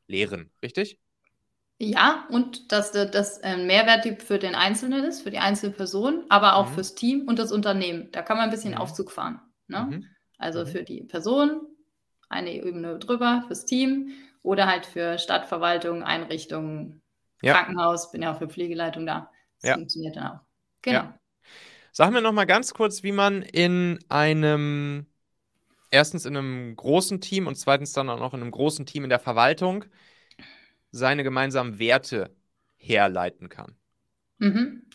leeren. 0.09 0.51
Richtig? 0.63 0.99
Ja, 1.85 2.27
und 2.31 2.73
dass 2.73 2.93
das 2.93 3.43
ein 3.43 3.67
Mehrwert 3.67 4.23
für 4.23 4.39
den 4.39 4.55
Einzelnen 4.55 5.05
ist, 5.05 5.23
für 5.23 5.31
die 5.31 5.39
einzelne 5.39 5.73
Person, 5.73 6.25
aber 6.29 6.57
auch 6.57 6.71
mhm. 6.71 6.75
fürs 6.75 6.95
Team 6.95 7.29
und 7.29 7.39
das 7.39 7.53
Unternehmen. 7.53 8.09
Da 8.13 8.23
kann 8.23 8.37
man 8.37 8.45
ein 8.45 8.51
bisschen 8.51 8.73
mhm. 8.73 8.79
Aufzug 8.79 9.11
fahren. 9.11 9.41
Ne? 9.69 9.89
Mhm. 9.91 10.07
Also 10.39 10.61
mhm. 10.61 10.67
für 10.67 10.83
die 10.83 11.03
Person 11.03 11.61
eine 12.29 12.53
Ebene 12.53 12.99
drüber, 12.99 13.45
fürs 13.47 13.67
Team 13.67 14.13
oder 14.43 14.67
halt 14.67 14.87
für 14.87 15.19
Stadtverwaltung, 15.19 16.03
Einrichtungen, 16.03 17.03
ja. 17.43 17.55
Krankenhaus, 17.55 18.11
bin 18.11 18.23
ja 18.23 18.33
auch 18.33 18.39
für 18.39 18.49
Pflegeleitung 18.49 19.07
da. 19.07 19.31
Das 19.61 19.71
ja. 19.71 19.75
funktioniert 19.75 20.17
dann 20.17 20.27
auch. 20.27 20.41
Genau. 20.83 20.99
Ja. 20.99 21.19
Sag 21.93 22.13
mir 22.13 22.23
noch 22.23 22.33
mal 22.33 22.45
ganz 22.45 22.75
kurz, 22.75 23.03
wie 23.03 23.13
man 23.13 23.43
in 23.43 24.01
einem, 24.09 25.07
erstens 25.91 26.27
in 26.27 26.37
einem 26.37 26.75
großen 26.75 27.21
Team 27.21 27.47
und 27.47 27.57
zweitens 27.57 27.93
dann 27.93 28.11
auch 28.11 28.19
noch 28.19 28.35
in 28.35 28.41
einem 28.41 28.51
großen 28.51 28.85
Team 28.87 29.05
in 29.05 29.11
der 29.11 29.21
Verwaltung 29.21 29.85
seine 30.95 31.25
gemeinsamen 31.25 31.79
Werte 31.79 32.31
herleiten 32.77 33.49
kann. 33.49 33.77
Mhm. 34.39 34.87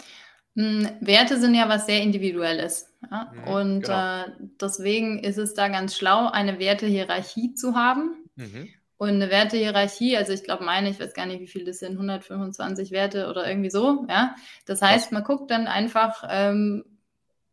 Hm, 0.55 0.89
Werte 1.01 1.39
sind 1.39 1.55
ja 1.55 1.69
was 1.69 1.85
sehr 1.85 2.01
Individuelles. 2.01 2.93
Ja? 3.09 3.31
Mhm, 3.33 3.43
und 3.43 3.81
genau. 3.81 4.21
äh, 4.23 4.25
deswegen 4.61 5.19
ist 5.19 5.37
es 5.37 5.53
da 5.53 5.67
ganz 5.67 5.97
schlau, 5.97 6.29
eine 6.29 6.59
Wertehierarchie 6.59 7.53
zu 7.53 7.75
haben. 7.75 8.29
Mhm. 8.35 8.69
Und 8.97 9.09
eine 9.09 9.29
Wertehierarchie, 9.29 10.17
also 10.17 10.33
ich 10.33 10.43
glaube 10.43 10.65
meine, 10.65 10.89
ich 10.89 10.99
weiß 10.99 11.13
gar 11.13 11.25
nicht, 11.25 11.39
wie 11.39 11.47
viel 11.47 11.63
das 11.63 11.79
sind, 11.79 11.93
125 11.93 12.91
Werte 12.91 13.29
oder 13.29 13.47
irgendwie 13.47 13.69
so, 13.69 14.05
ja. 14.09 14.35
Das 14.65 14.81
heißt, 14.81 15.13
man 15.13 15.23
guckt 15.23 15.51
dann 15.51 15.67
einfach, 15.67 16.25
ähm, 16.29 16.83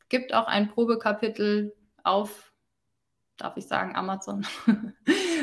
gibt 0.09 0.35
auch 0.35 0.49
ein 0.49 0.69
Probekapitel 0.69 1.73
auf, 2.03 2.53
darf 3.37 3.57
ich 3.57 3.67
sagen, 3.67 3.95
Amazon. 3.95 4.45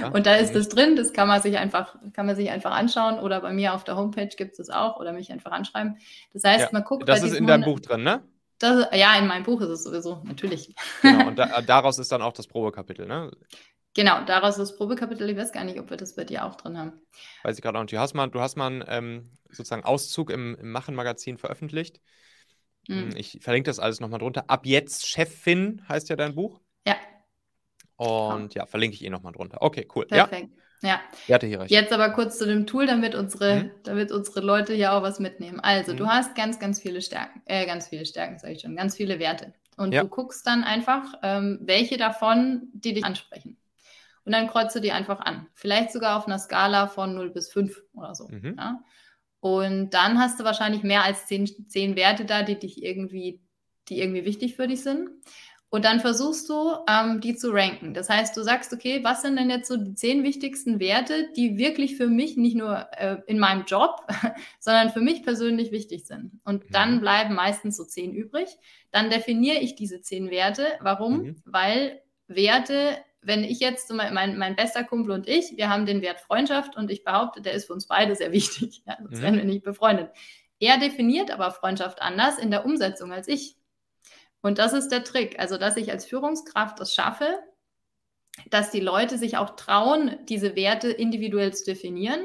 Ja, 0.03 0.09
und 0.09 0.25
da 0.25 0.35
ist 0.35 0.53
das 0.53 0.69
drin, 0.69 0.95
das 0.95 1.13
kann 1.13 1.27
man 1.27 1.41
sich 1.41 1.57
einfach, 1.57 1.95
kann 2.13 2.25
man 2.25 2.35
sich 2.35 2.49
einfach 2.49 2.71
anschauen 2.71 3.19
oder 3.19 3.41
bei 3.41 3.53
mir 3.53 3.73
auf 3.73 3.83
der 3.83 3.95
Homepage 3.95 4.29
gibt 4.35 4.51
es 4.51 4.57
das 4.57 4.69
auch 4.69 4.99
oder 4.99 5.13
mich 5.13 5.31
einfach 5.31 5.51
anschreiben. 5.51 5.97
Das 6.33 6.43
heißt, 6.43 6.65
ja, 6.65 6.69
man 6.71 6.83
guckt. 6.83 7.07
Das 7.07 7.23
ist 7.23 7.33
in 7.33 7.47
deinem 7.47 7.63
Buch 7.63 7.79
drin, 7.79 8.03
ne? 8.03 8.23
Das, 8.59 8.87
ja, 8.93 9.17
in 9.17 9.27
meinem 9.27 9.43
Buch 9.43 9.59
ist 9.61 9.69
es 9.69 9.83
sowieso, 9.83 10.21
natürlich. 10.23 10.73
Genau, 11.01 11.27
und 11.27 11.35
da, 11.39 11.61
daraus 11.61 11.99
ist 11.99 12.11
dann 12.11 12.21
auch 12.21 12.33
das 12.33 12.47
Probekapitel, 12.47 13.05
ne? 13.05 13.31
Genau, 13.95 14.23
daraus 14.25 14.57
ist 14.57 14.69
das 14.69 14.77
Probekapitel. 14.77 15.29
Ich 15.29 15.37
weiß 15.37 15.51
gar 15.51 15.63
nicht, 15.63 15.79
ob 15.79 15.89
wir 15.89 15.97
das 15.97 16.15
bei 16.15 16.23
dir 16.23 16.45
auch 16.45 16.55
drin 16.55 16.77
haben. 16.77 16.93
Weiß 17.43 17.57
ich 17.57 17.61
gerade 17.61 17.77
auch 17.77 17.83
nicht. 17.83 17.93
Du 17.93 17.99
hast 17.99 18.13
mal, 18.15 18.27
du 18.27 18.39
hast 18.39 18.55
mal 18.55 18.67
einen 18.67 18.83
ähm, 18.87 19.31
sozusagen 19.49 19.83
Auszug 19.83 20.31
im, 20.31 20.55
im 20.55 20.71
Machen-Magazin 20.71 21.37
veröffentlicht. 21.37 21.99
Mhm. 22.87 23.11
Ich 23.15 23.39
verlinke 23.41 23.69
das 23.69 23.79
alles 23.79 23.99
nochmal 23.99 24.19
drunter. 24.19 24.45
Ab 24.47 24.65
jetzt 24.65 25.07
Chefin 25.07 25.81
heißt 25.87 26.09
ja 26.09 26.15
dein 26.15 26.33
Buch. 26.35 26.59
Ja. 27.99 28.05
Und 28.05 28.53
ja, 28.55 28.65
verlinke 28.65 28.95
ich 28.95 29.03
eh 29.03 29.09
nochmal 29.09 29.33
drunter. 29.33 29.61
Okay, 29.61 29.87
cool. 29.95 30.05
Perfekt. 30.05 30.49
Ja. 30.81 30.99
Wertehierarchie. 31.27 31.73
Jetzt 31.73 31.93
aber 31.93 32.09
kurz 32.09 32.37
zu 32.37 32.45
dem 32.45 32.67
Tool, 32.67 32.85
damit 32.85 33.15
unsere, 33.15 33.63
mhm. 33.63 33.71
damit 33.83 34.11
unsere 34.11 34.41
Leute 34.41 34.73
hier 34.73 34.93
auch 34.93 35.01
was 35.01 35.19
mitnehmen. 35.19 35.61
Also, 35.61 35.93
mhm. 35.93 35.97
du 35.97 36.07
hast 36.07 36.35
ganz, 36.35 36.59
ganz 36.59 36.81
viele 36.81 37.01
Stärken, 37.01 37.41
äh, 37.45 37.65
ganz 37.65 37.87
viele 37.87 38.05
Stärken, 38.05 38.37
sage 38.37 38.53
ich 38.53 38.61
schon, 38.61 38.75
ganz 38.75 38.97
viele 38.97 39.17
Werte. 39.19 39.53
Und 39.77 39.93
ja. 39.93 40.01
du 40.01 40.09
guckst 40.09 40.45
dann 40.45 40.63
einfach, 40.63 41.13
ähm, 41.23 41.59
welche 41.61 41.97
davon 41.97 42.67
die 42.73 42.93
dich 42.93 43.05
ansprechen. 43.05 43.57
Und 44.25 44.33
dann 44.33 44.47
kreuzt 44.47 44.75
du 44.75 44.79
die 44.79 44.91
einfach 44.91 45.19
an. 45.19 45.47
Vielleicht 45.53 45.91
sogar 45.91 46.17
auf 46.17 46.27
einer 46.27 46.39
Skala 46.39 46.87
von 46.87 47.13
0 47.15 47.31
bis 47.31 47.51
5 47.51 47.81
oder 47.93 48.15
so. 48.15 48.27
Mhm. 48.27 48.55
Ja? 48.57 48.83
Und 49.39 49.89
dann 49.89 50.19
hast 50.19 50.39
du 50.39 50.43
wahrscheinlich 50.43 50.83
mehr 50.83 51.03
als 51.03 51.25
10, 51.27 51.69
10 51.69 51.95
Werte 51.95 52.25
da, 52.25 52.43
die 52.43 52.57
dich 52.57 52.83
irgendwie, 52.83 53.41
die 53.89 53.99
irgendwie 53.99 54.25
wichtig 54.25 54.55
für 54.55 54.67
dich 54.67 54.83
sind. 54.83 55.09
Und 55.73 55.85
dann 55.85 56.01
versuchst 56.01 56.49
du, 56.49 56.75
ähm, 56.87 57.19
die 57.19 57.35
zu 57.35 57.49
ranken. 57.49 57.95
Das 57.95 58.07
heißt, 58.07 58.37
du 58.37 58.43
sagst, 58.43 58.71
okay, 58.73 59.03
was 59.03 59.23
sind 59.23 59.37
denn 59.37 59.49
jetzt 59.49 59.67
so 59.67 59.75
die 59.75 59.95
zehn 59.95 60.21
wichtigsten 60.21 60.79
Werte, 60.79 61.31
die 61.35 61.57
wirklich 61.57 61.97
für 61.97 62.05
mich 62.05 62.37
nicht 62.37 62.55
nur 62.55 62.85
äh, 62.91 63.17
in 63.25 63.39
meinem 63.39 63.65
Job, 63.65 64.05
sondern 64.59 64.91
für 64.91 65.01
mich 65.01 65.23
persönlich 65.23 65.71
wichtig 65.71 66.05
sind. 66.05 66.39
Und 66.43 66.65
mhm. 66.65 66.71
dann 66.71 67.01
bleiben 67.01 67.33
meistens 67.33 67.75
so 67.75 67.85
zehn 67.85 68.13
übrig. 68.13 68.49
Dann 68.91 69.09
definiere 69.09 69.57
ich 69.57 69.73
diese 69.73 69.99
zehn 69.99 70.29
Werte. 70.29 70.67
Warum? 70.79 71.23
Mhm. 71.23 71.35
Weil 71.43 72.03
Werte 72.27 72.97
wenn 73.25 73.43
ich 73.43 73.59
jetzt, 73.59 73.91
mein, 73.91 74.37
mein 74.37 74.55
bester 74.55 74.83
Kumpel 74.83 75.13
und 75.13 75.29
ich, 75.29 75.55
wir 75.55 75.69
haben 75.69 75.85
den 75.85 76.01
Wert 76.01 76.19
Freundschaft 76.19 76.75
und 76.75 76.91
ich 76.91 77.05
behaupte, 77.05 77.41
der 77.41 77.53
ist 77.53 77.65
für 77.67 77.73
uns 77.73 77.87
beide 77.87 78.15
sehr 78.15 78.33
wichtig, 78.33 78.83
ja, 78.85 78.97
sonst 79.01 79.19
mhm. 79.19 79.23
wären 79.23 79.37
wir 79.37 79.45
nicht 79.45 79.63
befreundet. 79.63 80.11
Er 80.59 80.77
definiert 80.77 81.31
aber 81.31 81.49
Freundschaft 81.49 82.01
anders 82.01 82.37
in 82.37 82.51
der 82.51 82.65
Umsetzung 82.65 83.11
als 83.11 83.27
ich. 83.27 83.55
Und 84.43 84.59
das 84.59 84.73
ist 84.73 84.89
der 84.89 85.03
Trick, 85.03 85.39
also 85.39 85.57
dass 85.57 85.77
ich 85.77 85.89
als 85.91 86.05
Führungskraft 86.05 86.79
es 86.81 86.93
schaffe, 86.93 87.39
dass 88.49 88.71
die 88.71 88.81
Leute 88.81 89.17
sich 89.17 89.37
auch 89.37 89.55
trauen, 89.55 90.17
diese 90.27 90.55
Werte 90.55 90.89
individuell 90.89 91.53
zu 91.53 91.63
definieren. 91.63 92.19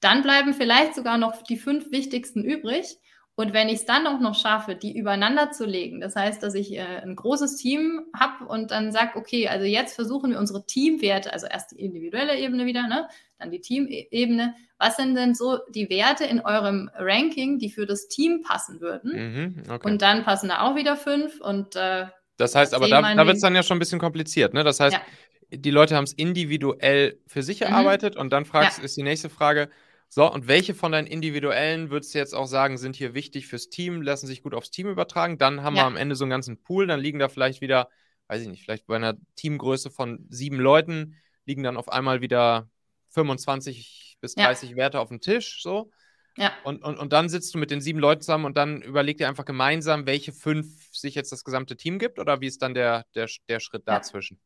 Dann 0.00 0.22
bleiben 0.22 0.54
vielleicht 0.54 0.94
sogar 0.94 1.18
noch 1.18 1.42
die 1.42 1.58
fünf 1.58 1.92
wichtigsten 1.92 2.42
übrig. 2.42 2.96
Und 3.34 3.52
wenn 3.52 3.68
ich 3.68 3.80
es 3.80 3.84
dann 3.84 4.06
auch 4.06 4.20
noch 4.20 4.34
schaffe, 4.34 4.74
die 4.74 4.96
übereinander 4.96 5.50
zu 5.50 5.66
legen, 5.66 6.00
das 6.00 6.16
heißt, 6.16 6.42
dass 6.42 6.54
ich 6.54 6.72
äh, 6.72 6.80
ein 6.80 7.16
großes 7.16 7.56
Team 7.56 8.06
habe 8.18 8.46
und 8.46 8.70
dann 8.70 8.90
sage, 8.90 9.18
okay, 9.18 9.48
also 9.48 9.64
jetzt 9.64 9.94
versuchen 9.94 10.30
wir 10.30 10.38
unsere 10.38 10.66
Teamwerte, 10.66 11.32
also 11.32 11.46
erst 11.46 11.72
die 11.72 11.80
individuelle 11.80 12.38
Ebene 12.38 12.66
wieder, 12.66 12.86
ne, 12.86 13.08
dann 13.38 13.50
die 13.50 13.60
Teamebene. 13.60 14.54
Was 14.80 14.96
sind 14.96 15.14
denn 15.14 15.34
so 15.34 15.58
die 15.68 15.90
Werte 15.90 16.24
in 16.24 16.40
eurem 16.40 16.90
Ranking, 16.94 17.58
die 17.58 17.70
für 17.70 17.84
das 17.86 18.08
Team 18.08 18.42
passen 18.42 18.80
würden? 18.80 19.12
Mhm, 19.12 19.62
okay. 19.70 19.88
Und 19.88 20.00
dann 20.00 20.24
passen 20.24 20.48
da 20.48 20.62
auch 20.62 20.74
wieder 20.74 20.96
fünf 20.96 21.40
und 21.40 21.76
äh, 21.76 22.06
das 22.38 22.54
heißt, 22.54 22.72
aber 22.72 22.88
da, 22.88 23.02
da 23.02 23.26
wird 23.26 23.36
es 23.36 23.42
dann 23.42 23.54
ja 23.54 23.62
schon 23.62 23.76
ein 23.76 23.80
bisschen 23.80 24.00
kompliziert. 24.00 24.54
Ne? 24.54 24.64
Das 24.64 24.80
heißt, 24.80 24.96
ja. 24.96 25.58
die 25.58 25.70
Leute 25.70 25.94
haben 25.94 26.04
es 26.04 26.14
individuell 26.14 27.20
für 27.26 27.42
sich 27.42 27.60
mhm. 27.60 27.66
erarbeitet 27.66 28.16
und 28.16 28.32
dann 28.32 28.46
fragst, 28.46 28.78
ja. 28.78 28.84
ist 28.84 28.96
die 28.96 29.02
nächste 29.02 29.28
Frage, 29.28 29.68
so, 30.08 30.28
und 30.32 30.48
welche 30.48 30.74
von 30.74 30.90
deinen 30.90 31.06
individuellen 31.06 31.90
würdest 31.90 32.14
du 32.14 32.18
jetzt 32.18 32.34
auch 32.34 32.46
sagen, 32.46 32.78
sind 32.78 32.96
hier 32.96 33.14
wichtig 33.14 33.46
fürs 33.46 33.68
Team, 33.68 34.00
lassen 34.00 34.26
sich 34.26 34.42
gut 34.42 34.54
aufs 34.54 34.70
Team 34.70 34.88
übertragen? 34.88 35.36
Dann 35.38 35.62
haben 35.62 35.76
ja. 35.76 35.82
wir 35.82 35.86
am 35.86 35.96
Ende 35.96 36.16
so 36.16 36.24
einen 36.24 36.30
ganzen 36.30 36.60
Pool, 36.62 36.86
dann 36.86 36.98
liegen 36.98 37.18
da 37.18 37.28
vielleicht 37.28 37.60
wieder, 37.60 37.90
weiß 38.28 38.42
ich 38.42 38.48
nicht, 38.48 38.64
vielleicht 38.64 38.86
bei 38.86 38.96
einer 38.96 39.18
Teamgröße 39.36 39.90
von 39.90 40.26
sieben 40.30 40.58
Leuten 40.58 41.16
liegen 41.44 41.62
dann 41.62 41.76
auf 41.76 41.90
einmal 41.92 42.22
wieder 42.22 42.68
25 43.10 44.09
bis 44.20 44.34
30 44.34 44.70
ja. 44.70 44.76
Werte 44.76 45.00
auf 45.00 45.08
dem 45.08 45.20
Tisch, 45.20 45.62
so. 45.62 45.90
Ja. 46.36 46.52
Und, 46.64 46.82
und, 46.84 46.98
und 46.98 47.12
dann 47.12 47.28
sitzt 47.28 47.54
du 47.54 47.58
mit 47.58 47.70
den 47.70 47.80
sieben 47.80 47.98
Leuten 47.98 48.22
zusammen 48.22 48.44
und 48.44 48.56
dann 48.56 48.82
überlegt 48.82 49.20
ihr 49.20 49.28
einfach 49.28 49.44
gemeinsam, 49.44 50.06
welche 50.06 50.32
fünf 50.32 50.66
sich 50.92 51.14
jetzt 51.14 51.32
das 51.32 51.44
gesamte 51.44 51.76
Team 51.76 51.98
gibt 51.98 52.18
oder 52.18 52.40
wie 52.40 52.46
ist 52.46 52.62
dann 52.62 52.72
der, 52.72 53.04
der, 53.14 53.28
der 53.48 53.60
Schritt 53.60 53.86
dazwischen? 53.86 54.40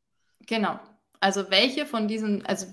Genau. 0.47 0.81
Also 1.21 1.51
welche 1.51 1.87
von 1.87 2.09
diesen, 2.09 2.45
also 2.47 2.67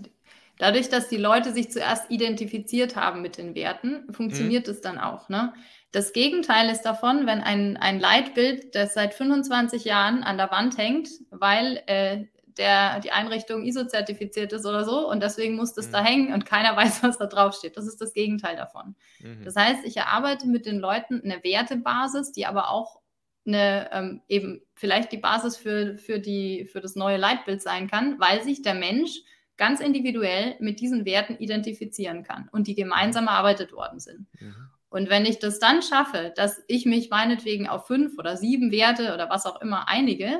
Dadurch, 0.61 0.89
dass 0.89 1.09
die 1.09 1.17
Leute 1.17 1.53
sich 1.53 1.71
zuerst 1.71 2.11
identifiziert 2.11 2.95
haben 2.95 3.23
mit 3.23 3.39
den 3.39 3.55
Werten, 3.55 4.05
funktioniert 4.13 4.67
mhm. 4.67 4.73
es 4.73 4.81
dann 4.81 4.99
auch. 4.99 5.27
Ne? 5.27 5.53
Das 5.91 6.13
Gegenteil 6.13 6.69
ist 6.69 6.83
davon, 6.83 7.25
wenn 7.25 7.41
ein, 7.41 7.77
ein 7.77 7.99
Leitbild, 7.99 8.75
das 8.75 8.93
seit 8.93 9.15
25 9.15 9.85
Jahren 9.85 10.21
an 10.21 10.37
der 10.37 10.51
Wand 10.51 10.77
hängt, 10.77 11.09
weil 11.31 11.81
äh, 11.87 12.25
der, 12.57 12.99
die 12.99 13.11
Einrichtung 13.11 13.63
ISO-zertifiziert 13.63 14.53
ist 14.53 14.65
oder 14.65 14.83
so 14.83 15.09
und 15.09 15.21
deswegen 15.21 15.55
muss 15.55 15.73
das 15.73 15.87
mhm. 15.87 15.91
da 15.91 16.03
hängen 16.03 16.33
und 16.33 16.45
keiner 16.45 16.75
weiß, 16.77 17.03
was 17.03 17.17
da 17.17 17.25
drauf 17.25 17.55
steht. 17.55 17.77
Das 17.77 17.87
ist 17.87 18.01
das 18.01 18.13
Gegenteil 18.13 18.55
davon. 18.55 18.95
Mhm. 19.19 19.43
Das 19.43 19.55
heißt, 19.55 19.85
ich 19.85 19.97
erarbeite 19.97 20.47
mit 20.47 20.65
den 20.65 20.79
Leuten 20.79 21.21
eine 21.23 21.43
Wertebasis, 21.43 22.31
die 22.31 22.45
aber 22.45 22.69
auch 22.69 23.01
eine, 23.45 23.89
ähm, 23.91 24.21
eben 24.27 24.61
vielleicht 24.75 25.11
die 25.11 25.17
Basis 25.17 25.57
für, 25.57 25.97
für, 25.97 26.19
die, 26.19 26.65
für 26.71 26.79
das 26.79 26.95
neue 26.95 27.17
Leitbild 27.17 27.61
sein 27.61 27.89
kann, 27.89 28.19
weil 28.19 28.43
sich 28.43 28.61
der 28.61 28.75
Mensch 28.75 29.21
ganz 29.57 29.79
individuell 29.79 30.55
mit 30.59 30.79
diesen 30.79 31.05
Werten 31.05 31.37
identifizieren 31.37 32.23
kann 32.23 32.49
und 32.51 32.67
die 32.67 32.75
gemeinsam 32.75 33.27
erarbeitet 33.27 33.73
worden 33.73 33.99
sind. 33.99 34.27
Mhm. 34.39 34.55
Und 34.89 35.09
wenn 35.09 35.25
ich 35.25 35.39
das 35.39 35.59
dann 35.59 35.81
schaffe, 35.81 36.33
dass 36.35 36.61
ich 36.67 36.85
mich 36.85 37.09
meinetwegen 37.09 37.67
auf 37.67 37.87
fünf 37.87 38.17
oder 38.17 38.35
sieben 38.35 38.71
Werte 38.71 39.13
oder 39.13 39.29
was 39.29 39.45
auch 39.45 39.61
immer 39.61 39.87
einige, 39.87 40.39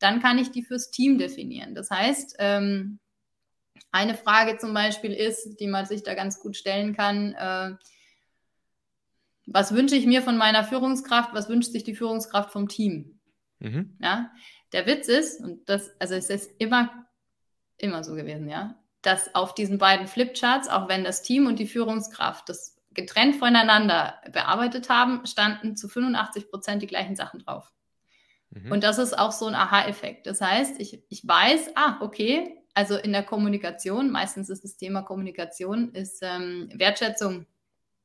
dann 0.00 0.20
kann 0.20 0.38
ich 0.38 0.50
die 0.50 0.62
fürs 0.62 0.90
Team 0.90 1.18
definieren. 1.18 1.74
Das 1.74 1.90
heißt, 1.90 2.36
ähm, 2.38 2.98
eine 3.92 4.14
Frage 4.14 4.58
zum 4.58 4.74
Beispiel 4.74 5.12
ist, 5.12 5.60
die 5.60 5.66
man 5.66 5.86
sich 5.86 6.02
da 6.02 6.14
ganz 6.14 6.40
gut 6.40 6.56
stellen 6.56 6.96
kann, 6.96 7.34
äh, 7.34 7.76
was 9.46 9.74
wünsche 9.74 9.96
ich 9.96 10.06
mir 10.06 10.22
von 10.22 10.36
meiner 10.36 10.64
Führungskraft, 10.64 11.34
was 11.34 11.48
wünscht 11.48 11.72
sich 11.72 11.84
die 11.84 11.94
Führungskraft 11.94 12.52
vom 12.52 12.68
Team? 12.68 13.20
Mhm. 13.58 13.96
Ja, 14.00 14.30
der 14.72 14.86
Witz 14.86 15.08
ist, 15.08 15.40
und 15.40 15.68
das, 15.68 15.90
also 15.98 16.14
es 16.14 16.30
ist 16.30 16.50
immer 16.58 17.06
immer 17.82 18.04
so 18.04 18.14
gewesen, 18.14 18.48
ja, 18.48 18.76
dass 19.02 19.34
auf 19.34 19.54
diesen 19.54 19.78
beiden 19.78 20.06
Flipcharts, 20.06 20.68
auch 20.68 20.88
wenn 20.88 21.04
das 21.04 21.22
Team 21.22 21.46
und 21.46 21.58
die 21.58 21.66
Führungskraft 21.66 22.48
das 22.48 22.76
getrennt 22.92 23.36
voneinander 23.36 24.20
bearbeitet 24.32 24.88
haben, 24.88 25.26
standen 25.26 25.76
zu 25.76 25.88
85 25.88 26.50
Prozent 26.50 26.82
die 26.82 26.86
gleichen 26.86 27.16
Sachen 27.16 27.40
drauf. 27.40 27.72
Mhm. 28.50 28.72
Und 28.72 28.84
das 28.84 28.98
ist 28.98 29.18
auch 29.18 29.32
so 29.32 29.46
ein 29.46 29.54
Aha-Effekt. 29.54 30.26
Das 30.26 30.40
heißt, 30.40 30.80
ich, 30.80 31.02
ich 31.08 31.26
weiß, 31.26 31.70
ah, 31.74 31.98
okay, 32.00 32.56
also 32.74 32.96
in 32.96 33.12
der 33.12 33.22
Kommunikation, 33.22 34.10
meistens 34.10 34.48
ist 34.48 34.64
das 34.64 34.76
Thema 34.76 35.02
Kommunikation, 35.02 35.92
ist 35.92 36.20
ähm, 36.22 36.70
Wertschätzung 36.74 37.46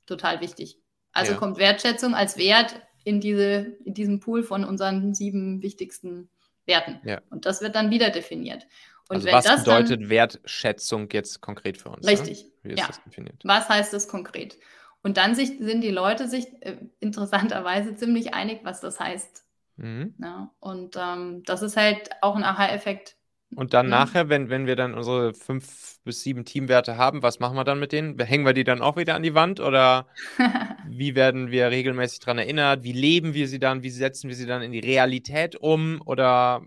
total 0.06 0.42
wichtig. 0.42 0.80
Also 1.12 1.34
ja. 1.34 1.38
kommt 1.38 1.58
Wertschätzung 1.58 2.14
als 2.14 2.38
Wert 2.38 2.76
in, 3.04 3.22
diese, 3.22 3.78
in 3.86 3.94
diesen 3.94 4.20
Pool 4.20 4.44
von 4.44 4.64
unseren 4.64 5.14
sieben 5.14 5.62
wichtigsten 5.62 6.30
Werten. 6.66 7.00
Ja. 7.04 7.22
Und 7.30 7.46
das 7.46 7.62
wird 7.62 7.76
dann 7.76 7.92
wieder 7.92 8.10
definiert. 8.10 8.68
Und 9.08 9.18
also 9.18 9.32
was 9.32 9.64
bedeutet 9.64 10.02
dann, 10.02 10.10
Wertschätzung 10.10 11.10
jetzt 11.12 11.42
konkret 11.42 11.78
für 11.78 11.90
uns? 11.90 12.06
Ne? 12.06 12.12
Richtig. 12.12 12.44
Ne? 12.44 12.52
Wie 12.64 12.74
ist 12.74 12.80
ja. 12.80 12.88
das 12.88 13.04
definiert? 13.04 13.36
Was 13.44 13.70
heißt 13.70 13.94
das 13.94 14.08
konkret? 14.08 14.58
Und 15.04 15.18
dann 15.18 15.36
sich, 15.36 15.60
sind 15.60 15.82
die 15.82 15.92
Leute 15.92 16.28
sich 16.28 16.48
äh, 16.62 16.78
interessanterweise 17.00 17.96
ziemlich 17.96 18.34
einig, 18.34 18.62
was 18.64 18.82
das 18.82 19.00
heißt. 19.00 19.45
Mhm. 19.78 20.16
Ja, 20.22 20.52
und 20.60 20.96
ähm, 20.98 21.44
das 21.46 21.62
ist 21.62 21.78
halt 21.78 22.10
auch 22.22 22.36
ein 22.36 22.44
Aha-Effekt. 22.44 23.18
Und 23.56 23.74
dann 23.74 23.86
mhm. 23.86 23.92
nachher, 23.92 24.30
wenn, 24.30 24.50
wenn 24.50 24.68
wir 24.68 24.76
dann 24.76 24.94
unsere 24.94 25.34
fünf 25.34 26.00
bis 26.04 26.22
sieben 26.22 26.46
Teamwerte 26.46 26.98
haben, 26.98 27.24
was 27.24 27.40
machen 27.40 27.56
wir 27.56 27.64
dann 27.64 27.80
mit 27.80 27.92
denen? 27.92 28.20
Hängen 28.20 28.46
wir 28.46 28.54
die 28.54 28.64
dann 28.64 28.82
auch 28.82 28.98
wieder 28.98 29.16
an 29.16 29.24
die 29.24 29.34
Wand 29.34 29.60
oder 29.60 30.08
wie 30.90 31.16
werden 31.16 31.52
wir 31.52 31.70
regelmäßig 31.72 32.20
daran 32.20 32.38
erinnert? 32.38 32.84
Wie 32.84 32.92
leben 32.92 33.34
wir 33.34 33.48
sie 33.48 33.60
dann? 33.60 33.84
Wie 33.84 33.90
setzen 33.90 34.30
wir 34.30 34.36
sie 34.36 34.46
dann 34.46 34.62
in 34.62 34.72
die 34.72 34.80
Realität 34.80 35.56
um? 35.56 36.02
Oder 36.06 36.64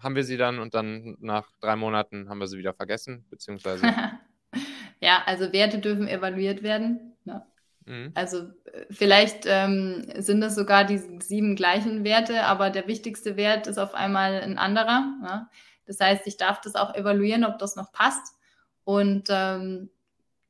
haben 0.00 0.16
wir 0.16 0.24
sie 0.24 0.36
dann 0.36 0.58
und 0.58 0.74
dann 0.74 1.16
nach 1.20 1.48
drei 1.60 1.76
Monaten 1.76 2.28
haben 2.28 2.38
wir 2.38 2.46
sie 2.46 2.58
wieder 2.58 2.74
vergessen, 2.74 3.24
beziehungsweise. 3.30 3.86
ja, 5.00 5.22
also 5.26 5.52
Werte 5.52 5.78
dürfen 5.78 6.08
evaluiert 6.08 6.62
werden. 6.62 7.14
Ne? 7.24 7.44
Mhm. 7.88 8.12
Also 8.14 8.38
äh, 8.38 8.84
vielleicht 8.90 9.44
ähm, 9.46 10.06
sind 10.16 10.42
es 10.42 10.54
sogar 10.54 10.84
die 10.84 10.98
sieben 11.20 11.56
gleichen 11.56 12.04
Werte, 12.04 12.44
aber 12.44 12.70
der 12.70 12.86
wichtigste 12.86 13.36
Wert 13.36 13.66
ist 13.66 13.78
auf 13.78 13.94
einmal 13.94 14.34
ein 14.34 14.58
anderer. 14.58 15.00
Ne? 15.22 15.48
Das 15.86 15.98
heißt, 15.98 16.26
ich 16.26 16.36
darf 16.36 16.60
das 16.60 16.74
auch 16.74 16.94
evaluieren, 16.94 17.44
ob 17.44 17.58
das 17.58 17.74
noch 17.74 17.90
passt. 17.92 18.34
Und 18.84 19.28
ähm, 19.30 19.90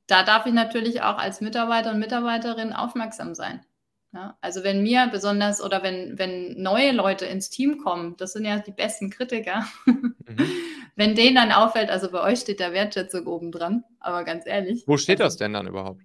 da 0.09 0.25
darf 0.25 0.47
ich 0.47 0.53
natürlich 0.53 1.03
auch 1.03 1.19
als 1.19 1.41
Mitarbeiter 1.41 1.93
und 1.93 2.01
Mitarbeiterin 2.01 2.73
aufmerksam 2.73 3.35
sein. 3.35 3.65
Ja, 4.13 4.39
also 4.41 4.65
wenn 4.65 4.83
mir 4.83 5.07
besonders 5.13 5.63
oder 5.63 5.83
wenn, 5.83 6.19
wenn 6.19 6.61
neue 6.61 6.93
Leute 6.93 7.27
ins 7.27 7.51
Team 7.51 7.77
kommen, 7.77 8.17
das 8.17 8.33
sind 8.33 8.47
ja 8.47 8.59
die 8.59 8.73
besten 8.73 9.11
Kritiker, 9.11 9.67
mhm. 9.85 10.51
wenn 10.97 11.15
denen 11.15 11.37
dann 11.37 11.53
auffällt, 11.53 11.91
also 11.91 12.11
bei 12.11 12.23
euch 12.23 12.41
steht 12.41 12.59
der 12.59 12.73
Wertschätzung 12.73 13.27
oben 13.27 13.53
dran, 13.53 13.85
aber 14.01 14.25
ganz 14.25 14.47
ehrlich. 14.47 14.85
Wo 14.87 14.97
steht 14.97 15.21
also, 15.21 15.27
das 15.27 15.37
denn 15.37 15.53
dann 15.53 15.67
überhaupt? 15.67 16.01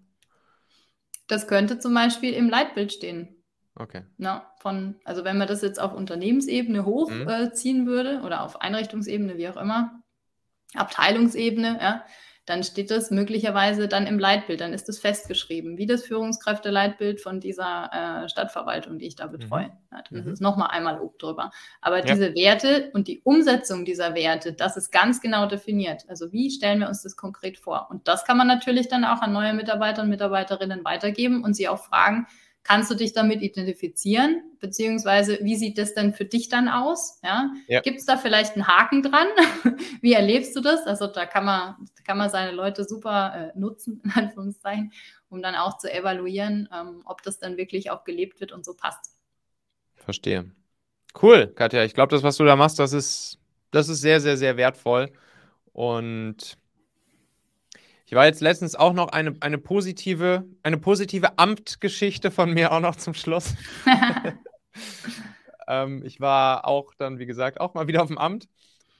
Das 1.27 1.47
könnte 1.47 1.79
zum 1.79 1.93
Beispiel 1.93 2.33
im 2.33 2.49
Leitbild 2.49 2.93
stehen. 2.93 3.43
Okay. 3.75 4.03
Na, 4.17 4.51
von, 4.59 4.95
also 5.03 5.23
wenn 5.23 5.37
man 5.37 5.47
das 5.47 5.61
jetzt 5.61 5.79
auf 5.79 5.93
Unternehmensebene 5.93 6.85
hochziehen 6.85 7.81
Mhm. 7.83 7.87
äh, 7.87 7.89
würde 7.89 8.21
oder 8.21 8.43
auf 8.43 8.61
Einrichtungsebene, 8.61 9.37
wie 9.37 9.49
auch 9.49 9.57
immer, 9.57 10.03
Abteilungsebene, 10.75 11.79
ja, 11.81 12.05
dann 12.45 12.63
steht 12.63 12.91
das 12.91 13.09
möglicherweise 13.09 13.87
dann 13.87 14.05
im 14.05 14.19
Leitbild, 14.19 14.59
dann 14.61 14.73
ist 14.73 14.89
das 14.89 14.99
festgeschrieben, 14.99 15.77
wie 15.77 15.85
das 15.85 16.03
Führungskräfteleitbild 16.03 17.21
von 17.21 17.39
dieser 17.39 18.23
äh, 18.25 18.29
Stadtverwaltung, 18.29 18.99
die 18.99 19.07
ich 19.07 19.15
da 19.15 19.27
betreue. 19.27 19.71
Ja, 19.91 20.01
dann 20.09 20.19
ist 20.19 20.25
Mhm. 20.25 20.31
es 20.33 20.39
nochmal 20.41 20.69
einmal 20.71 20.99
oben 20.99 21.17
drüber. 21.19 21.51
Aber 21.81 21.99
Ja. 21.99 22.03
diese 22.05 22.33
Werte 22.35 22.91
und 22.93 23.07
die 23.07 23.21
Umsetzung 23.23 23.85
dieser 23.85 24.13
Werte, 24.15 24.53
das 24.53 24.75
ist 24.77 24.91
ganz 24.91 25.21
genau 25.21 25.45
definiert. 25.45 26.03
Also 26.09 26.31
wie 26.33 26.51
stellen 26.51 26.79
wir 26.79 26.87
uns 26.89 27.01
das 27.03 27.15
konkret 27.15 27.57
vor? 27.57 27.87
Und 27.89 28.07
das 28.07 28.25
kann 28.25 28.37
man 28.37 28.47
natürlich 28.47 28.89
dann 28.89 29.05
auch 29.05 29.21
an 29.21 29.31
neue 29.33 29.53
Mitarbeiter 29.53 30.01
und 30.01 30.09
Mitarbeiterinnen 30.09 30.83
weitergeben 30.83 31.43
und 31.43 31.53
sie 31.55 31.67
auch 31.69 31.79
fragen, 31.83 32.27
kannst 32.63 32.89
du 32.89 32.95
dich 32.95 33.13
damit 33.13 33.41
identifizieren? 33.41 34.41
Beziehungsweise, 34.59 35.39
wie 35.41 35.55
sieht 35.55 35.77
das 35.77 35.93
denn 35.93 36.13
für 36.13 36.25
dich 36.25 36.49
dann 36.49 36.69
aus? 36.69 37.19
Ja? 37.23 37.51
Ja. 37.67 37.81
Gibt 37.81 37.99
es 37.99 38.05
da 38.05 38.17
vielleicht 38.17 38.55
einen 38.55 38.67
Haken 38.67 39.03
dran? 39.03 39.27
wie 40.01 40.13
erlebst 40.13 40.55
du 40.55 40.61
das? 40.61 40.85
Also 40.87 41.07
da 41.07 41.25
kann 41.25 41.45
man, 41.45 41.75
da 41.97 42.03
kann 42.03 42.17
man 42.17 42.29
seine 42.29 42.51
Leute 42.51 42.85
super 42.85 43.51
äh, 43.53 43.59
nutzen, 43.59 44.01
in 44.03 44.11
Anführungszeichen, 44.11 44.91
um 45.29 45.41
dann 45.41 45.55
auch 45.55 45.77
zu 45.77 45.91
evaluieren, 45.91 46.69
ähm, 46.73 47.01
ob 47.05 47.21
das 47.23 47.39
dann 47.39 47.57
wirklich 47.57 47.91
auch 47.91 48.03
gelebt 48.03 48.39
wird 48.39 48.51
und 48.51 48.65
so 48.65 48.73
passt. 48.73 49.13
Verstehe. 49.95 50.51
Cool, 51.21 51.47
Katja. 51.47 51.83
Ich 51.83 51.93
glaube, 51.93 52.09
das, 52.09 52.23
was 52.23 52.37
du 52.37 52.45
da 52.45 52.55
machst, 52.55 52.79
das 52.79 52.93
ist, 52.93 53.39
das 53.71 53.89
ist 53.89 54.01
sehr, 54.01 54.19
sehr, 54.19 54.37
sehr 54.37 54.57
wertvoll. 54.57 55.11
Und 55.73 56.57
ich 58.05 58.13
war 58.13 58.25
jetzt 58.25 58.41
letztens 58.41 58.75
auch 58.75 58.93
noch 58.93 59.09
eine, 59.09 59.35
eine 59.39 59.57
positive, 59.57 60.45
eine 60.61 60.77
positive 60.77 61.37
Amtgeschichte 61.37 62.31
von 62.31 62.53
mir 62.53 62.71
auch 62.71 62.79
noch 62.79 62.95
zum 62.95 63.13
Schluss. 63.13 63.55
ähm, 65.67 66.03
ich 66.05 66.19
war 66.19 66.67
auch 66.67 66.93
dann, 66.95 67.19
wie 67.19 67.25
gesagt, 67.25 67.59
auch 67.59 67.73
mal 67.73 67.87
wieder 67.87 68.01
auf 68.03 68.09
dem 68.09 68.17
Amt. 68.17 68.49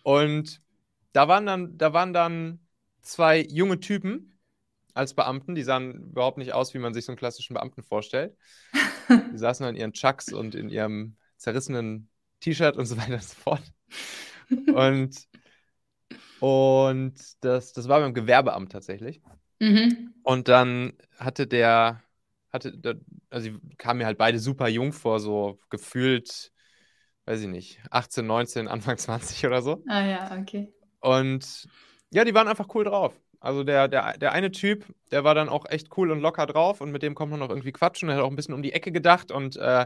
Und 0.03 0.61
da 1.11 1.27
waren 1.27 1.45
dann, 1.45 1.77
da 1.77 1.93
waren 1.93 2.13
dann 2.13 2.59
zwei 3.01 3.41
junge 3.41 3.79
Typen 3.79 4.39
als 4.93 5.13
Beamten, 5.13 5.55
die 5.55 5.63
sahen 5.63 6.11
überhaupt 6.11 6.37
nicht 6.37 6.53
aus, 6.53 6.73
wie 6.73 6.79
man 6.79 6.93
sich 6.93 7.05
so 7.05 7.11
einen 7.11 7.17
klassischen 7.17 7.55
Beamten 7.55 7.83
vorstellt. 7.83 8.37
Die 9.09 9.37
saßen 9.37 9.65
dann 9.65 9.75
in 9.75 9.81
ihren 9.81 9.93
Chucks 9.93 10.31
und 10.31 10.55
in 10.55 10.69
ihrem 10.69 11.17
zerrissenen 11.37 12.09
T-Shirt 12.39 12.77
und 12.77 12.85
so 12.85 12.97
weiter 12.97 13.15
und 13.15 13.23
so 13.23 13.35
fort. 13.35 13.63
Und, 14.73 15.27
und 16.43 17.13
das, 17.39 17.71
das 17.71 17.87
war 17.87 18.01
beim 18.01 18.13
Gewerbeamt 18.13 18.69
tatsächlich. 18.69 19.21
mhm. 19.59 20.13
Und 20.23 20.49
dann 20.49 20.91
hatte 21.17 21.47
der, 21.47 22.03
hatte, 22.51 22.99
also 23.29 23.49
die 23.49 23.75
kamen 23.77 23.99
mir 23.99 24.05
halt 24.05 24.17
beide 24.17 24.39
super 24.39 24.67
jung 24.67 24.91
vor, 24.91 25.21
so 25.21 25.57
gefühlt, 25.69 26.51
weiß 27.23 27.39
ich 27.39 27.47
nicht, 27.47 27.79
18, 27.91 28.27
19, 28.27 28.67
Anfang 28.67 28.97
20 28.97 29.45
oder 29.45 29.61
so. 29.61 29.85
Ah 29.87 30.05
ja, 30.05 30.37
okay. 30.37 30.73
Und 30.99 31.69
ja, 32.11 32.25
die 32.25 32.33
waren 32.33 32.49
einfach 32.49 32.67
cool 32.75 32.83
drauf. 32.83 33.13
Also 33.39 33.63
der, 33.63 33.87
der, 33.87 34.17
der 34.17 34.33
eine 34.33 34.51
Typ, 34.51 34.85
der 35.11 35.23
war 35.23 35.35
dann 35.35 35.47
auch 35.47 35.65
echt 35.69 35.95
cool 35.95 36.11
und 36.11 36.19
locker 36.19 36.45
drauf 36.45 36.81
und 36.81 36.91
mit 36.91 37.03
dem 37.03 37.15
kommt 37.15 37.31
man 37.31 37.39
noch 37.39 37.49
irgendwie 37.51 37.71
quatschen. 37.71 38.09
Der 38.09 38.17
hat 38.17 38.23
auch 38.25 38.29
ein 38.29 38.35
bisschen 38.35 38.53
um 38.53 38.63
die 38.63 38.73
Ecke 38.73 38.91
gedacht 38.91 39.31
und 39.31 39.55
äh, 39.55 39.85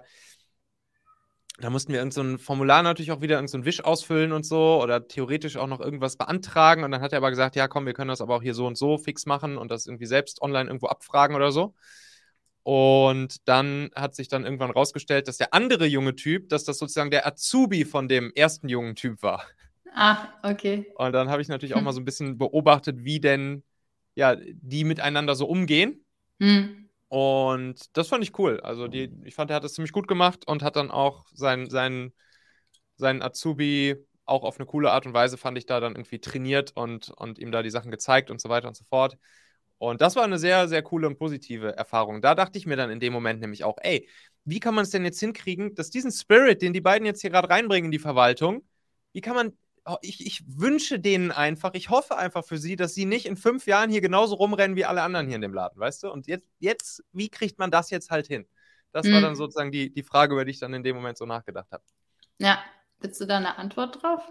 da 1.60 1.70
mussten 1.70 1.91
wir 1.91 1.99
irgend 1.99 2.14
so 2.14 2.22
ein 2.22 2.38
Formular 2.38 2.84
natürlich 2.84 3.12
auch 3.12 3.22
wieder 3.22 3.36
irgend 3.36 3.49
so 3.49 3.66
Wisch 3.66 3.84
ausfüllen 3.84 4.32
und 4.32 4.45
so 4.45 4.82
oder 4.82 5.08
theoretisch 5.08 5.58
auch 5.58 5.68
noch 5.68 5.80
irgendwas 5.80 6.16
beantragen. 6.16 6.84
Und 6.84 6.91
dann 6.91 7.01
hat 7.01 7.14
er 7.14 7.18
aber 7.18 7.32
gesagt, 7.32 7.55
ja 7.55 7.68
komm, 7.68 7.86
wir 7.86 7.93
können 7.93 8.10
das 8.10 8.22
aber 8.22 8.36
auch 8.36 8.43
hier 8.43 8.53
so 8.53 8.68
und 8.68 8.78
so 8.78 8.97
fix 8.97 9.26
machen 9.26 9.58
und 9.58 9.72
das 9.72 9.88
irgendwie 9.88 10.05
selbst 10.05 10.41
online 10.41 10.70
irgendwo 10.70 10.88
abfragen 10.88 11.36
oder 11.36 11.51
so. 11.51 11.74
Und 12.64 13.47
dann 13.47 13.91
hat 13.95 14.14
sich 14.14 14.28
dann 14.28 14.43
irgendwann 14.43 14.72
rausgestellt, 14.72 15.28
dass 15.28 15.38
der 15.38 15.53
andere 15.53 15.86
junge 15.86 16.16
Typ, 16.16 16.49
dass 16.49 16.66
das 16.66 16.78
sozusagen 16.78 17.12
der 17.12 17.26
Azubi 17.26 17.86
von 17.86 18.08
dem 18.08 18.32
ersten 18.36 18.68
jungen 18.68 18.95
Typ 18.95 19.24
war. 19.24 19.43
Ah, 19.95 20.28
okay. 20.43 20.86
Und 20.95 21.14
dann 21.14 21.30
habe 21.30 21.41
ich 21.41 21.47
natürlich 21.47 21.74
auch 21.74 21.80
Hm. 21.80 21.86
mal 21.86 21.93
so 21.93 22.01
ein 22.01 22.05
bisschen 22.05 22.38
beobachtet, 22.38 23.03
wie 23.03 23.20
denn 23.20 23.64
ja, 24.16 24.36
die 24.36 24.84
miteinander 24.84 25.34
so 25.36 25.47
umgehen. 25.47 26.03
Hm. 26.39 26.87
Und 27.10 27.95
das 27.97 28.10
fand 28.10 28.24
ich 28.24 28.38
cool. 28.38 28.60
Also 28.62 28.88
die, 28.88 29.12
ich 29.24 29.36
fand, 29.36 29.49
er 29.49 29.58
hat 29.58 29.64
das 29.64 29.74
ziemlich 29.74 29.93
gut 29.93 30.08
gemacht 30.08 30.47
und 30.47 30.62
hat 30.64 30.76
dann 30.76 30.91
auch 30.91 31.26
seinen, 31.34 31.70
seinen, 31.70 32.14
seinen 32.97 33.22
Azubi 33.22 33.95
auch 34.26 34.43
auf 34.43 34.60
eine 34.60 34.66
coole 34.66 34.91
Art 34.91 35.05
und 35.05 35.14
Weise, 35.14 35.38
fand 35.38 35.58
ich, 35.58 35.66
da 35.66 35.80
dann 35.80 35.95
irgendwie 35.95 36.20
trainiert 36.20 36.72
und, 36.76 37.10
und 37.12 37.39
ihm 37.39 37.51
da 37.51 37.64
die 37.64 37.70
Sachen 37.70 37.91
gezeigt 37.91 38.30
und 38.30 38.41
so 38.41 38.49
weiter 38.49 38.68
und 38.68 38.76
so 38.76 38.84
fort. 38.84 39.18
Und 39.78 40.01
das 40.01 40.16
war 40.16 40.24
eine 40.24 40.39
sehr, 40.39 40.68
sehr 40.68 40.82
coole 40.82 41.08
und 41.08 41.18
positive 41.18 41.76
Erfahrung. 41.78 42.22
Da 42.22 42.36
dachte 42.36 42.58
ich 42.58 42.66
mir 42.66 42.76
dann 42.76 42.89
in 42.89 42.99
dem 42.99 43.14
Moment 43.14 43.39
nämlich 43.39 43.64
auch, 43.64 43.78
ey, 43.82 44.10
wie 44.43 44.60
kann 44.60 44.74
man 44.76 44.84
es 44.84 44.89
denn 44.89 45.05
jetzt 45.05 45.20
hinkriegen, 45.20 45.76
dass 45.76 45.89
diesen 45.89 46.12
Spirit, 46.12 46.62
den 46.62 46.74
die 46.74 46.82
beiden 46.82 47.05
jetzt 47.05 47.22
hier 47.22 47.30
gerade 47.30 47.49
reinbringen 47.49 47.86
in 47.86 47.91
die 47.91 47.99
Verwaltung, 47.99 48.68
wie 49.14 49.22
kann 49.22 49.36
man, 49.36 49.58
ich, 50.02 50.26
ich 50.26 50.44
wünsche 50.48 51.00
denen 51.00 51.32
einfach, 51.32 51.74
ich 51.74 51.90
hoffe 51.90 52.18
einfach 52.18 52.44
für 52.46 52.58
sie, 52.58 52.76
dass 52.76 52.94
sie 52.94 53.06
nicht 53.06 53.26
in 53.26 53.38
fünf 53.38 53.68
Jahren 53.68 53.90
hier 53.90 54.02
genauso 54.02 54.36
rumrennen 54.36 54.76
wie 54.76 54.86
alle 54.86 55.02
anderen 55.02 55.28
hier 55.28 55.36
in 55.36 55.42
dem 55.42 55.54
Laden, 55.54 55.80
weißt 55.80 56.04
du? 56.04 56.12
Und 56.12 56.28
jetzt, 56.28 56.48
jetzt 56.60 57.04
wie 57.14 57.30
kriegt 57.30 57.58
man 57.60 57.72
das 57.72 57.90
jetzt 57.90 58.10
halt 58.12 58.28
hin? 58.28 58.48
Das 58.92 59.06
war 59.08 59.20
Mhm. 59.20 59.24
dann 59.24 59.36
sozusagen 59.36 59.72
die, 59.72 59.94
die 59.94 60.04
Frage, 60.04 60.34
über 60.34 60.46
die 60.46 60.52
ich 60.52 60.60
dann 60.60 60.74
in 60.74 60.84
dem 60.84 60.96
Moment 60.96 61.18
so 61.18 61.26
nachgedacht 61.26 61.72
habe. 61.72 61.84
Ja. 62.40 62.60
Willst 63.00 63.22
du 63.22 63.26
da 63.26 63.38
eine 63.38 63.58
Antwort 63.58 64.02
drauf? 64.02 64.22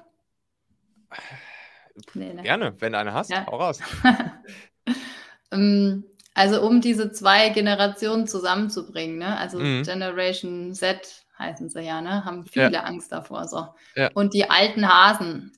Nee, 2.15 2.35
ne. 2.35 2.43
Gerne, 2.43 2.75
wenn 2.81 2.93
du 2.93 2.99
eine 2.99 3.15
hast, 3.15 3.31
Ja. 3.31 3.47
hau 3.47 3.57
raus. 3.57 3.81
Ähm, 5.53 6.05
also 6.35 6.61
um 6.63 6.81
diese 6.81 7.13
zwei 7.13 7.51
Generationen 7.51 8.27
zusammenzubringen, 8.27 9.19
ne? 9.19 9.39
Also 9.39 9.59
Mhm. 9.61 9.85
Generation 9.85 10.75
Z 10.75 11.25
heißen 11.39 11.69
sie 11.69 11.83
ja, 11.83 12.01
ne? 12.01 12.25
Haben 12.25 12.47
viele 12.47 12.85
Angst 12.85 13.13
davor. 13.13 13.47
So. 13.49 13.69
Ja. 13.95 14.11
Und 14.15 14.35
die 14.35 14.49
alten 14.51 14.89
Hasen. 14.89 15.53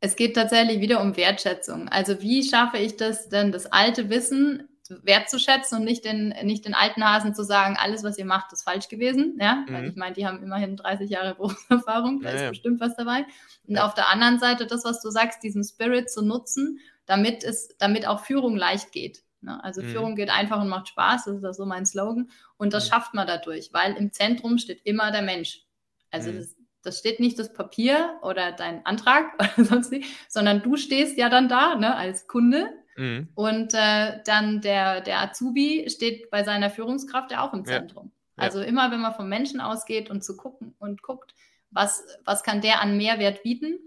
Es 0.00 0.14
geht 0.14 0.34
tatsächlich 0.36 0.80
wieder 0.80 1.00
um 1.00 1.16
Wertschätzung. 1.16 1.88
Also 1.88 2.20
wie 2.22 2.42
schaffe 2.48 2.78
ich 2.78 2.96
das 2.96 3.28
denn, 3.28 3.50
das 3.50 3.66
alte 3.66 4.10
Wissen 4.10 4.68
wertzuschätzen 5.02 5.78
und 5.78 5.84
nicht 5.84 6.04
den, 6.04 6.28
nicht 6.44 6.64
den 6.64 6.72
alten 6.74 7.04
Hasen 7.04 7.34
zu 7.34 7.42
sagen, 7.44 7.76
alles, 7.78 8.04
was 8.04 8.16
ihr 8.16 8.24
macht, 8.24 8.52
ist 8.52 8.62
falsch 8.62 8.88
gewesen. 8.88 9.36
Ja, 9.40 9.64
weil 9.68 9.82
Mhm. 9.82 9.88
ich 9.90 9.96
meine, 9.96 10.14
die 10.14 10.26
haben 10.26 10.42
immerhin 10.42 10.76
30 10.76 11.10
Jahre 11.10 11.34
Berufserfahrung, 11.36 12.20
da 12.22 12.30
Ja, 12.30 12.34
ist 12.36 12.42
ja. 12.42 12.48
bestimmt 12.50 12.80
was 12.80 12.96
dabei. 12.96 13.26
Und 13.66 13.74
Ja. 13.76 13.84
auf 13.86 13.94
der 13.94 14.08
anderen 14.08 14.38
Seite 14.38 14.66
das, 14.66 14.84
was 14.84 15.02
du 15.02 15.10
sagst, 15.10 15.42
diesen 15.42 15.62
Spirit 15.64 16.10
zu 16.10 16.22
nutzen, 16.24 16.78
damit 17.06 17.42
es, 17.44 17.68
damit 17.78 18.06
auch 18.06 18.20
Führung 18.24 18.56
leicht 18.56 18.92
geht. 18.92 19.22
Ne? 19.40 19.62
Also 19.62 19.82
Mhm. 19.82 19.86
Führung 19.86 20.14
geht 20.16 20.30
einfach 20.30 20.60
und 20.60 20.68
macht 20.68 20.88
Spaß, 20.88 21.24
das 21.26 21.36
ist 21.36 21.42
ja 21.42 21.52
so 21.52 21.64
mein 21.66 21.86
Slogan. 21.86 22.30
Und 22.56 22.72
das 22.72 22.86
Mhm. 22.86 22.90
schafft 22.90 23.14
man 23.14 23.26
dadurch, 23.26 23.70
weil 23.72 23.94
im 23.96 24.12
Zentrum 24.12 24.58
steht 24.58 24.80
immer 24.84 25.10
der 25.10 25.22
Mensch. 25.22 25.62
Also 26.10 26.30
Mhm. 26.32 26.36
das, 26.38 26.56
das 26.82 26.98
steht 26.98 27.20
nicht 27.20 27.38
das 27.38 27.52
Papier 27.52 28.18
oder 28.22 28.52
dein 28.52 28.84
Antrag 28.86 29.26
oder 29.58 29.64
sonst 29.64 29.90
nicht, 29.92 30.08
sondern 30.28 30.62
du 30.62 30.76
stehst 30.76 31.16
ja 31.18 31.28
dann 31.28 31.48
da 31.48 31.74
ne, 31.76 31.94
als 31.96 32.26
Kunde 32.26 32.68
Mhm. 32.96 33.28
und 33.36 33.74
äh, 33.74 34.20
dann 34.24 34.60
der, 34.60 35.00
der 35.02 35.20
Azubi 35.22 35.88
steht 35.88 36.30
bei 36.30 36.42
seiner 36.42 36.68
Führungskraft 36.70 37.30
ja 37.30 37.46
auch 37.46 37.52
im 37.52 37.60
Ja. 37.60 37.78
Zentrum. 37.78 38.10
Ja. 38.36 38.44
Also 38.44 38.60
immer, 38.60 38.90
wenn 38.90 39.00
man 39.00 39.14
vom 39.14 39.28
Menschen 39.28 39.60
ausgeht 39.60 40.10
und 40.10 40.24
zu 40.24 40.36
gucken 40.36 40.74
und 40.78 41.02
guckt, 41.02 41.34
was, 41.70 42.04
was 42.24 42.42
kann 42.42 42.60
der 42.60 42.80
an 42.80 42.96
Mehrwert 42.96 43.42
bieten, 43.42 43.78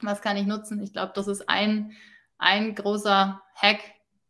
was 0.00 0.20
kann 0.22 0.36
ich 0.36 0.46
nutzen. 0.46 0.82
Ich 0.82 0.92
glaube, 0.92 1.12
das 1.14 1.26
ist 1.28 1.48
ein, 1.48 1.92
ein 2.38 2.74
großer 2.74 3.40
Hack, 3.54 3.80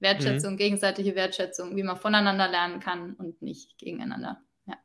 Wertschätzung, 0.00 0.56
gegenseitige 0.56 1.14
Wertschätzung, 1.14 1.76
wie 1.76 1.82
man 1.82 1.96
voneinander 1.96 2.48
lernen 2.48 2.80
kann 2.80 3.14
und 3.14 3.42
nicht 3.42 3.78
gegeneinander. 3.78 4.42
Ja. 4.66 4.76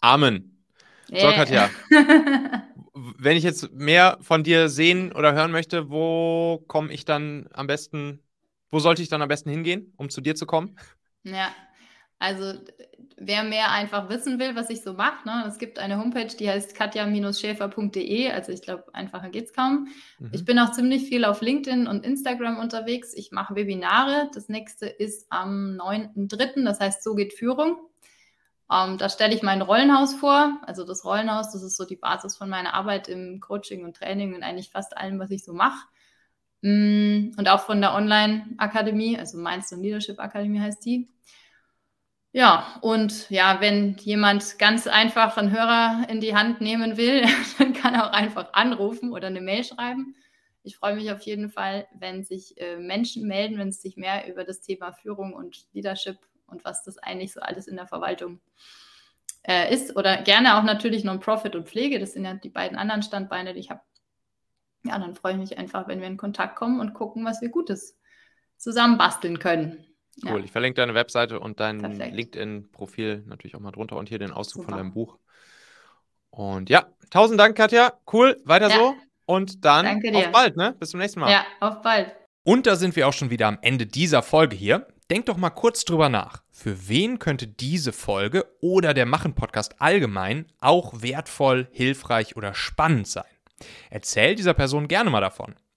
Amen. 0.00 0.64
So, 1.08 1.16
Yeah. 1.16 1.32
Katja, 1.32 1.70
wenn 3.18 3.36
ich 3.36 3.42
jetzt 3.42 3.72
mehr 3.72 4.18
von 4.20 4.44
dir 4.44 4.68
sehen 4.68 5.12
oder 5.12 5.32
hören 5.32 5.50
möchte, 5.50 5.90
wo 5.90 6.62
komme 6.68 6.92
ich 6.92 7.04
dann 7.04 7.48
am 7.52 7.66
besten, 7.66 8.22
wo 8.70 8.78
sollte 8.78 9.02
ich 9.02 9.08
dann 9.08 9.22
am 9.22 9.28
besten 9.28 9.50
hingehen, 9.50 9.92
um 9.96 10.08
zu 10.08 10.20
dir 10.20 10.36
zu 10.36 10.46
kommen? 10.46 10.78
Ja, 11.24 11.52
also 12.20 12.52
wer 13.16 13.42
mehr 13.42 13.72
einfach 13.72 14.08
wissen 14.08 14.38
will, 14.38 14.54
was 14.54 14.70
ich 14.70 14.82
so 14.82 14.92
mache, 14.92 15.26
ne, 15.26 15.44
es 15.48 15.58
gibt 15.58 15.78
eine 15.78 15.98
Homepage, 15.98 16.26
die 16.26 16.48
heißt 16.48 16.74
katja-schäfer.de, 16.74 18.30
also 18.30 18.52
ich 18.52 18.62
glaube, 18.62 18.84
einfacher 18.94 19.30
geht's 19.30 19.52
kaum. 19.52 19.88
Mhm. 20.18 20.30
Ich 20.32 20.44
bin 20.44 20.58
auch 20.58 20.70
ziemlich 20.70 21.08
viel 21.08 21.24
auf 21.24 21.40
LinkedIn 21.40 21.86
und 21.86 22.04
Instagram 22.04 22.58
unterwegs. 22.58 23.14
Ich 23.14 23.32
mache 23.32 23.56
Webinare. 23.56 24.30
Das 24.34 24.48
nächste 24.48 24.86
ist 24.86 25.26
am 25.30 25.76
9.3., 25.78 26.64
das 26.64 26.78
heißt, 26.78 27.02
so 27.02 27.14
geht 27.14 27.32
Führung. 27.32 27.78
Ähm, 28.70 28.98
da 28.98 29.08
stelle 29.08 29.34
ich 29.34 29.42
mein 29.42 29.62
Rollenhaus 29.62 30.14
vor. 30.14 30.60
Also 30.62 30.84
das 30.84 31.04
Rollenhaus, 31.04 31.52
das 31.52 31.62
ist 31.62 31.76
so 31.76 31.84
die 31.84 31.96
Basis 31.96 32.36
von 32.36 32.48
meiner 32.48 32.74
Arbeit 32.74 33.08
im 33.08 33.40
Coaching 33.40 33.84
und 33.84 33.96
Training 33.96 34.34
und 34.34 34.42
eigentlich 34.42 34.70
fast 34.70 34.96
allem, 34.96 35.18
was 35.18 35.30
ich 35.30 35.44
so 35.44 35.52
mache. 35.52 35.86
Mm, 36.62 37.32
Und 37.36 37.48
auch 37.48 37.60
von 37.60 37.80
der 37.80 37.94
Online-Akademie, 37.94 39.18
also 39.18 39.38
Mindset 39.38 39.80
Leadership 39.80 40.20
Akademie 40.20 40.60
heißt 40.60 40.84
die. 40.84 41.08
Ja, 42.32 42.78
und 42.80 43.28
ja, 43.28 43.60
wenn 43.60 43.96
jemand 43.96 44.58
ganz 44.60 44.86
einfach 44.86 45.36
einen 45.36 45.50
Hörer 45.50 46.06
in 46.08 46.20
die 46.20 46.36
Hand 46.36 46.60
nehmen 46.60 46.96
will, 46.96 47.24
dann 47.58 47.72
kann 47.72 47.94
er 47.94 48.06
auch 48.06 48.12
einfach 48.12 48.52
anrufen 48.52 49.12
oder 49.12 49.26
eine 49.26 49.40
Mail 49.40 49.64
schreiben. 49.64 50.14
Ich 50.62 50.76
freue 50.76 50.94
mich 50.94 51.10
auf 51.10 51.22
jeden 51.22 51.50
Fall, 51.50 51.88
wenn 51.92 52.22
sich 52.22 52.60
äh, 52.60 52.76
Menschen 52.76 53.26
melden, 53.26 53.58
wenn 53.58 53.72
sie 53.72 53.80
sich 53.80 53.96
mehr 53.96 54.28
über 54.28 54.44
das 54.44 54.60
Thema 54.60 54.92
Führung 54.92 55.32
und 55.32 55.66
Leadership 55.72 56.18
und 56.46 56.64
was 56.64 56.84
das 56.84 56.98
eigentlich 56.98 57.32
so 57.32 57.40
alles 57.40 57.66
in 57.66 57.76
der 57.76 57.88
Verwaltung 57.88 58.40
äh, 59.42 59.74
ist. 59.74 59.96
Oder 59.96 60.22
gerne 60.22 60.56
auch 60.56 60.62
natürlich 60.62 61.02
Non-Profit 61.02 61.56
und 61.56 61.68
Pflege. 61.68 61.98
Das 61.98 62.12
sind 62.12 62.24
ja 62.24 62.34
die 62.34 62.50
beiden 62.50 62.78
anderen 62.78 63.02
Standbeine, 63.02 63.54
die 63.54 63.60
ich 63.60 63.70
habe. 63.70 63.80
Ja, 64.84 64.98
dann 64.98 65.14
freue 65.14 65.32
ich 65.32 65.38
mich 65.38 65.58
einfach, 65.58 65.88
wenn 65.88 66.00
wir 66.00 66.06
in 66.06 66.16
Kontakt 66.16 66.56
kommen 66.56 66.78
und 66.80 66.94
gucken, 66.94 67.24
was 67.24 67.40
wir 67.40 67.48
Gutes 67.48 67.98
zusammen 68.56 68.98
basteln 68.98 69.38
können. 69.38 69.89
Cool. 70.24 70.38
Ja. 70.38 70.44
Ich 70.44 70.52
verlinke 70.52 70.76
deine 70.76 70.94
Webseite 70.94 71.40
und 71.40 71.60
dein 71.60 71.80
LinkedIn-Profil 71.80 73.24
natürlich 73.26 73.56
auch 73.56 73.60
mal 73.60 73.70
drunter 73.70 73.96
und 73.96 74.08
hier 74.08 74.18
den 74.18 74.32
Auszug 74.32 74.62
Super. 74.62 74.72
von 74.72 74.78
deinem 74.78 74.92
Buch. 74.92 75.18
Und 76.30 76.70
ja, 76.70 76.86
tausend 77.10 77.40
Dank, 77.40 77.56
Katja. 77.56 77.94
Cool. 78.12 78.40
Weiter 78.44 78.68
ja. 78.68 78.76
so. 78.76 78.94
Und 79.26 79.64
dann 79.64 80.02
auf 80.14 80.32
bald, 80.32 80.56
ne? 80.56 80.74
Bis 80.78 80.90
zum 80.90 81.00
nächsten 81.00 81.20
Mal. 81.20 81.30
Ja, 81.30 81.44
auf 81.60 81.82
bald. 81.82 82.14
Und 82.42 82.66
da 82.66 82.76
sind 82.76 82.96
wir 82.96 83.06
auch 83.06 83.12
schon 83.12 83.30
wieder 83.30 83.46
am 83.46 83.58
Ende 83.62 83.86
dieser 83.86 84.22
Folge 84.22 84.56
hier. 84.56 84.86
Denk 85.10 85.26
doch 85.26 85.36
mal 85.36 85.50
kurz 85.50 85.84
drüber 85.84 86.08
nach. 86.08 86.42
Für 86.50 86.88
wen 86.88 87.18
könnte 87.18 87.46
diese 87.46 87.92
Folge 87.92 88.46
oder 88.60 88.94
der 88.94 89.06
Machen-Podcast 89.06 89.80
allgemein 89.80 90.46
auch 90.60 91.02
wertvoll, 91.02 91.68
hilfreich 91.72 92.36
oder 92.36 92.54
spannend 92.54 93.08
sein? 93.08 93.24
Erzähl 93.90 94.34
dieser 94.34 94.54
Person 94.54 94.88
gerne 94.88 95.10
mal 95.10 95.20
davon. 95.20 95.54